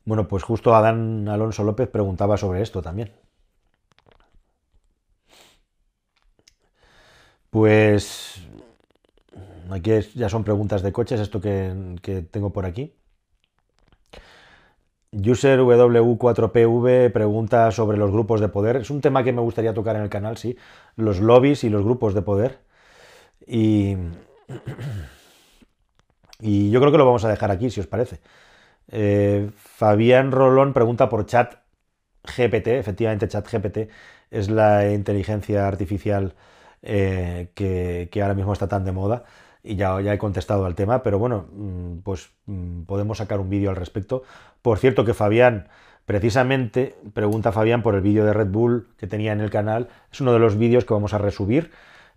Bueno, 0.06 0.28
pues 0.28 0.44
justo 0.44 0.76
Adán 0.76 1.28
Alonso 1.28 1.64
López 1.64 1.88
preguntaba 1.90 2.38
sobre 2.38 2.62
esto 2.62 2.82
también. 2.82 3.12
Pues 7.50 8.42
aquí 9.70 9.92
ya 10.16 10.30
son 10.30 10.44
preguntas 10.44 10.82
de 10.82 10.92
coches, 10.92 11.20
esto 11.20 11.42
que 11.42 12.28
tengo 12.32 12.52
por 12.52 12.66
aquí. 12.66 12.94
User 15.14 15.60
W4PV 15.60 17.12
pregunta 17.12 17.72
sobre 17.72 17.98
los 17.98 18.12
grupos 18.12 18.40
de 18.40 18.48
poder. 18.48 18.78
Es 18.78 18.90
un 18.90 19.02
tema 19.02 19.24
que 19.24 19.34
me 19.34 19.42
gustaría 19.42 19.74
tocar 19.74 19.98
en 19.98 20.04
el 20.04 20.10
canal, 20.10 20.38
sí. 20.38 20.58
Los 20.96 21.20
lobbies 21.20 21.64
y 21.66 21.70
los 21.70 21.84
grupos 21.84 22.14
de 22.14 22.22
poder. 22.22 22.60
Y, 23.46 23.98
y 26.40 26.72
yo 26.72 26.80
creo 26.80 26.92
que 26.92 26.98
lo 26.98 27.06
vamos 27.06 27.26
a 27.26 27.30
dejar 27.30 27.52
aquí, 27.52 27.70
si 27.70 27.82
os 27.82 27.88
parece. 27.88 28.22
Eh, 28.90 29.50
Fabián 29.56 30.32
Rolón 30.32 30.74
pregunta 30.74 31.10
por 31.10 31.26
chat 31.26 31.56
GPT. 32.24 32.68
Efectivamente, 32.80 33.28
chat 33.28 33.48
GPT 33.52 33.90
es 34.32 34.50
la 34.50 34.92
inteligencia 34.94 35.68
artificial 35.68 36.36
eh, 36.84 37.52
que, 37.56 38.10
que 38.12 38.22
ahora 38.22 38.36
mismo 38.36 38.54
está 38.54 38.68
tan 38.68 38.86
de 38.86 38.92
moda 38.94 39.26
y 39.64 39.76
ya, 39.76 40.00
ya 40.02 40.14
he 40.14 40.18
contestado 40.18 40.66
al 40.66 40.76
tema, 40.76 41.04
pero 41.04 41.20
bueno, 41.20 41.46
mm, 41.54 42.00
pues 42.00 42.32
mm, 42.46 42.84
podemos 42.84 43.20
sacar 43.20 43.40
un 43.40 43.50
vídeo 43.50 43.70
al 43.70 43.76
respecto. 43.76 44.24
Por 44.62 44.80
cierto 44.80 45.06
que 45.06 45.14
Fabián, 45.14 45.68
precisamente, 46.06 46.96
pregunta 47.14 47.52
Fabián 47.52 47.84
por 47.84 47.96
el 47.96 48.02
vídeo 48.02 48.26
de 48.26 48.34
Red 48.34 48.48
Bull 48.48 48.88
que 48.98 49.08
tenía 49.08 49.34
en 49.34 49.42
el 49.42 49.50
canal, 49.50 49.90
es 50.12 50.22
uno 50.22 50.34
de 50.34 50.40
los 50.40 50.58
vídeos 50.58 50.86
que 50.86 50.94
vamos 50.94 51.14
a 51.14 51.18
resubir. 51.18 51.72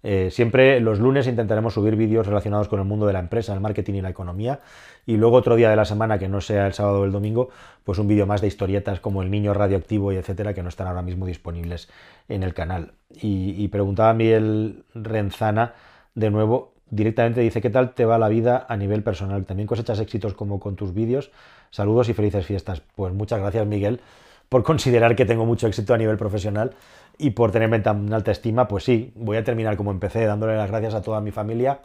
Eh, 0.07 0.30
siempre 0.30 0.80
los 0.80 0.99
lunes 1.01 1.26
intentaremos 1.26 1.72
subir 1.72 1.97
vídeos 1.97 2.26
relacionados 2.26 2.68
con 2.68 2.78
el 2.78 2.84
mundo 2.84 3.07
de 3.07 3.14
la 3.14 3.20
empresa, 3.20 3.55
el 3.55 3.61
marketing 3.61 3.95
y 3.95 4.01
la 4.03 4.11
economía. 4.11 4.61
Y 5.07 5.16
luego 5.16 5.36
otro 5.36 5.57
día 5.57 5.70
de 5.70 5.76
la 5.76 5.86
semana, 5.86 6.18
que 6.18 6.28
no 6.28 6.42
sea 6.42 6.66
el 6.66 6.74
sábado 6.74 7.01
o 7.01 7.05
el 7.05 7.12
domingo, 7.12 7.49
pues 7.84 7.99
un 7.99 8.07
vídeo 8.07 8.26
más 8.26 8.42
de 8.42 8.47
historietas 8.47 9.01
como 9.01 9.22
el 9.22 9.30
niño 9.30 9.55
radioactivo 9.55 10.12
y 10.12 10.16
etcétera, 10.16 10.53
que 10.53 10.62
no 10.62 10.68
están 10.68 10.88
ahora 10.88 11.01
mismo 11.01 11.24
disponibles 11.24 11.88
en 12.28 12.42
el 12.42 12.53
canal. 12.53 12.92
Y, 13.11 13.55
y 13.57 13.68
preguntaba 13.68 14.12
Miguel 14.12 14.84
Renzana 14.95 15.72
de 16.14 16.30
nuevo 16.30 16.74
directamente 16.95 17.40
dice, 17.40 17.61
¿qué 17.61 17.70
tal 17.70 17.95
te 17.95 18.05
va 18.05 18.18
la 18.18 18.28
vida 18.28 18.66
a 18.68 18.76
nivel 18.76 19.03
personal? 19.03 19.45
¿También 19.45 19.66
cosechas 19.66 19.99
éxitos 20.01 20.34
como 20.34 20.61
con 20.61 20.76
tus 20.76 20.95
vídeos? 20.95 21.30
Saludos 21.70 22.09
y 22.09 22.14
felices 22.14 22.47
fiestas. 22.47 22.82
Pues 22.95 23.12
muchas 23.12 23.40
gracias, 23.40 23.66
Miguel, 23.66 24.01
por 24.49 24.62
considerar 24.62 25.16
que 25.16 25.24
tengo 25.24 25.45
mucho 25.45 25.66
éxito 25.66 25.95
a 25.95 25.99
nivel 25.99 26.16
profesional 26.16 26.72
y 27.18 27.30
por 27.30 27.51
tenerme 27.51 27.80
tan 27.80 28.12
alta 28.12 28.30
estima. 28.30 28.68
Pues 28.68 28.84
sí, 28.84 29.12
voy 29.16 29.36
a 29.36 29.45
terminar 29.45 29.76
como 29.76 29.90
empecé, 29.90 30.24
dándole 30.24 30.57
las 30.57 30.70
gracias 30.70 30.95
a 30.95 31.03
toda 31.03 31.20
mi 31.20 31.32
familia, 31.32 31.80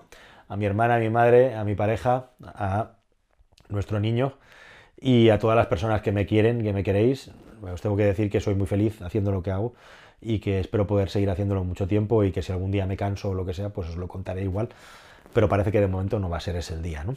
a 0.48 0.56
mi 0.56 0.66
hermana, 0.66 0.96
a 0.96 1.00
mi 1.00 1.10
madre, 1.10 1.56
a 1.56 1.64
mi 1.64 1.76
pareja, 1.76 2.28
a 2.44 2.92
nuestro 3.70 4.00
niño 4.00 4.34
y 5.00 5.30
a 5.30 5.40
todas 5.40 5.56
las 5.56 5.68
personas 5.68 6.02
que 6.02 6.12
me 6.12 6.26
quieren, 6.26 6.62
que 6.62 6.74
me 6.74 6.84
queréis. 6.84 7.32
Os 7.62 7.82
tengo 7.82 7.98
que 7.98 8.06
decir 8.06 8.30
que 8.30 8.40
soy 8.40 8.56
muy 8.56 8.68
feliz 8.68 9.02
haciendo 9.02 9.32
lo 9.32 9.42
que 9.42 9.52
hago 9.52 9.74
y 10.22 10.40
que 10.40 10.60
espero 10.60 10.88
poder 10.88 11.10
seguir 11.10 11.30
haciéndolo 11.30 11.64
mucho 11.64 11.88
tiempo 11.88 12.24
y 12.24 12.32
que 12.32 12.42
si 12.42 12.52
algún 12.52 12.72
día 12.72 12.86
me 12.86 12.98
canso 12.98 13.30
o 13.30 13.34
lo 13.34 13.46
que 13.46 13.54
sea, 13.54 13.70
pues 13.70 13.90
os 13.90 13.98
lo 13.98 14.08
contaré 14.08 14.44
igual, 14.44 14.70
pero 15.34 15.48
parece 15.48 15.72
que 15.72 15.80
de 15.80 15.88
momento 15.88 16.20
no 16.20 16.30
va 16.30 16.38
a 16.38 16.42
ser 16.42 16.56
ese 16.56 16.74
el 16.74 16.82
día, 16.82 17.04
¿no? 17.04 17.16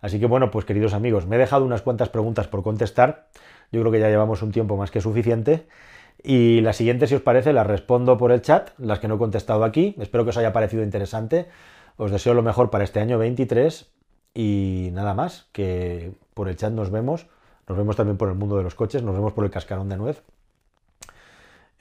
Así 0.00 0.18
que 0.18 0.26
bueno, 0.26 0.50
pues 0.50 0.64
queridos 0.64 0.94
amigos, 0.94 1.26
me 1.26 1.36
he 1.36 1.38
dejado 1.38 1.64
unas 1.64 1.82
cuantas 1.82 2.08
preguntas 2.08 2.48
por 2.48 2.62
contestar, 2.62 3.28
yo 3.70 3.80
creo 3.80 3.92
que 3.92 4.00
ya 4.00 4.08
llevamos 4.08 4.42
un 4.42 4.50
tiempo 4.50 4.76
más 4.76 4.90
que 4.90 5.00
suficiente, 5.00 5.66
y 6.24 6.60
las 6.60 6.76
siguientes, 6.76 7.08
si 7.08 7.16
os 7.16 7.22
parece, 7.22 7.52
las 7.52 7.66
respondo 7.66 8.18
por 8.18 8.32
el 8.32 8.42
chat, 8.42 8.70
las 8.78 8.98
que 8.98 9.08
no 9.08 9.14
he 9.14 9.18
contestado 9.18 9.64
aquí, 9.64 9.94
espero 9.98 10.24
que 10.24 10.30
os 10.30 10.36
haya 10.36 10.52
parecido 10.52 10.82
interesante, 10.82 11.46
os 11.96 12.10
deseo 12.10 12.34
lo 12.34 12.42
mejor 12.42 12.70
para 12.70 12.84
este 12.84 13.00
año 13.00 13.18
23, 13.18 13.90
y 14.34 14.90
nada 14.92 15.14
más, 15.14 15.48
que 15.52 16.12
por 16.34 16.48
el 16.48 16.56
chat 16.56 16.72
nos 16.72 16.90
vemos, 16.90 17.26
nos 17.68 17.78
vemos 17.78 17.96
también 17.96 18.16
por 18.16 18.28
el 18.28 18.34
mundo 18.34 18.56
de 18.56 18.64
los 18.64 18.74
coches, 18.74 19.02
nos 19.02 19.14
vemos 19.14 19.32
por 19.32 19.44
el 19.44 19.50
cascarón 19.50 19.88
de 19.88 19.96
nuez, 19.96 20.22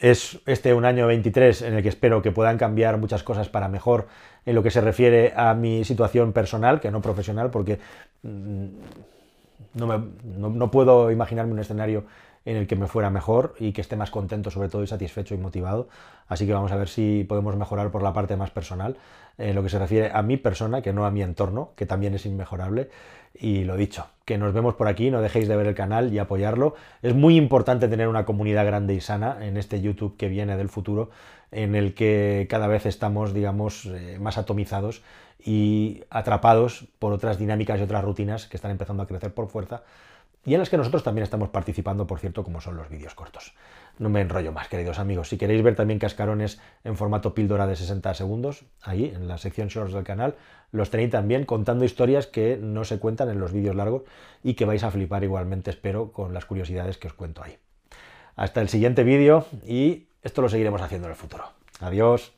es 0.01 0.39
este 0.47 0.73
un 0.73 0.83
año 0.83 1.05
23 1.05 1.61
en 1.61 1.75
el 1.75 1.83
que 1.83 1.89
espero 1.89 2.23
que 2.23 2.31
puedan 2.31 2.57
cambiar 2.57 2.97
muchas 2.97 3.21
cosas 3.21 3.49
para 3.49 3.69
mejor 3.69 4.07
en 4.47 4.55
lo 4.55 4.63
que 4.63 4.71
se 4.71 4.81
refiere 4.81 5.31
a 5.35 5.53
mi 5.53 5.85
situación 5.85 6.33
personal, 6.33 6.79
que 6.79 6.89
no 6.89 7.01
profesional, 7.01 7.51
porque 7.51 7.79
mm, 8.23 8.65
no, 9.75 10.09
no, 10.49 10.71
puedo 10.71 11.11
imaginarme 11.11 11.53
un 11.53 11.59
escenario 11.59 12.05
en 12.45 12.57
el 12.57 12.65
que 12.65 12.75
me 12.75 12.87
fuera 12.87 13.11
mejor 13.11 13.53
y 13.59 13.73
que 13.73 13.81
esté 13.81 13.95
más 13.95 14.09
contento 14.09 14.49
sobre 14.49 14.69
todo 14.69 14.83
y 14.83 14.87
satisfecho 14.87 15.35
y 15.35 15.37
motivado. 15.37 15.87
Así 16.27 16.47
que 16.47 16.53
vamos 16.53 16.71
a 16.71 16.77
ver 16.77 16.89
si 16.89 17.23
podemos 17.23 17.55
mejorar 17.55 17.91
por 17.91 18.01
la 18.01 18.11
parte 18.11 18.35
más 18.35 18.49
personal, 18.49 18.97
en 19.37 19.53
lo 19.53 19.61
que 19.61 19.69
se 19.69 19.77
refiere 19.77 20.09
a 20.11 20.23
mi 20.23 20.37
persona, 20.37 20.81
que 20.81 20.93
no 20.93 21.05
a 21.05 21.11
mi 21.11 21.21
entorno, 21.21 21.73
que 21.75 21.85
también 21.85 22.15
es 22.15 22.25
inmejorable. 22.25 22.89
Y 23.35 23.65
lo 23.65 23.77
dicho, 23.77 24.07
que 24.31 24.37
nos 24.37 24.53
vemos 24.53 24.75
por 24.75 24.87
aquí, 24.87 25.11
no 25.11 25.21
dejéis 25.21 25.49
de 25.49 25.57
ver 25.57 25.67
el 25.67 25.75
canal 25.75 26.13
y 26.13 26.17
apoyarlo. 26.17 26.75
Es 27.01 27.13
muy 27.13 27.35
importante 27.35 27.89
tener 27.89 28.07
una 28.07 28.23
comunidad 28.23 28.65
grande 28.65 28.93
y 28.93 29.01
sana 29.01 29.45
en 29.45 29.57
este 29.57 29.81
YouTube 29.81 30.15
que 30.15 30.29
viene 30.29 30.55
del 30.55 30.69
futuro, 30.69 31.09
en 31.51 31.75
el 31.75 31.93
que 31.93 32.47
cada 32.49 32.67
vez 32.67 32.85
estamos, 32.85 33.33
digamos, 33.33 33.87
eh, 33.87 34.19
más 34.21 34.37
atomizados 34.37 35.01
y 35.37 36.05
atrapados 36.09 36.87
por 36.97 37.11
otras 37.11 37.39
dinámicas 37.39 37.77
y 37.81 37.83
otras 37.83 38.05
rutinas 38.05 38.47
que 38.47 38.55
están 38.55 38.71
empezando 38.71 39.03
a 39.03 39.07
crecer 39.07 39.33
por 39.33 39.49
fuerza 39.49 39.83
y 40.45 40.53
en 40.53 40.59
las 40.59 40.69
que 40.69 40.77
nosotros 40.77 41.03
también 41.03 41.23
estamos 41.23 41.49
participando, 41.49 42.07
por 42.07 42.19
cierto, 42.19 42.43
como 42.43 42.61
son 42.61 42.75
los 42.75 42.89
vídeos 42.89 43.13
cortos. 43.13 43.53
No 43.99 44.09
me 44.09 44.21
enrollo 44.21 44.51
más, 44.51 44.67
queridos 44.69 44.97
amigos. 44.97 45.29
Si 45.29 45.37
queréis 45.37 45.61
ver 45.61 45.75
también 45.75 45.99
cascarones 45.99 46.59
en 46.83 46.95
formato 46.95 47.35
píldora 47.35 47.67
de 47.67 47.75
60 47.75 48.13
segundos, 48.15 48.63
ahí 48.81 49.11
en 49.13 49.27
la 49.27 49.37
sección 49.37 49.67
shorts 49.67 49.93
del 49.93 50.03
canal, 50.03 50.35
los 50.71 50.89
tenéis 50.89 51.11
también 51.11 51.45
contando 51.45 51.85
historias 51.85 52.27
que 52.27 52.57
no 52.57 52.83
se 52.85 52.99
cuentan 52.99 53.29
en 53.29 53.39
los 53.39 53.51
vídeos 53.51 53.75
largos 53.75 54.03
y 54.43 54.53
que 54.53 54.65
vais 54.65 54.83
a 54.83 54.91
flipar 54.91 55.23
igualmente, 55.23 55.69
espero, 55.69 56.11
con 56.11 56.33
las 56.33 56.45
curiosidades 56.45 56.97
que 56.97 57.07
os 57.07 57.13
cuento 57.13 57.43
ahí. 57.43 57.57
Hasta 58.35 58.61
el 58.61 58.69
siguiente 58.69 59.03
vídeo 59.03 59.45
y 59.67 60.07
esto 60.23 60.41
lo 60.41 60.49
seguiremos 60.49 60.81
haciendo 60.81 61.07
en 61.07 61.11
el 61.11 61.17
futuro. 61.17 61.43
Adiós. 61.79 62.33